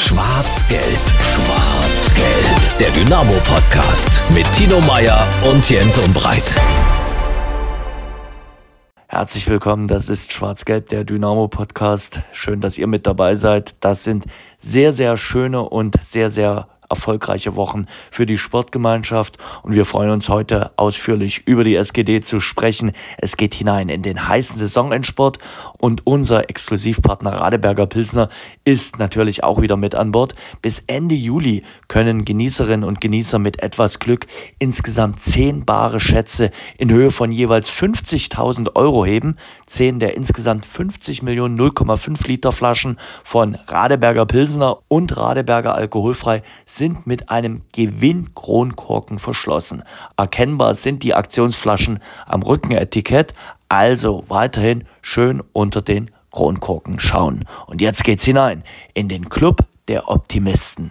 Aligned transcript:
Schwarz-Gelb, 0.00 0.98
Schwarz-Gelb. 1.20 2.78
Der 2.80 2.88
Dynamo-Podcast 2.88 4.24
mit 4.34 4.50
Tino 4.54 4.80
Meyer 4.80 5.26
und 5.52 5.68
Jens 5.68 5.98
Umbreit. 5.98 6.58
Herzlich 9.08 9.46
willkommen, 9.46 9.88
das 9.88 10.08
ist 10.08 10.32
Schwarz-Gelb, 10.32 10.88
der 10.88 11.04
Dynamo-Podcast. 11.04 12.22
Schön, 12.32 12.62
dass 12.62 12.78
ihr 12.78 12.86
mit 12.86 13.06
dabei 13.06 13.34
seid. 13.34 13.74
Das 13.80 14.02
sind 14.02 14.24
sehr, 14.58 14.94
sehr 14.94 15.18
schöne 15.18 15.60
und 15.68 16.02
sehr, 16.02 16.30
sehr 16.30 16.68
erfolgreiche 16.90 17.56
Wochen 17.56 17.86
für 18.10 18.26
die 18.26 18.36
Sportgemeinschaft 18.36 19.38
und 19.62 19.74
wir 19.74 19.86
freuen 19.86 20.10
uns 20.10 20.28
heute 20.28 20.72
ausführlich 20.76 21.46
über 21.46 21.64
die 21.64 21.76
SGD 21.76 22.20
zu 22.20 22.40
sprechen. 22.40 22.92
Es 23.18 23.36
geht 23.36 23.54
hinein 23.54 23.88
in 23.88 24.02
den 24.02 24.28
heißen 24.28 24.58
Saisonendsport 24.58 25.38
und 25.78 26.06
unser 26.06 26.50
Exklusivpartner 26.50 27.32
Radeberger 27.32 27.86
Pilsner 27.86 28.28
ist 28.64 28.98
natürlich 28.98 29.44
auch 29.44 29.60
wieder 29.60 29.76
mit 29.76 29.94
an 29.94 30.10
Bord. 30.10 30.34
Bis 30.60 30.82
Ende 30.86 31.14
Juli 31.14 31.62
können 31.88 32.24
Genießerinnen 32.24 32.86
und 32.86 33.00
Genießer 33.00 33.38
mit 33.38 33.62
etwas 33.62 34.00
Glück 34.00 34.26
insgesamt 34.58 35.20
zehn 35.20 35.64
bare 35.64 36.00
Schätze 36.00 36.50
in 36.76 36.90
Höhe 36.90 37.12
von 37.12 37.30
jeweils 37.30 37.70
50.000 37.70 38.74
Euro 38.74 39.06
heben. 39.06 39.36
Zehn 39.66 40.00
der 40.00 40.16
insgesamt 40.16 40.66
50 40.66 41.22
Millionen 41.22 41.58
0,5 41.58 42.26
Liter 42.26 42.50
Flaschen 42.50 42.98
von 43.22 43.54
Radeberger 43.54 44.26
Pilsner 44.26 44.78
und 44.88 45.16
Radeberger 45.16 45.74
Alkoholfrei 45.74 46.42
sind 46.64 46.79
mit 47.04 47.30
einem 47.30 47.62
Gewinnkronkorken 47.72 49.18
verschlossen. 49.18 49.82
Erkennbar 50.16 50.74
sind 50.74 51.02
die 51.02 51.14
Aktionsflaschen 51.14 52.00
am 52.26 52.42
Rückenetikett, 52.42 53.34
also 53.68 54.24
weiterhin 54.28 54.84
schön 55.02 55.42
unter 55.52 55.82
den 55.82 56.10
Kronkorken 56.30 56.98
schauen. 56.98 57.44
Und 57.66 57.80
jetzt 57.80 58.04
geht's 58.04 58.24
hinein 58.24 58.64
in 58.94 59.08
den 59.08 59.28
Club 59.28 59.60
der 59.88 60.08
Optimisten. 60.08 60.90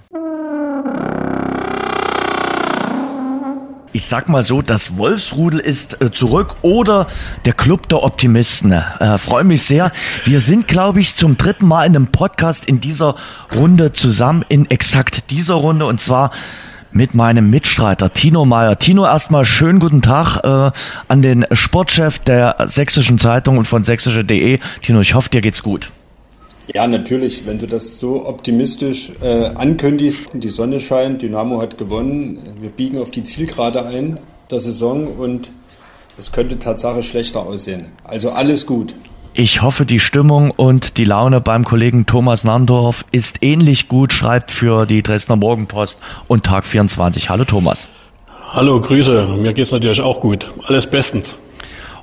Ich 3.91 4.05
sag 4.05 4.29
mal 4.29 4.43
so, 4.43 4.61
das 4.61 4.97
Wolfsrudel 4.97 5.59
ist 5.59 6.01
äh, 6.01 6.11
zurück 6.11 6.55
oder 6.61 7.07
der 7.45 7.53
Club 7.53 7.89
der 7.89 8.03
Optimisten. 8.03 8.71
Äh, 8.71 9.17
Freue 9.17 9.43
mich 9.43 9.63
sehr. 9.63 9.91
Wir 10.25 10.39
sind, 10.39 10.67
glaube 10.67 10.99
ich, 10.99 11.15
zum 11.15 11.37
dritten 11.37 11.67
Mal 11.67 11.85
in 11.85 11.95
einem 11.95 12.07
Podcast 12.07 12.65
in 12.65 12.79
dieser 12.79 13.15
Runde 13.55 13.91
zusammen, 13.91 14.45
in 14.47 14.69
exakt 14.69 15.31
dieser 15.31 15.55
Runde 15.55 15.85
und 15.85 15.99
zwar 15.99 16.31
mit 16.91 17.13
meinem 17.13 17.49
Mitstreiter 17.49 18.13
Tino 18.13 18.45
Meyer. 18.45 18.79
Tino, 18.79 19.05
erstmal 19.05 19.45
schönen 19.45 19.79
guten 19.79 20.01
Tag 20.01 20.43
äh, 20.43 20.71
an 21.07 21.21
den 21.21 21.45
Sportchef 21.51 22.19
der 22.19 22.55
Sächsischen 22.65 23.19
Zeitung 23.19 23.57
und 23.57 23.65
von 23.65 23.83
sächsische.de. 23.83 24.59
Tino, 24.81 24.99
ich 24.99 25.13
hoffe, 25.13 25.29
dir 25.29 25.41
geht's 25.41 25.61
gut. 25.63 25.91
Ja, 26.73 26.85
natürlich, 26.85 27.47
wenn 27.47 27.57
du 27.57 27.65
das 27.65 27.97
so 27.97 28.27
optimistisch 28.27 29.11
äh, 29.21 29.45
ankündigst, 29.55 30.29
die 30.33 30.49
Sonne 30.49 30.79
scheint, 30.79 31.21
Dynamo 31.23 31.61
hat 31.61 31.79
gewonnen, 31.79 32.39
wir 32.61 32.69
biegen 32.69 32.99
auf 32.99 33.09
die 33.09 33.23
Zielgerade 33.23 33.85
ein 33.85 34.19
der 34.51 34.59
Saison 34.59 35.07
und 35.07 35.49
es 36.17 36.31
könnte 36.31 36.59
Tatsache 36.59 37.01
schlechter 37.01 37.41
aussehen. 37.41 37.87
Also 38.03 38.29
alles 38.31 38.67
gut. 38.67 38.93
Ich 39.33 39.61
hoffe, 39.61 39.85
die 39.85 39.99
Stimmung 39.99 40.51
und 40.51 40.97
die 40.97 41.05
Laune 41.05 41.41
beim 41.41 41.63
Kollegen 41.63 42.05
Thomas 42.05 42.43
Nandorf 42.43 43.05
ist 43.11 43.41
ähnlich 43.41 43.87
gut, 43.87 44.13
schreibt 44.13 44.51
für 44.51 44.85
die 44.85 45.01
Dresdner 45.01 45.37
Morgenpost 45.37 45.99
und 46.27 46.45
Tag 46.45 46.65
24. 46.65 47.29
Hallo 47.29 47.45
Thomas. 47.45 47.87
Hallo, 48.51 48.81
Grüße. 48.81 49.27
Mir 49.37 49.53
geht's 49.53 49.71
natürlich 49.71 50.01
auch 50.01 50.21
gut. 50.21 50.51
Alles 50.65 50.87
bestens. 50.87 51.37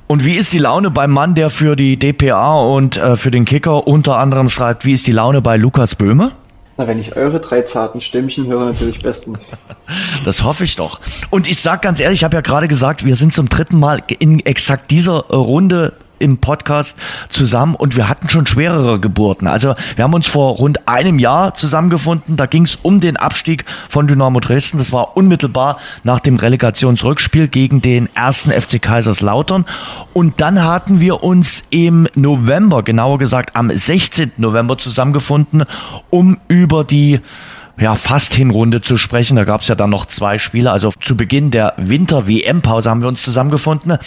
Und 0.07 0.23
wie 0.23 0.35
ist 0.35 0.53
die 0.53 0.57
Laune 0.57 0.89
beim 0.89 1.11
Mann, 1.11 1.35
der 1.35 1.49
für 1.49 1.75
die 1.75 1.97
DPA 1.97 2.61
und 2.61 2.95
äh, 2.95 3.17
für 3.17 3.29
den 3.29 3.43
Kicker 3.43 3.87
unter 3.87 4.17
anderem 4.17 4.47
schreibt, 4.47 4.85
wie 4.85 4.93
ist 4.93 5.05
die 5.05 5.11
Laune 5.11 5.41
bei 5.41 5.57
Lukas 5.57 5.95
Böhme? 5.95 6.31
Na, 6.77 6.87
wenn 6.87 6.97
ich 6.97 7.17
eure 7.17 7.41
drei 7.41 7.63
zarten 7.63 7.99
Stimmchen 7.99 8.47
höre, 8.47 8.65
natürlich 8.65 8.99
bestens. 8.99 9.39
Das 10.25 10.43
hoffe 10.43 10.65
ich 10.65 10.75
doch. 10.75 10.99
Und 11.29 11.49
ich 11.49 11.61
sag 11.61 11.81
ganz 11.81 12.01
ehrlich, 12.01 12.19
ich 12.19 12.23
habe 12.25 12.35
ja 12.35 12.41
gerade 12.41 12.67
gesagt, 12.67 13.05
wir 13.05 13.15
sind 13.15 13.33
zum 13.33 13.47
dritten 13.47 13.79
Mal 13.79 14.03
in 14.19 14.45
exakt 14.45 14.91
dieser 14.91 15.13
Runde 15.13 15.93
im 16.19 16.37
Podcast 16.37 16.97
zusammen 17.29 17.75
und 17.75 17.95
wir 17.95 18.09
hatten 18.09 18.29
schon 18.29 18.47
schwerere 18.47 18.99
Geburten. 18.99 19.47
Also 19.47 19.75
wir 19.95 20.03
haben 20.03 20.13
uns 20.13 20.27
vor 20.27 20.55
rund 20.55 20.87
einem 20.87 21.19
Jahr 21.19 21.53
zusammengefunden. 21.53 22.35
Da 22.35 22.45
ging 22.45 22.63
es 22.63 22.75
um 22.75 22.99
den 22.99 23.17
Abstieg 23.17 23.65
von 23.89 24.07
Dynamo 24.07 24.39
Dresden. 24.39 24.77
Das 24.77 24.91
war 24.91 25.17
unmittelbar 25.17 25.77
nach 26.03 26.19
dem 26.19 26.37
Relegationsrückspiel 26.37 27.47
gegen 27.47 27.81
den 27.81 28.09
ersten 28.15 28.51
FC 28.51 28.81
Kaiserslautern. 28.81 29.65
Und 30.13 30.41
dann 30.41 30.63
hatten 30.63 30.99
wir 30.99 31.23
uns 31.23 31.65
im 31.69 32.07
November, 32.15 32.83
genauer 32.83 33.17
gesagt 33.17 33.55
am 33.55 33.69
16. 33.69 34.33
November 34.37 34.77
zusammengefunden, 34.77 35.65
um 36.09 36.37
über 36.47 36.83
die 36.83 37.19
ja, 37.79 37.95
fast 37.95 38.33
Hinrunde 38.33 38.81
zu 38.81 38.97
sprechen. 38.97 39.35
Da 39.35 39.43
gab 39.43 39.61
es 39.61 39.67
ja 39.67 39.75
dann 39.75 39.89
noch 39.89 40.05
zwei 40.05 40.37
Spiele. 40.37 40.71
Also 40.71 40.91
zu 40.99 41.15
Beginn 41.15 41.51
der 41.51 41.73
Winter-WM-Pause 41.77 42.89
haben 42.89 43.01
wir 43.01 43.07
uns 43.07 43.21
zusammengefunden. 43.21 43.97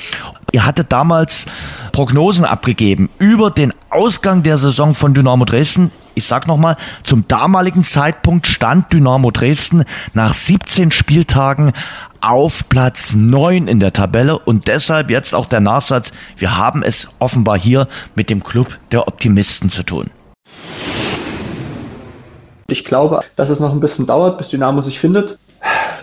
Ihr 0.53 0.67
hattet 0.67 0.91
damals 0.93 1.47
Prognosen 1.93 2.45
abgegeben 2.45 3.09
über 3.19 3.51
den 3.51 3.73
Ausgang 3.91 4.43
der 4.43 4.57
Saison 4.57 4.95
von 4.95 5.15
Dynamo 5.15 5.45
Dresden. 5.45 5.93
Ich 6.15 6.25
sag 6.25 6.49
nochmal, 6.49 6.77
zum 7.05 7.29
damaligen 7.29 7.85
Zeitpunkt 7.85 8.49
stand 8.49 8.93
Dynamo 8.93 9.31
Dresden 9.31 9.85
nach 10.15 10.35
17 10.35 10.91
Spieltagen 10.91 11.73
auf 12.21 12.69
Platz 12.69 13.15
9 13.15 13.69
in 13.69 13.81
der 13.81 13.93
Tabelle 13.93 14.39
und 14.39 14.69
deshalb 14.69 15.11
jetzt 15.11 15.35
auch 15.35 15.47
der 15.47 15.61
Nachsatz, 15.61 16.13
wir 16.37 16.57
haben 16.57 16.83
es 16.83 17.09
offenbar 17.19 17.59
hier 17.59 17.87
mit 18.15 18.29
dem 18.31 18.43
Club 18.43 18.79
der 18.91 19.09
Optimisten 19.09 19.71
zu 19.71 19.85
tun. 19.85 20.11
Ich 22.71 22.85
glaube, 22.85 23.21
dass 23.37 23.51
es 23.51 23.61
noch 23.61 23.73
ein 23.73 23.81
bisschen 23.81 24.07
dauert, 24.07 24.39
bis 24.39 24.49
Dynamo 24.49 24.81
sich 24.81 24.99
findet, 24.99 25.39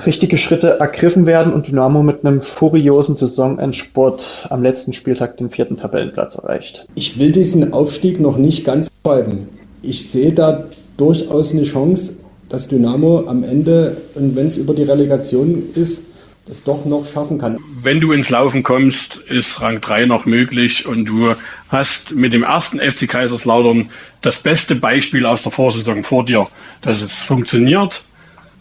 richtige 0.06 0.38
Schritte 0.38 0.80
ergriffen 0.80 1.26
werden 1.26 1.54
und 1.54 1.68
Dynamo 1.68 2.04
mit 2.04 2.26
einem 2.26 2.42
furiosen 2.42 3.16
Saisonendsport 3.16 4.48
am 4.50 4.62
letzten 4.62 4.94
Spieltag 4.94 5.38
den 5.38 5.50
vierten 5.50 5.78
Tabellenplatz 5.78 6.36
erreicht. 6.36 6.86
Ich 6.96 7.18
will 7.18 7.32
diesen 7.32 7.74
Aufstieg 7.74 8.20
noch 8.20 8.38
nicht 8.38 8.66
ganz 8.66 8.90
schreiben. 9.06 9.50
Ich 9.82 10.10
sehe 10.10 10.34
da 10.34 10.66
durchaus 10.98 11.54
eine 11.54 11.64
Chance, 11.64 12.18
dass 12.50 12.68
Dynamo 12.68 13.26
am 13.28 13.44
Ende, 13.44 13.98
und 14.16 14.36
wenn 14.36 14.48
es 14.48 14.58
über 14.58 14.74
die 14.74 14.84
Relegation 14.84 15.64
ist, 15.76 16.06
das 16.48 16.64
doch 16.64 16.86
noch 16.86 17.06
schaffen 17.12 17.38
kann. 17.38 17.58
Wenn 17.82 18.00
du 18.00 18.14
ins 18.14 18.30
Laufen 18.30 18.64
kommst, 18.64 19.18
ist 19.18 19.62
Rang 19.62 19.82
3 19.82 20.06
noch 20.06 20.26
möglich 20.26 20.88
und 20.88 21.06
du 21.06 21.36
hast 21.70 22.16
mit 22.16 22.32
dem 22.32 22.44
ersten 22.44 22.80
FC 22.80 23.08
Kaiserslautern 23.08 23.90
das 24.22 24.40
beste 24.40 24.76
Beispiel 24.76 25.26
aus 25.26 25.44
der 25.44 25.52
Vorsaison 25.52 26.04
vor 26.04 26.26
dir, 26.26 26.48
dass 26.82 27.02
es 27.02 27.22
funktioniert, 27.22 28.02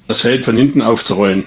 das 0.09 0.23
Feld 0.23 0.45
von 0.45 0.57
hinten 0.57 0.83
aufzurollen. 0.83 1.45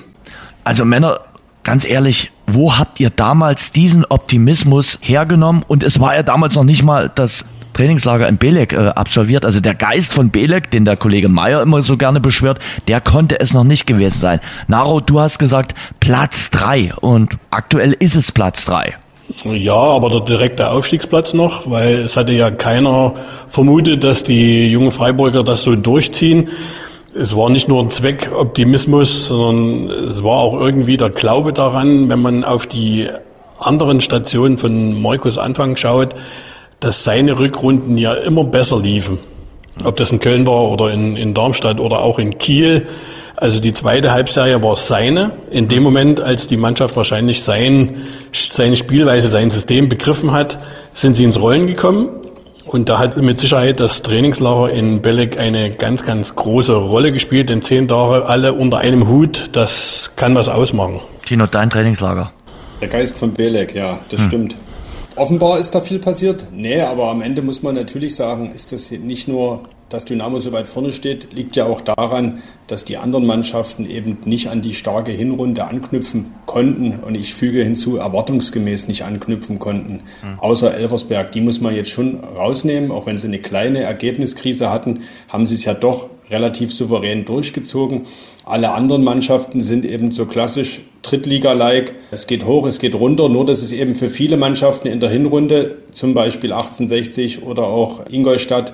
Also 0.63 0.85
Männer, 0.85 1.19
ganz 1.63 1.85
ehrlich, 1.85 2.31
wo 2.47 2.77
habt 2.77 2.99
ihr 2.99 3.09
damals 3.09 3.73
diesen 3.73 4.05
Optimismus 4.05 4.97
hergenommen? 5.01 5.63
Und 5.67 5.83
es 5.83 5.99
war 5.99 6.15
ja 6.15 6.23
damals 6.23 6.55
noch 6.55 6.63
nicht 6.63 6.83
mal 6.83 7.11
das 7.13 7.45
Trainingslager 7.79 8.27
in 8.27 8.37
Belek 8.37 8.73
äh, 8.73 8.89
absolviert. 8.89 9.45
Also 9.45 9.61
der 9.61 9.73
Geist 9.73 10.11
von 10.11 10.31
Belek, 10.31 10.69
den 10.69 10.83
der 10.83 10.97
Kollege 10.97 11.29
Meyer 11.29 11.61
immer 11.61 11.81
so 11.81 11.95
gerne 11.95 12.19
beschwört, 12.19 12.59
der 12.89 12.99
konnte 12.99 13.39
es 13.39 13.53
noch 13.53 13.63
nicht 13.63 13.87
gewesen 13.87 14.19
sein. 14.19 14.39
Naro, 14.67 14.99
du 14.99 15.21
hast 15.21 15.39
gesagt 15.39 15.75
Platz 16.01 16.49
drei 16.49 16.91
und 16.99 17.37
aktuell 17.51 17.95
ist 17.97 18.17
es 18.17 18.33
Platz 18.33 18.65
drei. 18.65 18.95
Ja, 19.45 19.75
aber 19.75 20.09
der 20.09 20.21
direkte 20.21 20.71
Aufstiegsplatz 20.71 21.33
noch, 21.33 21.71
weil 21.71 21.99
es 21.99 22.17
hatte 22.17 22.33
ja 22.33 22.51
keiner 22.51 23.13
vermutet, 23.47 24.03
dass 24.03 24.25
die 24.25 24.69
jungen 24.69 24.91
Freiburger 24.91 25.45
das 25.45 25.63
so 25.63 25.73
durchziehen. 25.77 26.49
Es 27.15 27.33
war 27.33 27.49
nicht 27.49 27.69
nur 27.69 27.81
ein 27.81 27.91
Zweckoptimismus, 27.91 29.27
sondern 29.27 29.89
es 29.89 30.21
war 30.21 30.39
auch 30.39 30.59
irgendwie 30.59 30.97
der 30.97 31.11
Glaube 31.11 31.53
daran, 31.53 32.09
wenn 32.09 32.21
man 32.21 32.43
auf 32.43 32.67
die 32.67 33.07
anderen 33.57 34.01
Stationen 34.01 34.57
von 34.57 35.01
Markus 35.01 35.37
Anfang 35.37 35.77
schaut, 35.77 36.13
dass 36.79 37.03
seine 37.03 37.37
Rückrunden 37.37 37.97
ja 37.97 38.13
immer 38.13 38.43
besser 38.43 38.79
liefen. 38.79 39.19
Ob 39.83 39.97
das 39.97 40.11
in 40.11 40.19
Köln 40.19 40.45
war 40.45 40.69
oder 40.71 40.91
in, 40.91 41.15
in 41.15 41.33
Darmstadt 41.33 41.79
oder 41.79 41.99
auch 41.99 42.19
in 42.19 42.37
Kiel. 42.37 42.87
Also 43.35 43.61
die 43.61 43.73
zweite 43.73 44.11
Halbserie 44.11 44.61
war 44.61 44.75
seine. 44.75 45.31
In 45.49 45.69
dem 45.69 45.83
Moment, 45.83 46.19
als 46.19 46.47
die 46.47 46.57
Mannschaft 46.57 46.97
wahrscheinlich 46.97 47.41
sein, 47.41 48.01
seine 48.33 48.75
Spielweise, 48.75 49.29
sein 49.29 49.49
System 49.49 49.87
begriffen 49.87 50.33
hat, 50.33 50.59
sind 50.93 51.15
sie 51.15 51.23
ins 51.23 51.39
Rollen 51.39 51.67
gekommen. 51.67 52.09
Und 52.65 52.89
da 52.89 52.99
hat 52.99 53.17
mit 53.17 53.39
Sicherheit 53.39 53.79
das 53.79 54.03
Trainingslager 54.03 54.69
in 54.69 55.01
Belek 55.01 55.39
eine 55.39 55.71
ganz, 55.71 56.05
ganz 56.05 56.35
große 56.35 56.75
Rolle 56.75 57.11
gespielt. 57.11 57.49
Denn 57.49 57.61
zehn 57.61 57.87
Tage 57.87 58.25
alle 58.25 58.53
unter 58.53 58.79
einem 58.79 59.07
Hut, 59.07 59.49
das 59.53 60.11
kann 60.17 60.35
was 60.35 60.49
ausmachen. 60.49 60.99
Tino, 61.25 61.47
dein 61.47 61.69
Trainingslager. 61.69 62.31
Der 62.81 62.89
Geist 62.89 63.17
von 63.17 63.33
Belek, 63.33 63.73
ja, 63.73 63.99
das 64.09 64.19
hm. 64.19 64.27
stimmt. 64.27 64.55
Offenbar 65.19 65.59
ist 65.59 65.75
da 65.75 65.81
viel 65.81 65.99
passiert. 65.99 66.47
Nee, 66.53 66.79
aber 66.79 67.09
am 67.09 67.21
Ende 67.21 67.41
muss 67.41 67.61
man 67.61 67.75
natürlich 67.75 68.15
sagen, 68.15 68.51
ist 68.53 68.71
das 68.71 68.89
nicht 68.89 69.27
nur, 69.27 69.63
dass 69.89 70.05
Dynamo 70.05 70.39
so 70.39 70.53
weit 70.53 70.69
vorne 70.69 70.93
steht, 70.93 71.33
liegt 71.33 71.57
ja 71.57 71.65
auch 71.65 71.81
daran, 71.81 72.41
dass 72.67 72.85
die 72.85 72.95
anderen 72.95 73.25
Mannschaften 73.25 73.85
eben 73.85 74.19
nicht 74.23 74.47
an 74.47 74.61
die 74.61 74.73
starke 74.73 75.11
Hinrunde 75.11 75.65
anknüpfen 75.65 76.27
konnten 76.45 76.99
und 76.99 77.15
ich 77.15 77.33
füge 77.33 77.61
hinzu, 77.61 77.97
erwartungsgemäß 77.97 78.87
nicht 78.87 79.03
anknüpfen 79.03 79.59
konnten. 79.59 80.03
Mhm. 80.23 80.39
Außer 80.39 80.73
Elversberg, 80.73 81.33
die 81.33 81.41
muss 81.41 81.59
man 81.59 81.75
jetzt 81.75 81.89
schon 81.89 82.23
rausnehmen, 82.23 82.89
auch 82.89 83.05
wenn 83.05 83.17
sie 83.17 83.27
eine 83.27 83.39
kleine 83.39 83.81
Ergebniskrise 83.81 84.71
hatten, 84.71 85.01
haben 85.27 85.47
sie 85.47 85.55
es 85.55 85.65
ja 85.65 85.73
doch 85.73 86.07
relativ 86.29 86.73
souverän 86.73 87.25
durchgezogen. 87.25 88.01
Alle 88.45 88.71
anderen 88.71 89.03
Mannschaften 89.03 89.61
sind 89.61 89.85
eben 89.85 90.11
so 90.11 90.25
klassisch 90.25 90.81
Drittliga-like. 91.01 91.95
Es 92.11 92.27
geht 92.27 92.45
hoch, 92.45 92.67
es 92.67 92.79
geht 92.79 92.95
runter, 92.95 93.29
nur 93.29 93.45
dass 93.45 93.61
es 93.61 93.71
eben 93.71 93.93
für 93.93 94.09
viele 94.09 94.37
Mannschaften 94.37 94.87
in 94.87 94.99
der 94.99 95.09
Hinrunde, 95.09 95.77
zum 95.91 96.13
Beispiel 96.13 96.51
1860 96.51 97.43
oder 97.43 97.67
auch 97.67 98.01
Ingolstadt, 98.09 98.73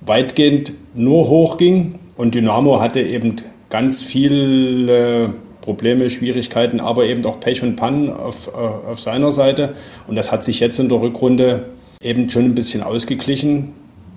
weitgehend 0.00 0.72
nur 0.94 1.28
hoch 1.28 1.58
ging. 1.58 1.98
Und 2.16 2.34
Dynamo 2.34 2.80
hatte 2.80 3.00
eben 3.00 3.36
ganz 3.70 4.02
viele 4.02 5.34
Probleme, 5.60 6.08
Schwierigkeiten, 6.08 6.80
aber 6.80 7.04
eben 7.04 7.24
auch 7.26 7.40
Pech 7.40 7.62
und 7.62 7.76
Pannen 7.76 8.10
auf, 8.10 8.48
äh, 8.48 8.56
auf 8.56 8.98
seiner 8.98 9.32
Seite. 9.32 9.74
Und 10.06 10.16
das 10.16 10.32
hat 10.32 10.44
sich 10.44 10.60
jetzt 10.60 10.78
in 10.78 10.88
der 10.88 11.00
Rückrunde 11.00 11.66
eben 12.02 12.30
schon 12.30 12.44
ein 12.44 12.54
bisschen 12.54 12.82
ausgeglichen, 12.82 13.74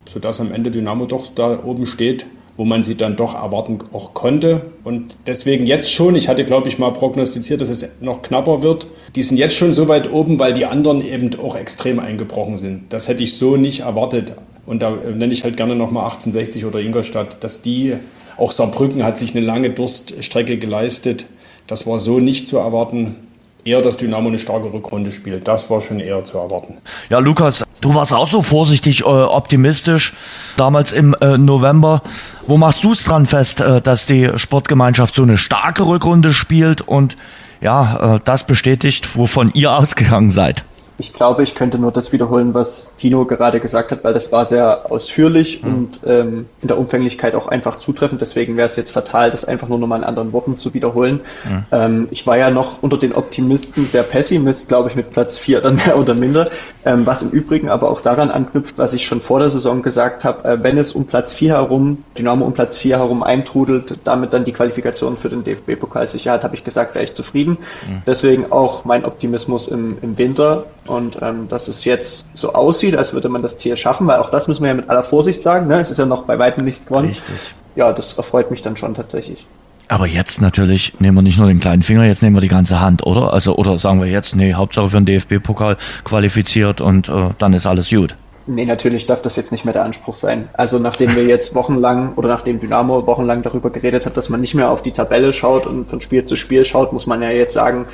sodass 0.07 0.39
am 0.39 0.53
Ende 0.53 0.71
Dynamo 0.71 1.05
doch 1.05 1.27
da 1.33 1.61
oben 1.63 1.87
steht, 1.87 2.25
wo 2.57 2.65
man 2.65 2.83
sie 2.83 2.95
dann 2.95 3.15
doch 3.15 3.33
erwarten 3.33 3.79
auch 3.93 4.13
konnte. 4.13 4.61
Und 4.83 5.15
deswegen 5.27 5.65
jetzt 5.65 5.91
schon, 5.91 6.15
ich 6.15 6.27
hatte 6.27 6.45
glaube 6.45 6.67
ich 6.67 6.79
mal 6.79 6.91
prognostiziert, 6.91 7.61
dass 7.61 7.69
es 7.69 7.87
noch 8.01 8.21
knapper 8.21 8.61
wird. 8.61 8.87
Die 9.15 9.23
sind 9.23 9.37
jetzt 9.37 9.55
schon 9.55 9.73
so 9.73 9.87
weit 9.87 10.11
oben, 10.11 10.39
weil 10.39 10.53
die 10.53 10.65
anderen 10.65 11.03
eben 11.03 11.31
auch 11.39 11.55
extrem 11.55 11.99
eingebrochen 11.99 12.57
sind. 12.57 12.93
Das 12.93 13.07
hätte 13.07 13.23
ich 13.23 13.37
so 13.37 13.57
nicht 13.57 13.81
erwartet. 13.81 14.35
Und 14.65 14.81
da 14.81 14.91
nenne 14.91 15.33
ich 15.33 15.43
halt 15.43 15.57
gerne 15.57 15.75
nochmal 15.75 16.03
1860 16.03 16.65
oder 16.65 16.79
Ingolstadt, 16.79 17.43
dass 17.43 17.61
die, 17.61 17.95
auch 18.37 18.51
Saarbrücken 18.51 19.03
hat 19.03 19.17
sich 19.17 19.35
eine 19.35 19.45
lange 19.45 19.71
Durststrecke 19.71 20.57
geleistet. 20.57 21.25
Das 21.67 21.87
war 21.87 21.99
so 21.99 22.19
nicht 22.19 22.47
zu 22.47 22.57
erwarten. 22.57 23.15
Eher, 23.63 23.81
dass 23.81 23.97
Dynamo 23.97 24.29
eine 24.29 24.39
starke 24.39 24.73
Rückrunde 24.73 25.11
spielt. 25.11 25.47
Das 25.47 25.69
war 25.69 25.81
schon 25.81 25.99
eher 25.99 26.23
zu 26.23 26.37
erwarten. 26.39 26.77
Ja, 27.09 27.19
Lukas, 27.19 27.63
du 27.81 27.93
warst 27.93 28.11
auch 28.11 28.27
so 28.27 28.41
vorsichtig 28.41 29.01
äh, 29.01 29.03
optimistisch 29.03 30.13
damals 30.57 30.91
im 30.91 31.15
äh, 31.21 31.37
November. 31.37 32.01
Wo 32.47 32.57
machst 32.57 32.83
du 32.83 32.91
es 32.91 33.03
dran 33.03 33.27
fest, 33.27 33.61
äh, 33.61 33.81
dass 33.81 34.07
die 34.07 34.31
Sportgemeinschaft 34.35 35.15
so 35.15 35.23
eine 35.23 35.37
starke 35.37 35.85
Rückrunde 35.85 36.33
spielt 36.33 36.81
und 36.81 37.17
ja, 37.61 38.15
äh, 38.15 38.19
das 38.23 38.47
bestätigt, 38.47 39.15
wovon 39.15 39.51
ihr 39.53 39.71
ausgegangen 39.77 40.31
seid? 40.31 40.63
Ich 40.97 41.13
glaube, 41.13 41.43
ich 41.43 41.55
könnte 41.55 41.77
nur 41.77 41.91
das 41.91 42.11
wiederholen, 42.11 42.53
was 42.53 42.90
Tino 43.01 43.25
gerade 43.25 43.59
gesagt 43.59 43.89
hat, 43.89 44.03
weil 44.03 44.13
das 44.13 44.31
war 44.31 44.45
sehr 44.45 44.91
ausführlich 44.91 45.63
mhm. 45.63 45.73
und 45.73 45.99
ähm, 46.05 46.45
in 46.61 46.67
der 46.67 46.77
Umfänglichkeit 46.77 47.33
auch 47.33 47.47
einfach 47.47 47.79
zutreffend. 47.79 48.21
Deswegen 48.21 48.57
wäre 48.57 48.67
es 48.67 48.75
jetzt 48.75 48.91
fatal, 48.91 49.31
das 49.31 49.43
einfach 49.43 49.67
nur 49.67 49.79
nochmal 49.79 49.99
in 49.99 50.05
anderen 50.05 50.33
Worten 50.33 50.59
zu 50.59 50.75
wiederholen. 50.75 51.21
Mhm. 51.43 51.63
Ähm, 51.71 52.07
ich 52.11 52.27
war 52.27 52.37
ja 52.37 52.51
noch 52.51 52.83
unter 52.83 52.99
den 52.99 53.13
Optimisten 53.13 53.91
der 53.91 54.03
Pessimist, 54.03 54.67
glaube 54.67 54.89
ich, 54.89 54.95
mit 54.95 55.09
Platz 55.09 55.39
vier 55.39 55.61
dann 55.61 55.75
mehr 55.85 55.97
oder 55.97 56.13
minder. 56.13 56.47
Ähm, 56.85 57.07
was 57.07 57.23
im 57.23 57.31
Übrigen 57.31 57.69
aber 57.69 57.89
auch 57.89 58.01
daran 58.01 58.29
anknüpft, 58.29 58.77
was 58.77 58.93
ich 58.93 59.03
schon 59.05 59.19
vor 59.19 59.39
der 59.39 59.49
Saison 59.49 59.81
gesagt 59.81 60.23
habe, 60.23 60.47
äh, 60.47 60.63
wenn 60.63 60.77
es 60.77 60.93
um 60.93 61.05
Platz 61.05 61.33
vier 61.33 61.53
herum, 61.53 62.03
Dynamo 62.15 62.45
um 62.45 62.53
Platz 62.53 62.77
vier 62.77 62.99
herum 62.99 63.23
eintrudelt, 63.23 63.93
damit 64.03 64.31
dann 64.33 64.45
die 64.45 64.51
Qualifikation 64.51 65.17
für 65.17 65.29
den 65.29 65.43
DFB-Pokal 65.43 66.07
sicher 66.07 66.33
hat, 66.33 66.43
habe 66.43 66.53
ich 66.53 66.63
gesagt, 66.63 66.93
wäre 66.93 67.03
ich 67.03 67.13
zufrieden. 67.13 67.57
Mhm. 67.87 68.03
Deswegen 68.05 68.51
auch 68.51 68.85
mein 68.85 69.05
Optimismus 69.05 69.67
im, 69.67 69.97
im 70.03 70.19
Winter 70.19 70.65
und 70.87 71.17
ähm, 71.21 71.47
dass 71.47 71.67
es 71.67 71.85
jetzt 71.85 72.27
so 72.33 72.53
aussieht, 72.53 72.90
als 72.97 73.13
würde 73.13 73.29
man 73.29 73.41
das 73.41 73.57
Ziel 73.57 73.75
schaffen, 73.77 74.07
weil 74.07 74.19
auch 74.19 74.29
das 74.29 74.47
müssen 74.47 74.63
wir 74.63 74.69
ja 74.69 74.75
mit 74.75 74.89
aller 74.89 75.03
Vorsicht 75.03 75.41
sagen, 75.41 75.67
ne? 75.67 75.79
es 75.79 75.91
ist 75.91 75.97
ja 75.97 76.05
noch 76.05 76.23
bei 76.23 76.39
weitem 76.39 76.65
nichts 76.65 76.85
gewonnen. 76.85 77.07
Richtig. 77.07 77.53
Ja, 77.75 77.91
das 77.93 78.17
erfreut 78.17 78.51
mich 78.51 78.61
dann 78.61 78.75
schon 78.77 78.95
tatsächlich. 78.95 79.45
Aber 79.87 80.07
jetzt 80.07 80.41
natürlich 80.41 80.93
nehmen 80.99 81.17
wir 81.17 81.21
nicht 81.21 81.37
nur 81.37 81.47
den 81.47 81.59
kleinen 81.59 81.81
Finger, 81.81 82.05
jetzt 82.05 82.23
nehmen 82.23 82.35
wir 82.35 82.41
die 82.41 82.47
ganze 82.47 82.79
Hand, 82.79 83.05
oder? 83.05 83.33
Also 83.33 83.55
oder 83.57 83.77
sagen 83.77 83.99
wir 83.99 84.07
jetzt, 84.07 84.37
nee, 84.37 84.53
Hauptsache 84.53 84.87
für 84.87 85.01
den 85.01 85.05
DFB-Pokal 85.05 85.75
qualifiziert 86.05 86.79
und 86.79 87.09
äh, 87.09 87.29
dann 87.39 87.51
ist 87.51 87.65
alles 87.65 87.89
gut. 87.89 88.15
Nee, 88.47 88.65
natürlich 88.65 89.05
darf 89.05 89.21
das 89.21 89.35
jetzt 89.35 89.51
nicht 89.51 89.65
mehr 89.65 89.73
der 89.73 89.83
Anspruch 89.83 90.15
sein. 90.15 90.49
Also 90.53 90.79
nachdem 90.79 91.15
wir 91.15 91.25
jetzt 91.25 91.53
wochenlang 91.55 92.13
oder 92.15 92.29
nachdem 92.29 92.59
Dynamo 92.59 93.05
wochenlang 93.05 93.43
darüber 93.43 93.69
geredet 93.69 94.05
hat, 94.05 94.17
dass 94.17 94.29
man 94.29 94.41
nicht 94.41 94.55
mehr 94.55 94.71
auf 94.71 94.81
die 94.81 94.91
Tabelle 94.91 95.33
schaut 95.33 95.67
und 95.67 95.89
von 95.89 96.01
Spiel 96.01 96.25
zu 96.25 96.35
Spiel 96.35 96.63
schaut, 96.65 96.93
muss 96.93 97.05
man 97.05 97.21
ja 97.21 97.29
jetzt 97.29 97.53
sagen, 97.53 97.85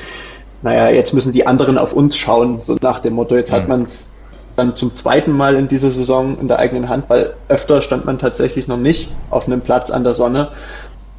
naja, 0.61 0.89
jetzt 0.89 1.13
müssen 1.13 1.33
die 1.33 1.45
anderen 1.45 1.77
auf 1.77 1.93
uns 1.93 2.15
schauen, 2.15 2.61
so 2.61 2.77
nach 2.81 2.99
dem 2.99 3.15
Motto, 3.15 3.35
jetzt 3.35 3.51
hat 3.51 3.67
man 3.67 3.83
es 3.83 4.11
dann 4.57 4.75
zum 4.75 4.93
zweiten 4.93 5.31
Mal 5.31 5.55
in 5.55 5.67
dieser 5.67 5.91
Saison 5.91 6.37
in 6.39 6.47
der 6.47 6.59
eigenen 6.59 6.89
Hand, 6.89 7.05
weil 7.09 7.33
öfter 7.47 7.81
stand 7.81 8.05
man 8.05 8.17
tatsächlich 8.17 8.67
noch 8.67 8.77
nicht 8.77 9.11
auf 9.29 9.47
einem 9.47 9.61
Platz 9.61 9.91
an 9.91 10.03
der 10.03 10.15
Sonne. 10.15 10.49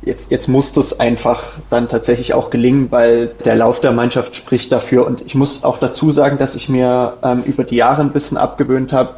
Jetzt, 0.02 0.31
jetzt 0.31 0.49
muss 0.49 0.73
das 0.73 1.00
einfach 1.00 1.44
dann 1.70 1.88
tatsächlich 1.88 2.35
auch 2.35 2.50
gelingen, 2.50 2.88
weil 2.90 3.29
der 3.44 3.56
Lauf 3.56 3.81
der 3.81 3.93
Mannschaft 3.93 4.37
spricht 4.37 4.73
dafür. 4.73 5.06
Und 5.06 5.23
ich 5.23 5.35
muss 5.35 5.64
auch 5.64 5.79
dazu 5.79 6.11
sagen, 6.11 6.38
dass 6.38 6.55
ich 6.55 6.69
mir 6.69 7.14
ähm, 7.23 7.43
über 7.44 7.64
die 7.64 7.76
Jahre 7.76 8.02
ein 8.02 8.12
bisschen 8.12 8.37
abgewöhnt 8.37 8.93
habe, 8.93 9.11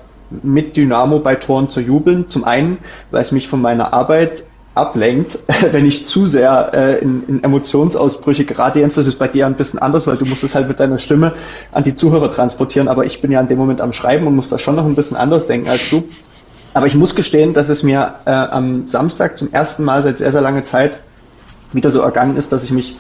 mit 0.42 0.76
Dynamo 0.76 1.18
bei 1.18 1.34
Toren 1.34 1.68
zu 1.68 1.80
jubeln. 1.80 2.28
Zum 2.28 2.44
einen, 2.44 2.78
weil 3.10 3.22
es 3.22 3.32
mich 3.32 3.48
von 3.48 3.60
meiner 3.60 3.92
Arbeit 3.92 4.44
ablenkt, 4.80 5.38
wenn 5.72 5.86
ich 5.86 6.06
zu 6.06 6.26
sehr 6.26 6.72
äh, 6.74 6.98
in, 6.98 7.22
in 7.28 7.44
Emotionsausbrüche 7.44 8.44
gerate. 8.44 8.80
Jens, 8.80 8.94
das 8.94 9.06
ist 9.06 9.18
bei 9.18 9.28
dir 9.28 9.46
ein 9.46 9.54
bisschen 9.54 9.78
anders, 9.78 10.06
weil 10.06 10.16
du 10.16 10.24
musst 10.24 10.42
es 10.42 10.54
halt 10.54 10.68
mit 10.68 10.80
deiner 10.80 10.98
Stimme 10.98 11.34
an 11.70 11.84
die 11.84 11.94
Zuhörer 11.94 12.30
transportieren, 12.30 12.88
aber 12.88 13.04
ich 13.04 13.20
bin 13.20 13.30
ja 13.30 13.40
in 13.40 13.48
dem 13.48 13.58
Moment 13.58 13.80
am 13.80 13.92
Schreiben 13.92 14.26
und 14.26 14.34
muss 14.34 14.48
da 14.48 14.58
schon 14.58 14.76
noch 14.76 14.86
ein 14.86 14.94
bisschen 14.94 15.16
anders 15.16 15.46
denken 15.46 15.68
als 15.68 15.90
du. 15.90 16.04
Aber 16.72 16.86
ich 16.86 16.94
muss 16.94 17.14
gestehen, 17.14 17.52
dass 17.52 17.68
es 17.68 17.82
mir 17.82 18.14
äh, 18.24 18.30
am 18.30 18.88
Samstag 18.88 19.36
zum 19.36 19.52
ersten 19.52 19.84
Mal 19.84 20.02
seit 20.02 20.18
sehr, 20.18 20.30
sehr 20.30 20.40
langer 20.40 20.64
Zeit 20.64 20.92
wieder 21.72 21.90
so 21.90 22.00
ergangen 22.00 22.36
ist, 22.36 22.52
dass 22.52 22.64
ich 22.64 22.70
mich 22.70 22.96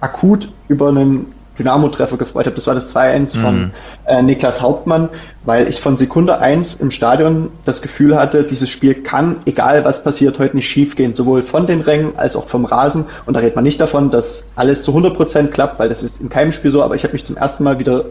akut 0.00 0.52
über 0.68 0.88
einen 0.88 1.32
Dynamo-Treffer 1.58 2.16
gefreut 2.16 2.46
habe. 2.46 2.56
Das 2.56 2.66
war 2.66 2.74
das 2.74 2.94
2-1 2.94 3.36
mhm. 3.36 3.40
von 3.40 3.70
äh, 4.06 4.22
Niklas 4.22 4.60
Hauptmann, 4.60 5.08
weil 5.44 5.68
ich 5.68 5.80
von 5.80 5.96
Sekunde 5.96 6.38
1 6.38 6.76
im 6.76 6.90
Stadion 6.90 7.50
das 7.64 7.82
Gefühl 7.82 8.16
hatte, 8.16 8.44
dieses 8.44 8.70
Spiel 8.70 8.94
kann, 8.94 9.36
egal 9.44 9.84
was 9.84 10.02
passiert, 10.02 10.38
heute 10.38 10.56
nicht 10.56 10.68
schief 10.68 10.96
gehen, 10.96 11.14
sowohl 11.14 11.42
von 11.42 11.66
den 11.66 11.80
Rängen 11.80 12.12
als 12.16 12.36
auch 12.36 12.46
vom 12.46 12.64
Rasen. 12.64 13.06
Und 13.26 13.34
da 13.34 13.40
redet 13.40 13.56
man 13.56 13.64
nicht 13.64 13.80
davon, 13.80 14.10
dass 14.10 14.46
alles 14.56 14.82
zu 14.82 14.92
100 14.92 15.14
Prozent 15.14 15.52
klappt, 15.52 15.78
weil 15.78 15.88
das 15.88 16.02
ist 16.02 16.20
in 16.20 16.28
keinem 16.28 16.52
Spiel 16.52 16.70
so, 16.70 16.82
aber 16.82 16.94
ich 16.94 17.04
habe 17.04 17.12
mich 17.12 17.24
zum 17.24 17.36
ersten 17.36 17.64
Mal 17.64 17.78
wieder 17.78 18.06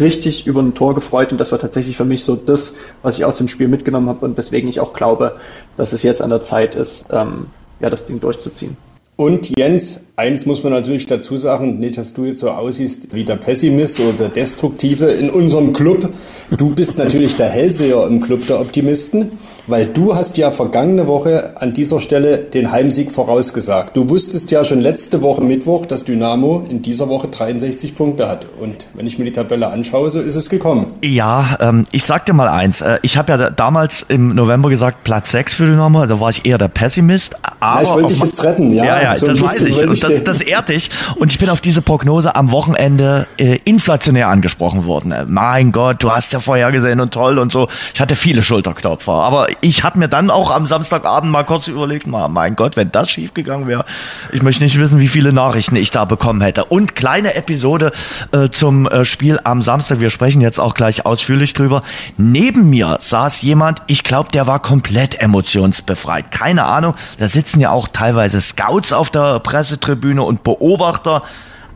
richtig 0.00 0.46
über 0.46 0.60
ein 0.60 0.74
Tor 0.74 0.94
gefreut 0.94 1.32
und 1.32 1.40
das 1.40 1.52
war 1.52 1.58
tatsächlich 1.58 1.96
für 1.96 2.04
mich 2.04 2.24
so 2.24 2.36
das, 2.36 2.74
was 3.02 3.16
ich 3.18 3.24
aus 3.24 3.36
dem 3.36 3.48
Spiel 3.48 3.68
mitgenommen 3.68 4.08
habe 4.08 4.24
und 4.24 4.36
weswegen 4.36 4.68
ich 4.68 4.80
auch 4.80 4.94
glaube, 4.94 5.36
dass 5.76 5.92
es 5.92 6.02
jetzt 6.02 6.22
an 6.22 6.30
der 6.30 6.42
Zeit 6.42 6.74
ist, 6.74 7.06
ähm, 7.10 7.46
ja, 7.80 7.90
das 7.90 8.06
Ding 8.06 8.20
durchzuziehen. 8.20 8.76
Und 9.16 9.56
Jens, 9.58 10.06
eins 10.16 10.44
muss 10.44 10.62
man 10.62 10.72
natürlich 10.72 11.06
dazu 11.06 11.38
sagen, 11.38 11.78
nicht, 11.78 11.96
dass 11.96 12.12
du 12.12 12.26
jetzt 12.26 12.40
so 12.40 12.50
aussiehst 12.50 13.14
wie 13.14 13.24
der 13.24 13.36
Pessimist 13.36 13.98
oder 13.98 14.12
der 14.12 14.28
Destruktive 14.28 15.06
in 15.06 15.30
unserem 15.30 15.72
Club. 15.72 16.10
Du 16.56 16.74
bist 16.74 16.98
natürlich 16.98 17.36
der 17.36 17.48
Hellseher 17.48 18.06
im 18.06 18.20
Club 18.20 18.46
der 18.46 18.60
Optimisten, 18.60 19.32
weil 19.66 19.86
du 19.86 20.14
hast 20.14 20.36
ja 20.36 20.50
vergangene 20.50 21.08
Woche 21.08 21.54
an 21.60 21.72
dieser 21.72 21.98
Stelle 21.98 22.38
den 22.38 22.70
Heimsieg 22.70 23.10
vorausgesagt. 23.10 23.96
Du 23.96 24.08
wusstest 24.10 24.50
ja 24.50 24.64
schon 24.64 24.80
letzte 24.80 25.22
Woche 25.22 25.42
Mittwoch, 25.42 25.86
dass 25.86 26.04
Dynamo 26.04 26.66
in 26.68 26.82
dieser 26.82 27.08
Woche 27.08 27.28
63 27.28 27.94
Punkte 27.94 28.28
hat. 28.28 28.46
Und 28.60 28.88
wenn 28.94 29.06
ich 29.06 29.18
mir 29.18 29.24
die 29.24 29.32
Tabelle 29.32 29.68
anschaue, 29.68 30.10
so 30.10 30.20
ist 30.20 30.36
es 30.36 30.50
gekommen. 30.50 30.88
Ja, 31.00 31.56
ähm, 31.60 31.86
ich 31.90 32.04
sag 32.04 32.26
dir 32.26 32.34
mal 32.34 32.48
eins. 32.48 32.82
Äh, 32.82 32.98
ich 33.00 33.16
habe 33.16 33.32
ja 33.32 33.50
damals 33.50 34.02
im 34.08 34.34
November 34.34 34.68
gesagt, 34.68 35.04
Platz 35.04 35.30
6 35.32 35.54
für 35.54 35.66
Dynamo, 35.66 36.00
da 36.00 36.02
also 36.02 36.20
war 36.20 36.30
ich 36.30 36.44
eher 36.44 36.58
der 36.58 36.68
Pessimist. 36.68 37.34
Aber 37.60 37.76
ja, 37.76 37.82
ich 37.82 37.94
wollte 37.94 38.14
dich 38.14 38.22
jetzt 38.22 38.44
retten, 38.44 38.74
ja. 38.74 38.84
ja 38.84 39.02
ja, 39.02 39.14
so 39.14 39.26
das 39.26 39.40
weiß 39.40 39.62
ich. 39.62 40.01
Das, 40.02 40.24
das 40.24 40.40
ehrt 40.40 40.68
dich. 40.68 40.90
Und 41.16 41.30
ich 41.32 41.38
bin 41.38 41.48
auf 41.48 41.60
diese 41.60 41.82
Prognose 41.82 42.34
am 42.34 42.50
Wochenende 42.50 43.26
äh, 43.38 43.58
inflationär 43.64 44.28
angesprochen 44.28 44.84
worden. 44.84 45.12
Äh, 45.12 45.26
mein 45.28 45.72
Gott, 45.72 46.02
du 46.02 46.10
hast 46.10 46.32
ja 46.32 46.40
vorher 46.40 46.72
gesehen 46.72 47.00
und 47.00 47.14
toll 47.14 47.38
und 47.38 47.52
so. 47.52 47.68
Ich 47.94 48.00
hatte 48.00 48.16
viele 48.16 48.42
Schulterklopfer. 48.42 49.12
Aber 49.12 49.48
ich 49.60 49.84
habe 49.84 49.98
mir 49.98 50.08
dann 50.08 50.30
auch 50.30 50.50
am 50.50 50.66
Samstagabend 50.66 51.30
mal 51.30 51.44
kurz 51.44 51.68
überlegt, 51.68 52.06
mal, 52.06 52.28
mein 52.28 52.56
Gott, 52.56 52.76
wenn 52.76 52.90
das 52.90 53.10
schiefgegangen 53.10 53.66
wäre, 53.66 53.84
ich 54.32 54.42
möchte 54.42 54.62
nicht 54.62 54.78
wissen, 54.78 54.98
wie 55.00 55.08
viele 55.08 55.32
Nachrichten 55.32 55.76
ich 55.76 55.90
da 55.90 56.04
bekommen 56.04 56.40
hätte. 56.40 56.64
Und 56.64 56.96
kleine 56.96 57.34
Episode 57.34 57.92
äh, 58.32 58.48
zum 58.48 58.86
äh, 58.86 59.04
Spiel 59.04 59.40
am 59.44 59.62
Samstag. 59.62 60.00
Wir 60.00 60.10
sprechen 60.10 60.40
jetzt 60.40 60.58
auch 60.58 60.74
gleich 60.74 61.06
ausführlich 61.06 61.54
drüber. 61.54 61.82
Neben 62.16 62.68
mir 62.68 62.96
saß 63.00 63.42
jemand, 63.42 63.82
ich 63.86 64.04
glaube, 64.04 64.30
der 64.32 64.46
war 64.46 64.60
komplett 64.60 65.20
emotionsbefreit. 65.20 66.30
Keine 66.30 66.64
Ahnung, 66.64 66.94
da 67.18 67.28
sitzen 67.28 67.60
ja 67.60 67.70
auch 67.70 67.88
teilweise 67.88 68.40
Scouts 68.40 68.92
auf 68.92 69.10
der 69.10 69.40
Pressetribüne 69.40 69.91
und 69.94 70.42
Beobachter. 70.42 71.22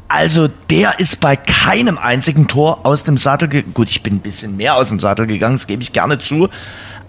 Also 0.08 0.48
der 0.70 1.00
ist 1.00 1.20
bei 1.20 1.36
keinem 1.36 1.98
einzigen 1.98 2.46
Tor 2.46 2.80
aus 2.84 3.02
dem 3.02 3.16
Sattel 3.16 3.48
gegangen. 3.48 3.74
Gut, 3.74 3.90
ich 3.90 4.02
bin 4.02 4.14
ein 4.14 4.20
bisschen 4.20 4.56
mehr 4.56 4.76
aus 4.76 4.88
dem 4.88 5.00
Sattel 5.00 5.26
gegangen, 5.26 5.56
das 5.56 5.66
gebe 5.66 5.82
ich 5.82 5.92
gerne 5.92 6.18
zu. 6.18 6.48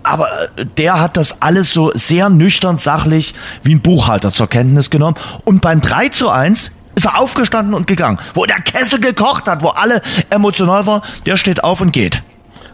Aber 0.03 0.27
äh, 0.57 0.65
der 0.77 0.99
hat 0.99 1.17
das 1.17 1.41
alles 1.41 1.71
so 1.71 1.91
sehr 1.93 2.29
nüchtern, 2.29 2.77
sachlich 2.77 3.35
wie 3.63 3.75
ein 3.75 3.81
Buchhalter 3.81 4.33
zur 4.33 4.47
Kenntnis 4.47 4.89
genommen. 4.89 5.17
Und 5.45 5.61
beim 5.61 5.81
3 5.81 6.09
zu 6.09 6.29
1 6.29 6.71
ist 6.95 7.05
er 7.05 7.19
aufgestanden 7.19 7.73
und 7.73 7.85
gegangen. 7.85 8.17
Wo 8.33 8.45
der 8.45 8.59
Kessel 8.61 8.99
gekocht 8.99 9.47
hat, 9.47 9.61
wo 9.61 9.69
alle 9.69 10.01
emotional 10.29 10.85
waren, 10.87 11.03
der 11.25 11.37
steht 11.37 11.63
auf 11.63 11.81
und 11.81 11.91
geht. 11.91 12.23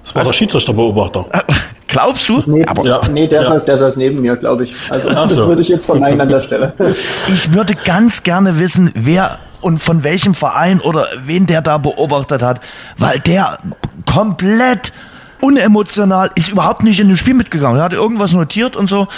Das 0.04 0.16
war 0.16 0.20
also, 0.20 0.32
der 0.32 0.38
Schiedsrichterbeobachter. 0.38 1.26
Glaubst 1.94 2.28
du? 2.28 2.44
Nee, 2.46 2.66
aber, 2.66 2.86
ja. 2.86 3.02
nee 3.12 3.28
der, 3.28 3.44
ja. 3.44 3.50
saß, 3.50 3.66
der 3.66 3.78
saß 3.78 3.96
neben 3.96 4.22
mir, 4.22 4.36
glaube 4.36 4.66
ich. 4.66 4.76
Also 4.90 5.10
Ach 5.10 5.28
das 5.28 5.34
so. 5.34 5.48
würde 5.48 5.62
ich 5.62 5.70
jetzt 5.70 5.86
verneinen 5.86 6.20
an 6.20 6.30
der 6.30 6.42
Stelle. 6.42 6.74
Ich 7.28 7.54
würde 7.54 7.74
ganz 7.76 8.24
gerne 8.24 8.60
wissen, 8.60 8.92
wer 8.96 9.40
und 9.62 9.78
von 9.80 10.04
welchem 10.04 10.34
Verein 10.34 10.82
oder 10.82 11.08
wen 11.26 11.46
der 11.46 11.62
da 11.62 11.78
beobachtet 11.78 12.44
hat, 12.44 12.60
weil 12.98 13.20
der 13.20 13.60
komplett 14.06 14.92
unemotional, 15.44 16.32
ist 16.36 16.48
überhaupt 16.48 16.84
nicht 16.84 17.02
in 17.02 17.10
das 17.10 17.20
Spiel 17.20 17.34
mitgegangen. 17.34 17.78
Er 17.78 17.84
hat 17.84 17.94
irgendwas 17.94 18.32
notiert 18.32 18.78
und 18.78 18.90
so. 18.90 19.10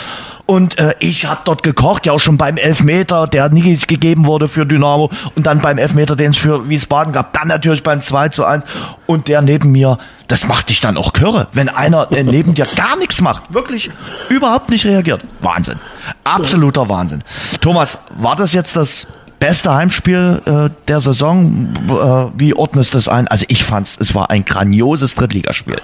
Und 0.48 0.80
äh, 0.80 0.96
ich 1.00 1.28
habe 1.28 1.42
dort 1.46 1.62
gekocht, 1.62 2.08
ja 2.08 2.14
auch 2.14 2.20
schon 2.20 2.38
beim 2.38 2.58
Elfmeter, 2.58 3.28
der 3.28 3.50
nie 3.50 3.78
gegeben 3.78 4.26
wurde 4.26 4.48
für 4.48 4.66
Dynamo. 4.66 5.12
Und 5.36 5.46
dann 5.46 5.62
beim 5.62 5.78
Elfmeter, 5.78 6.16
den 6.16 6.32
es 6.32 6.38
für 6.38 6.68
Wiesbaden 6.68 7.14
gab. 7.14 7.34
Dann 7.34 7.48
natürlich 7.48 7.84
beim 7.84 8.02
2 8.02 8.30
zu 8.30 8.44
1. 8.44 8.64
Und 9.06 9.28
der 9.28 9.44
neben 9.44 9.72
mir, 9.72 10.00
das 10.28 10.48
macht 10.48 10.70
dich 10.70 10.82
dann 10.82 10.98
auch 10.98 11.14
körre, 11.14 11.48
wenn 11.54 11.70
einer 11.70 12.12
äh, 12.12 12.24
neben 12.24 12.56
dir 12.56 12.66
gar 12.76 12.98
nichts 12.98 13.22
macht. 13.22 13.54
Wirklich 13.54 13.92
überhaupt 14.30 14.72
nicht 14.72 14.86
reagiert. 14.86 15.24
Wahnsinn. 15.42 15.80
Absoluter 16.24 16.90
Wahnsinn. 16.90 17.24
Thomas, 17.62 18.00
war 18.18 18.36
das 18.36 18.52
jetzt 18.54 18.76
das 18.76 19.08
beste 19.40 19.76
Heimspiel 19.76 20.42
äh, 20.46 20.70
der 20.88 21.00
Saison? 21.00 21.70
Äh, 21.88 22.40
wie 22.40 22.56
ordnest 22.56 22.94
du 22.94 22.98
das 22.98 23.08
ein? 23.08 23.28
Also 23.28 23.46
ich 23.48 23.64
fand's, 23.64 23.96
es 24.00 24.16
war 24.16 24.32
ein 24.32 24.44
grandioses 24.44 25.14
Drittligaspiel. 25.14 25.82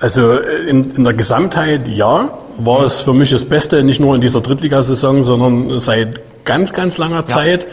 Also 0.00 0.32
äh, 0.32 0.68
in, 0.68 0.92
in 0.92 1.04
der 1.04 1.14
Gesamtheit 1.14 1.86
ja, 1.88 2.30
war 2.58 2.84
es 2.84 3.00
für 3.00 3.12
mich 3.12 3.30
das 3.30 3.44
Beste, 3.44 3.82
nicht 3.84 4.00
nur 4.00 4.14
in 4.14 4.20
dieser 4.20 4.40
Drittligasaison, 4.40 5.22
sondern 5.22 5.80
seit 5.80 6.44
ganz, 6.44 6.72
ganz 6.72 6.98
langer 6.98 7.20
ja. 7.20 7.26
Zeit. 7.26 7.66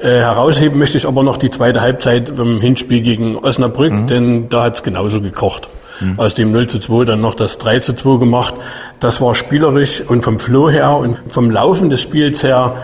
Äh, 0.00 0.18
herausheben 0.18 0.78
möchte 0.78 0.98
ich 0.98 1.06
aber 1.06 1.22
noch 1.22 1.38
die 1.38 1.50
zweite 1.50 1.80
Halbzeit 1.80 2.28
im 2.28 2.60
Hinspiel 2.60 3.00
gegen 3.00 3.36
Osnabrück, 3.36 3.92
mhm. 3.92 4.06
denn 4.06 4.48
da 4.50 4.64
hat's 4.64 4.82
genauso 4.82 5.22
gekocht. 5.22 5.68
Mhm. 6.00 6.18
Aus 6.18 6.34
dem 6.34 6.52
0 6.52 6.66
zu 6.66 6.78
2 6.78 7.04
dann 7.06 7.22
noch 7.22 7.34
das 7.34 7.56
3 7.56 7.78
zu 7.78 7.94
2 7.94 8.18
gemacht. 8.18 8.54
Das 9.00 9.22
war 9.22 9.34
spielerisch 9.34 10.02
und 10.06 10.22
vom 10.22 10.38
Flow 10.38 10.68
her 10.68 10.96
und 10.96 11.18
vom 11.28 11.50
Laufen 11.50 11.88
des 11.88 12.02
Spiels 12.02 12.42
her 12.42 12.76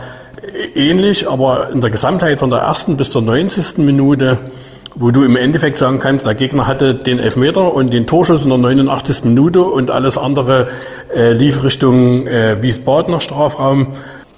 ähnlich, 0.74 1.28
aber 1.28 1.70
in 1.70 1.80
der 1.80 1.90
Gesamtheit 1.90 2.38
von 2.38 2.50
der 2.50 2.60
ersten 2.60 2.96
bis 2.96 3.10
zur 3.10 3.22
90. 3.22 3.78
Minute, 3.78 4.38
wo 4.94 5.10
du 5.10 5.24
im 5.24 5.36
Endeffekt 5.36 5.78
sagen 5.78 5.98
kannst, 5.98 6.26
der 6.26 6.34
Gegner 6.34 6.66
hatte 6.66 6.94
den 6.94 7.18
Elfmeter 7.18 7.74
und 7.74 7.92
den 7.92 8.06
Torschuss 8.06 8.42
in 8.42 8.50
der 8.50 8.58
89. 8.58 9.24
Minute 9.24 9.62
und 9.62 9.90
alles 9.90 10.18
andere 10.18 10.68
äh, 11.14 11.32
lief 11.32 11.62
Richtung 11.62 12.26
äh, 12.26 12.60
Wiesbadener 12.62 13.20
Strafraum, 13.20 13.88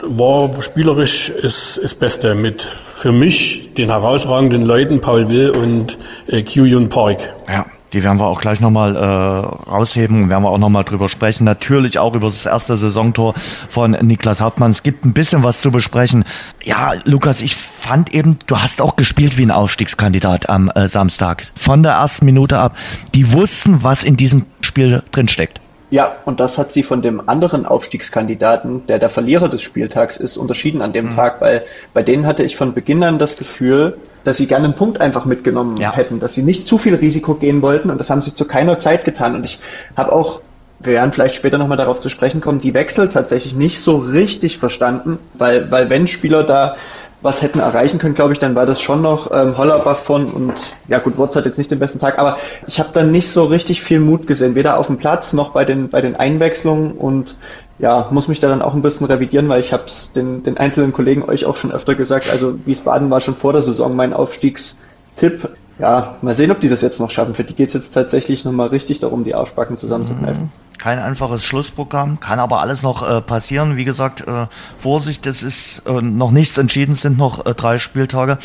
war 0.03 0.51
spielerisch 0.63 1.33
das, 1.43 1.81
das 1.83 1.95
Beste 1.95 2.35
mit 2.35 2.63
für 2.63 3.13
mich 3.13 3.75
den 3.75 3.89
herausragenden 3.91 4.63
Leuten 4.63 5.01
Paul 5.01 5.29
Will 5.29 5.51
und 5.51 5.99
äh, 6.29 6.43
Kyuyun 6.43 6.89
Park. 6.89 7.19
Ja. 7.49 7.67
Die 7.95 8.03
werden 8.03 8.19
wir 8.19 8.27
auch 8.27 8.41
gleich 8.41 8.59
nochmal 8.59 8.97
äh, 8.97 9.71
rausheben 9.71 10.25
und 10.25 10.29
werden 10.29 10.43
wir 10.43 10.51
auch 10.51 10.59
nochmal 10.59 10.83
drüber 10.83 11.09
sprechen. 11.09 11.45
Natürlich 11.45 12.01
auch 12.01 12.15
über 12.15 12.27
das 12.27 12.45
erste 12.45 12.77
Saisontor 12.77 13.35
von 13.69 13.93
Niklas 13.93 14.41
Hauptmann. 14.41 14.73
Es 14.73 14.83
gibt 14.83 15.05
ein 15.05 15.13
bisschen 15.13 15.45
was 15.45 15.61
zu 15.61 15.71
besprechen. 15.71 16.25
Ja, 16.65 16.95
Lukas, 17.05 17.41
ich 17.41 17.55
fand 17.55 18.13
eben, 18.13 18.41
du 18.49 18.59
hast 18.59 18.83
auch 18.83 18.97
gespielt 18.97 19.39
wie 19.39 19.43
ein 19.43 19.53
Aufstiegskandidat 19.53 20.49
am 20.49 20.71
äh, 20.75 20.89
Samstag. 20.89 21.45
Von 21.55 21.85
der 21.85 21.93
ersten 21.93 22.25
Minute 22.25 22.59
ab. 22.59 22.77
Die 23.15 23.33
wussten, 23.33 23.85
was 23.85 24.03
in 24.03 24.17
diesem 24.17 24.45
Spiel 24.61 25.05
drinsteckt. 25.13 25.61
Ja, 25.91 26.17
und 26.25 26.41
das 26.41 26.59
hat 26.59 26.73
sie 26.73 26.83
von 26.83 27.01
dem 27.01 27.29
anderen 27.29 27.65
Aufstiegskandidaten, 27.65 28.85
der 28.89 28.99
der 28.99 29.11
Verlierer 29.11 29.49
des 29.49 29.63
Spieltags 29.63 30.17
ist, 30.17 30.37
unterschieden 30.37 30.83
an 30.83 30.93
dem 30.93 31.11
mhm. 31.11 31.15
Tag, 31.15 31.41
weil 31.41 31.63
bei 31.93 32.03
denen 32.03 32.27
hatte 32.27 32.43
ich 32.43 32.57
von 32.57 32.75
Beginn 32.75 33.05
an 33.05 33.21
das 33.21 33.37
Gefühl, 33.37 33.97
dass 34.25 34.39
sie 34.39 34.47
gerne 34.47 34.65
einen 34.65 34.75
Punkt 34.75 35.01
einfach 35.01 35.25
mitgenommen 35.25 35.77
ja. 35.77 35.93
hätten, 35.93 36.21
dass 36.21 36.35
sie 36.35 36.43
nicht 36.43 36.67
zu 36.67 36.79
viel 36.79 36.95
Risiko 36.95 37.35
gehen 37.35 37.63
wollten 37.63 37.91
und 37.91 37.99
das 37.99 38.11
haben 38.11 38.23
sie 38.23 38.35
zu 38.35 38.47
keiner 38.47 38.79
Zeit 38.79 39.05
getan. 39.05 39.35
Und 39.35 39.45
ich 39.45 39.59
habe 39.97 40.13
auch, 40.13 40.41
wir 40.81 40.95
werden 40.95 41.13
vielleicht 41.13 41.37
später 41.37 41.59
nochmal 41.59 41.77
darauf 41.77 42.01
zu 42.01 42.09
sprechen 42.09 42.41
kommen, 42.41 42.59
die 42.59 42.75
Wechsel 42.75 43.09
tatsächlich 43.09 43.55
nicht 43.55 43.81
so 43.81 43.97
richtig 43.99 44.59
verstanden, 44.59 45.19
weil, 45.35 45.71
weil 45.71 45.91
wenn 45.91 46.07
Spieler 46.07 46.43
da 46.43 46.77
was 47.25 47.41
hätten 47.41 47.59
erreichen 47.59 47.99
können, 47.99 48.15
glaube 48.15 48.35
ich, 48.35 48.39
dann 48.39 48.55
war 48.55 48.67
das 48.67 48.83
schon 48.83 49.01
noch 49.01 49.31
ähm, 49.33 49.57
Hollerbach 49.57 49.97
von 49.97 50.31
und 50.31 50.53
ja 50.89 50.99
gut, 50.99 51.17
Wurz 51.17 51.35
hat 51.35 51.47
jetzt 51.47 51.57
nicht 51.57 51.71
den 51.71 51.79
besten 51.79 51.99
Tag, 51.99 52.19
aber 52.19 52.37
ich 52.67 52.79
habe 52.79 52.91
dann 52.93 53.11
nicht 53.11 53.31
so 53.31 53.45
richtig 53.45 53.83
viel 53.83 53.99
Mut 53.99 54.27
gesehen, 54.27 54.55
weder 54.55 54.79
auf 54.79 54.89
dem 54.89 54.99
Platz 54.99 55.33
noch 55.33 55.53
bei 55.53 55.65
den 55.65 55.89
bei 55.89 56.03
den 56.03 56.17
Einwechslungen 56.17 56.93
und 56.93 57.37
ja, 57.79 58.09
muss 58.11 58.29
mich 58.29 58.41
da 58.41 58.49
dann 58.49 58.61
auch 58.61 58.75
ein 58.75 58.83
bisschen 58.83 59.07
revidieren, 59.07 59.49
weil 59.49 59.61
ich 59.61 59.73
habe 59.73 59.85
es 59.87 60.13
den, 60.13 60.43
den 60.43 60.59
einzelnen 60.59 60.93
Kollegen 60.93 61.23
euch 61.23 61.47
auch 61.47 61.57
schon 61.57 61.73
öfter 61.73 61.95
gesagt. 61.95 62.31
Also 62.31 62.59
Wiesbaden 62.67 63.11
war 63.11 63.21
schon 63.21 63.35
vor 63.35 63.53
der 63.53 63.63
Saison 63.63 63.97
mein 63.97 64.13
Aufstiegstipp. 64.13 65.49
Ja, 65.79 66.17
mal 66.23 66.37
sehen, 66.37 66.53
ob 66.53 66.61
die 66.61 66.69
das 66.69 66.83
jetzt 66.83 67.01
noch 67.01 67.11
schaffen. 67.11 67.35
Für 67.35 67.43
die 67.43 67.55
geht 67.55 67.69
es 67.69 67.75
jetzt 67.75 67.93
tatsächlich 67.93 68.45
nochmal 68.45 68.69
richtig 68.69 69.01
darum, 69.01 69.25
die 69.25 69.35
Arschbacken 69.35 69.77
zusammenzukneifen. 69.77 70.45
Mhm. 70.45 70.64
Kein 70.79 70.99
einfaches 70.99 71.45
Schlussprogramm, 71.45 72.21
kann 72.21 72.39
aber 72.39 72.61
alles 72.61 72.83
noch 72.83 73.09
äh, 73.09 73.21
passieren. 73.21 73.77
Wie 73.77 73.85
gesagt, 73.85 74.27
äh, 74.27 74.47
Vorsicht, 74.79 75.27
es 75.27 75.43
ist 75.43 75.83
äh, 75.87 76.03
noch 76.03 76.31
nichts 76.31 76.59
entschieden, 76.59 76.93
es 76.93 77.03
sind 77.03 77.17
noch 77.17 77.47
äh, 77.47 77.55
drei 77.55 77.79
Spieltage. 77.79 78.39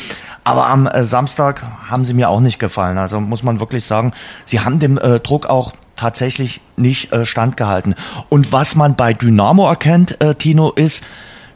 Aber 0.44 0.66
am 0.66 0.86
äh, 0.86 1.04
Samstag 1.04 1.62
haben 1.90 2.04
sie 2.04 2.14
mir 2.14 2.28
auch 2.30 2.40
nicht 2.40 2.58
gefallen. 2.58 2.98
Also 2.98 3.20
muss 3.20 3.42
man 3.42 3.60
wirklich 3.60 3.84
sagen, 3.84 4.12
sie 4.44 4.60
haben 4.60 4.78
dem 4.78 4.96
äh, 4.96 5.20
Druck 5.20 5.46
auch 5.46 5.72
tatsächlich 5.96 6.62
nicht 6.76 7.10
standgehalten. 7.24 7.94
Und 8.30 8.52
was 8.52 8.74
man 8.74 8.96
bei 8.96 9.12
Dynamo 9.12 9.68
erkennt, 9.68 10.16
Tino, 10.38 10.70
ist, 10.70 11.04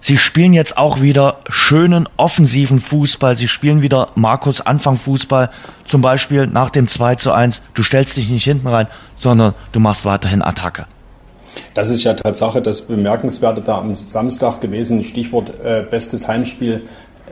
sie 0.04 0.18
spielen 0.18 0.52
jetzt 0.52 0.76
auch 0.76 1.00
wieder 1.00 1.38
schönen 1.48 2.06
offensiven 2.18 2.78
Fußball. 2.78 3.36
Sie 3.36 3.48
spielen 3.48 3.80
wieder 3.80 4.08
Markus 4.16 4.60
Anfang 4.60 4.98
Fußball. 4.98 5.50
Zum 5.86 6.02
Beispiel 6.02 6.46
nach 6.46 6.68
dem 6.68 6.88
2 6.88 7.14
zu 7.14 7.32
1. 7.32 7.62
Du 7.72 7.82
stellst 7.82 8.18
dich 8.18 8.28
nicht 8.28 8.44
hinten 8.44 8.68
rein, 8.68 8.86
sondern 9.16 9.54
du 9.72 9.80
machst 9.80 10.04
weiterhin 10.04 10.42
Attacke. 10.42 10.84
Das 11.72 11.88
ist 11.88 12.04
ja 12.04 12.12
Tatsache 12.12 12.60
das 12.60 12.82
Bemerkenswerte 12.82 13.62
da 13.62 13.78
am 13.78 13.94
Samstag 13.94 14.60
gewesen. 14.60 15.02
Stichwort 15.02 15.52
äh, 15.64 15.84
bestes 15.88 16.28
Heimspiel 16.28 16.82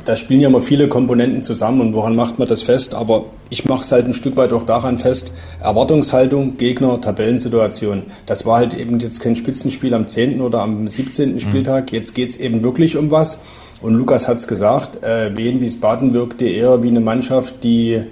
da 0.05 0.17
spielen 0.17 0.41
ja 0.41 0.49
immer 0.49 0.61
viele 0.61 0.89
Komponenten 0.89 1.43
zusammen 1.43 1.81
und 1.81 1.95
woran 1.95 2.17
macht 2.17 2.39
man 2.39 2.49
das 2.49 2.63
fest? 2.63 2.95
Aber 2.95 3.27
ich 3.51 3.67
mache 3.67 3.83
es 3.83 3.93
halt 3.93 4.07
ein 4.07 4.15
Stück 4.15 4.37
weit 4.37 4.53
auch 4.53 4.63
daran 4.63 4.99
fest, 4.99 5.33
Erwartungshaltung, 5.61 6.57
Gegner, 6.57 7.01
Tabellensituation. 7.01 8.05
Das 8.27 8.47
war 8.47 8.59
halt 8.59 8.75
eben 8.75 8.99
jetzt 8.99 9.21
kein 9.21 9.35
Spitzenspiel 9.35 9.95
am 9.95 10.09
10. 10.09 10.41
oder 10.41 10.63
am 10.63 10.89
17. 10.89 11.35
Mhm. 11.35 11.39
Spieltag. 11.39 11.93
Jetzt 11.93 12.15
geht's 12.15 12.37
eben 12.37 12.63
wirklich 12.63 12.97
um 12.97 13.11
was. 13.11 13.75
Und 13.81 13.95
Lukas 13.95 14.29
hat's 14.29 14.49
gesagt, 14.49 15.05
äh, 15.05 15.37
Wien 15.37 15.61
Wiesbaden 15.61 16.15
wirkte 16.15 16.47
eher 16.47 16.83
wie 16.83 16.89
eine 16.89 17.01
Mannschaft, 17.01 17.63
die 17.63 18.03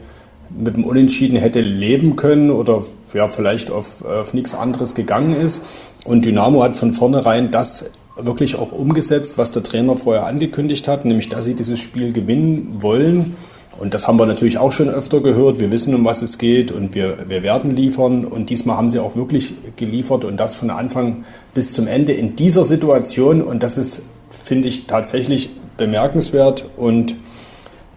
mit 0.51 0.77
dem 0.77 0.85
Unentschieden 0.85 1.39
hätte 1.39 1.61
leben 1.61 2.17
können 2.17 2.51
oder 2.51 2.85
ja, 3.15 3.29
vielleicht 3.29 3.71
auf, 3.71 4.05
auf 4.05 4.35
nichts 4.35 4.55
anderes 4.55 4.95
gegangen 4.95 5.35
ist. 5.35 5.93
Und 6.05 6.25
Dynamo 6.25 6.63
hat 6.63 6.77
von 6.77 6.93
vornherein 6.93 7.51
das 7.51 7.91
wirklich 8.25 8.57
auch 8.57 8.73
umgesetzt, 8.73 9.39
was 9.39 9.53
der 9.53 9.63
Trainer 9.63 9.97
vorher 9.97 10.27
angekündigt 10.27 10.89
hat, 10.89 11.05
nämlich 11.05 11.29
dass 11.29 11.45
sie 11.45 11.55
dieses 11.55 11.79
Spiel 11.79 12.13
gewinnen 12.13 12.77
wollen. 12.81 13.35
Und 13.79 13.95
das 13.95 14.07
haben 14.07 14.19
wir 14.19 14.27
natürlich 14.27 14.59
auch 14.59 14.73
schon 14.73 14.91
öfter 14.91 15.21
gehört. 15.21 15.59
Wir 15.59 15.71
wissen, 15.71 15.95
um 15.95 16.05
was 16.05 16.21
es 16.21 16.37
geht 16.39 16.71
und 16.71 16.95
wir, 16.95 17.17
wir 17.29 17.43
werden 17.43 17.75
liefern. 17.75 18.25
Und 18.27 18.51
diesmal 18.51 18.77
haben 18.77 18.91
sie 18.91 18.99
auch 18.99 19.17
wirklich 19.17 19.55
geliefert 19.77 20.25
und 20.25 20.39
das 20.39 20.55
von 20.57 20.71
Anfang 20.71 21.25
bis 21.55 21.73
zum 21.73 21.87
Ende 21.87 22.13
in 22.13 22.37
dieser 22.37 22.65
Situation. 22.65 23.41
Und 23.41 23.63
das 23.63 23.79
ist, 23.79 24.03
finde 24.31 24.69
ich, 24.69 24.87
tatsächlich 24.87 25.51
bemerkenswert. 25.79 26.69
Und 26.77 27.15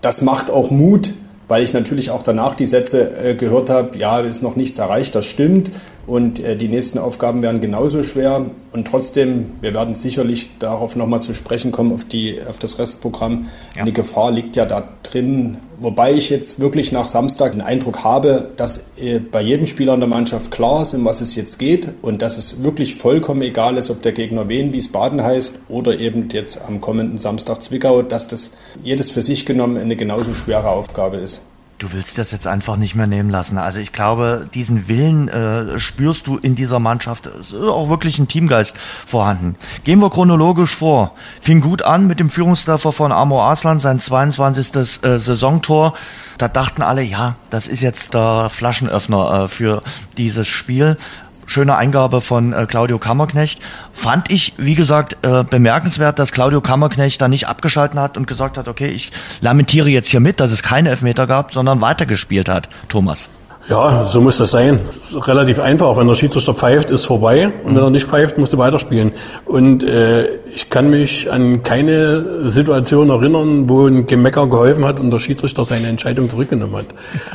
das 0.01 0.21
macht 0.21 0.49
auch 0.49 0.71
Mut, 0.71 1.13
weil 1.49 1.63
ich 1.63 1.73
natürlich 1.73 2.11
auch 2.11 2.23
danach 2.23 2.55
die 2.55 2.65
Sätze 2.65 3.17
äh, 3.17 3.35
gehört 3.35 3.69
habe, 3.69 3.97
ja, 3.97 4.21
ist 4.21 4.41
noch 4.41 4.55
nichts 4.55 4.79
erreicht, 4.79 5.15
das 5.15 5.25
stimmt 5.25 5.71
und 6.05 6.39
äh, 6.39 6.55
die 6.55 6.67
nächsten 6.67 6.99
Aufgaben 6.99 7.41
werden 7.41 7.61
genauso 7.61 8.03
schwer 8.03 8.49
und 8.71 8.87
trotzdem, 8.87 9.51
wir 9.61 9.73
werden 9.73 9.95
sicherlich 9.95 10.57
darauf 10.59 10.95
nochmal 10.95 11.21
zu 11.21 11.33
sprechen 11.33 11.71
kommen, 11.71 11.93
auf, 11.93 12.05
die, 12.05 12.39
auf 12.47 12.59
das 12.59 12.77
Restprogramm. 12.77 13.47
Ja. 13.75 13.85
Die 13.85 13.93
Gefahr 13.93 14.31
liegt 14.31 14.55
ja 14.55 14.65
da 14.65 14.89
drin, 15.03 15.57
wobei 15.79 16.13
ich 16.13 16.29
jetzt 16.29 16.59
wirklich 16.59 16.91
nach 16.91 17.07
Samstag 17.07 17.53
den 17.53 17.61
Eindruck 17.61 18.03
habe, 18.03 18.51
dass 18.57 18.83
äh, 18.97 19.19
bei 19.19 19.41
jedem 19.41 19.65
Spieler 19.65 19.93
in 19.93 20.01
der 20.01 20.09
Mannschaft 20.09 20.51
klar 20.51 20.81
ist, 20.81 20.93
um 20.93 21.05
was 21.05 21.21
es 21.21 21.35
jetzt 21.35 21.57
geht 21.57 21.93
und 22.01 22.21
dass 22.21 22.37
es 22.37 22.63
wirklich 22.63 22.95
vollkommen 22.95 23.41
egal 23.41 23.77
ist, 23.77 23.89
ob 23.89 24.01
der 24.01 24.11
Gegner 24.11 24.49
Wien, 24.49 24.73
Wiesbaden 24.73 25.23
heißt 25.23 25.61
oder 25.69 25.97
eben 25.97 26.27
jetzt 26.31 26.61
am 26.67 26.81
kommenden 26.81 27.17
Samstag 27.17 27.63
Zwickau, 27.63 28.01
dass 28.01 28.27
das 28.27 28.51
jedes 28.83 29.09
für 29.11 29.21
sich 29.21 29.45
genommen 29.45 29.77
eine 29.77 29.95
genauso 29.95 30.33
schwere 30.33 30.69
Aufgabe 30.69 31.17
ist. 31.17 31.41
Du 31.79 31.91
willst 31.91 32.17
das 32.17 32.31
jetzt 32.31 32.47
einfach 32.47 32.77
nicht 32.77 32.95
mehr 32.95 33.07
nehmen 33.07 33.29
lassen. 33.29 33.57
Also 33.57 33.79
ich 33.79 33.91
glaube, 33.91 34.47
diesen 34.53 34.87
Willen 34.87 35.27
äh, 35.27 35.79
spürst 35.79 36.27
du 36.27 36.37
in 36.37 36.55
dieser 36.55 36.79
Mannschaft. 36.79 37.25
Es 37.25 37.51
ist 37.51 37.61
auch 37.61 37.89
wirklich 37.89 38.19
ein 38.19 38.27
Teamgeist 38.27 38.77
vorhanden. 39.05 39.55
Gehen 39.83 39.99
wir 39.99 40.09
chronologisch 40.09 40.75
vor. 40.75 41.13
Fing 41.41 41.61
gut 41.61 41.81
an 41.81 42.07
mit 42.07 42.19
dem 42.19 42.29
Führungstreffer 42.29 42.91
von 42.91 43.11
Amor 43.11 43.43
Aslan, 43.45 43.79
sein 43.79 43.99
22. 43.99 44.75
Äh, 44.75 45.19
Saisontor. 45.19 45.93
Da 46.37 46.47
dachten 46.47 46.81
alle, 46.81 47.01
ja, 47.01 47.35
das 47.49 47.67
ist 47.67 47.81
jetzt 47.81 48.13
der 48.13 48.49
Flaschenöffner 48.49 49.43
äh, 49.43 49.47
für 49.47 49.81
dieses 50.17 50.47
Spiel 50.47 50.97
schöne 51.45 51.75
Eingabe 51.75 52.21
von 52.21 52.53
äh, 52.53 52.65
Claudio 52.65 52.97
Kammerknecht. 52.97 53.61
Fand 53.91 54.31
ich, 54.31 54.53
wie 54.57 54.75
gesagt, 54.75 55.17
äh, 55.21 55.43
bemerkenswert, 55.43 56.19
dass 56.19 56.31
Claudio 56.31 56.61
Kammerknecht 56.61 57.21
da 57.21 57.27
nicht 57.27 57.47
abgeschalten 57.47 57.99
hat 57.99 58.17
und 58.17 58.27
gesagt 58.27 58.57
hat, 58.57 58.67
okay, 58.67 58.89
ich 58.89 59.11
lamentiere 59.41 59.89
jetzt 59.89 60.09
hier 60.09 60.19
mit, 60.19 60.39
dass 60.39 60.51
es 60.51 60.63
keine 60.63 60.89
Elfmeter 60.89 61.27
gab, 61.27 61.51
sondern 61.51 61.81
weitergespielt 61.81 62.49
hat, 62.49 62.69
Thomas. 62.89 63.29
Ja, 63.69 64.07
so 64.07 64.19
muss 64.19 64.37
das 64.37 64.51
sein. 64.51 64.81
Relativ 65.13 65.59
einfach. 65.59 65.95
Wenn 65.95 66.07
der 66.07 66.15
Schiedsrichter 66.15 66.53
pfeift, 66.53 66.91
ist 66.91 67.05
vorbei. 67.05 67.49
Und 67.63 67.75
wenn 67.75 67.83
er 67.83 67.89
nicht 67.89 68.07
pfeift, 68.07 68.37
musst 68.37 68.51
du 68.51 68.57
weiterspielen. 68.57 69.13
Und 69.45 69.83
äh, 69.83 70.25
ich 70.53 70.69
kann 70.69 70.89
mich 70.89 71.31
an 71.31 71.63
keine 71.63 72.49
Situation 72.49 73.09
erinnern, 73.09 73.69
wo 73.69 73.87
ein 73.87 74.05
Gemecker 74.05 74.47
geholfen 74.47 74.85
hat 74.85 74.99
und 74.99 75.11
der 75.11 75.19
Schiedsrichter 75.19 75.63
seine 75.63 75.87
Entscheidung 75.87 76.29
zurückgenommen 76.29 76.75
hat. 76.75 76.87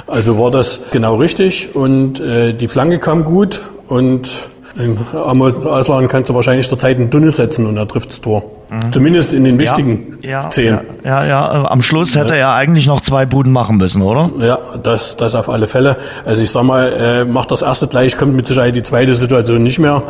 Also 0.06 0.38
war 0.38 0.50
das 0.50 0.80
genau 0.90 1.16
richtig 1.16 1.74
und 1.74 2.20
äh, 2.20 2.52
die 2.52 2.68
Flanke 2.68 2.98
kam 2.98 3.24
gut 3.24 3.62
und 3.88 4.30
in 4.76 4.96
Ausland 5.12 6.08
kannst 6.08 6.28
du 6.28 6.34
wahrscheinlich 6.34 6.68
zur 6.68 6.78
Zeit 6.78 6.98
einen 6.98 7.10
Tunnel 7.10 7.34
setzen 7.34 7.66
und 7.66 7.76
er 7.76 7.88
trifft 7.88 8.10
das 8.10 8.20
Tor. 8.20 8.44
Mhm. 8.70 8.92
Zumindest 8.92 9.32
in 9.32 9.44
den 9.44 9.58
wichtigen 9.58 10.18
ja, 10.22 10.42
ja, 10.42 10.50
zehn. 10.50 10.78
Ja, 11.02 11.24
ja, 11.24 11.26
ja, 11.26 11.70
am 11.70 11.82
Schluss 11.82 12.14
hätte 12.14 12.36
er 12.36 12.52
eigentlich 12.52 12.86
noch 12.86 13.00
zwei 13.00 13.24
Buden 13.24 13.50
machen 13.52 13.78
müssen, 13.78 14.02
oder? 14.02 14.30
Ja, 14.40 14.58
das, 14.82 15.16
das 15.16 15.34
auf 15.34 15.48
alle 15.48 15.66
Fälle. 15.66 15.96
Also 16.24 16.42
ich 16.42 16.50
sag 16.50 16.64
mal, 16.64 16.92
äh, 16.92 17.24
macht 17.24 17.50
das 17.50 17.62
erste 17.62 17.88
gleich, 17.88 18.16
kommt 18.16 18.34
mit 18.34 18.46
Sicherheit 18.46 18.76
die 18.76 18.82
zweite 18.82 19.16
Situation 19.16 19.62
nicht 19.62 19.78
mehr. 19.78 20.02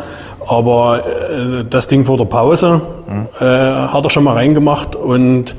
Aber 0.47 0.99
äh, 0.99 1.63
das 1.67 1.87
Ding 1.87 2.05
vor 2.05 2.17
der 2.17 2.25
Pause 2.25 2.81
mhm. 3.07 3.27
äh, 3.39 3.45
hat 3.45 4.03
er 4.03 4.09
schon 4.09 4.25
mal 4.25 4.33
reingemacht 4.33 4.95
und 4.95 5.55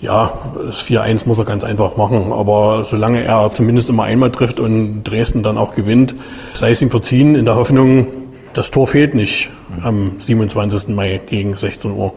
ja, 0.00 0.32
das 0.66 0.86
4-1 0.86 1.26
muss 1.26 1.38
er 1.38 1.44
ganz 1.44 1.64
einfach 1.64 1.96
machen. 1.96 2.32
Aber 2.32 2.84
solange 2.84 3.22
er 3.22 3.50
zumindest 3.52 3.88
immer 3.88 4.04
einmal 4.04 4.30
trifft 4.30 4.60
und 4.60 5.02
Dresden 5.04 5.42
dann 5.42 5.58
auch 5.58 5.74
gewinnt, 5.74 6.14
sei 6.54 6.70
es 6.70 6.82
ihm 6.82 6.90
verziehen, 6.90 7.34
in 7.34 7.44
der 7.44 7.56
Hoffnung, 7.56 8.06
das 8.52 8.70
Tor 8.70 8.86
fehlt 8.86 9.14
nicht 9.14 9.50
am 9.82 10.12
27. 10.18 10.88
Mai 10.88 11.20
gegen 11.26 11.56
16 11.56 11.92
Uhr. 11.92 12.14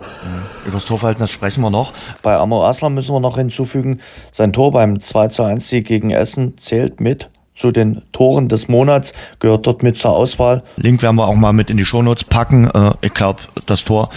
Über 0.66 0.74
das 0.74 0.86
Torverhältnis 0.86 1.30
sprechen 1.30 1.62
wir 1.62 1.70
noch. 1.70 1.94
Bei 2.22 2.38
Amo 2.38 2.66
Aslan 2.66 2.94
müssen 2.94 3.14
wir 3.14 3.20
noch 3.20 3.38
hinzufügen, 3.38 4.00
sein 4.32 4.54
Tor 4.54 4.72
beim 4.72 5.00
2 5.00 5.28
zu 5.28 5.44
1 5.44 5.68
Sieg 5.68 5.86
gegen 5.86 6.12
Essen 6.12 6.58
zählt 6.58 7.02
mit 7.02 7.30
zu 7.56 7.72
den 7.72 8.02
Toren 8.12 8.48
des 8.48 8.70
Monats, 8.70 9.14
gehört 9.40 9.68
dort 9.68 9.84
mit 9.84 9.98
zur 9.98 10.12
Auswahl. 10.12 10.64
Link 10.78 11.02
werden 11.02 11.18
wir 11.18 11.28
auch 11.28 11.36
mal 11.36 11.54
mit 11.54 11.70
in 11.70 11.78
die 11.78 11.86
Shownotes 11.86 12.24
packen. 12.24 12.68
Äh, 12.72 12.94
ich 13.02 13.14
glaube, 13.14 13.42
das 13.68 13.84
Tor 13.84 14.10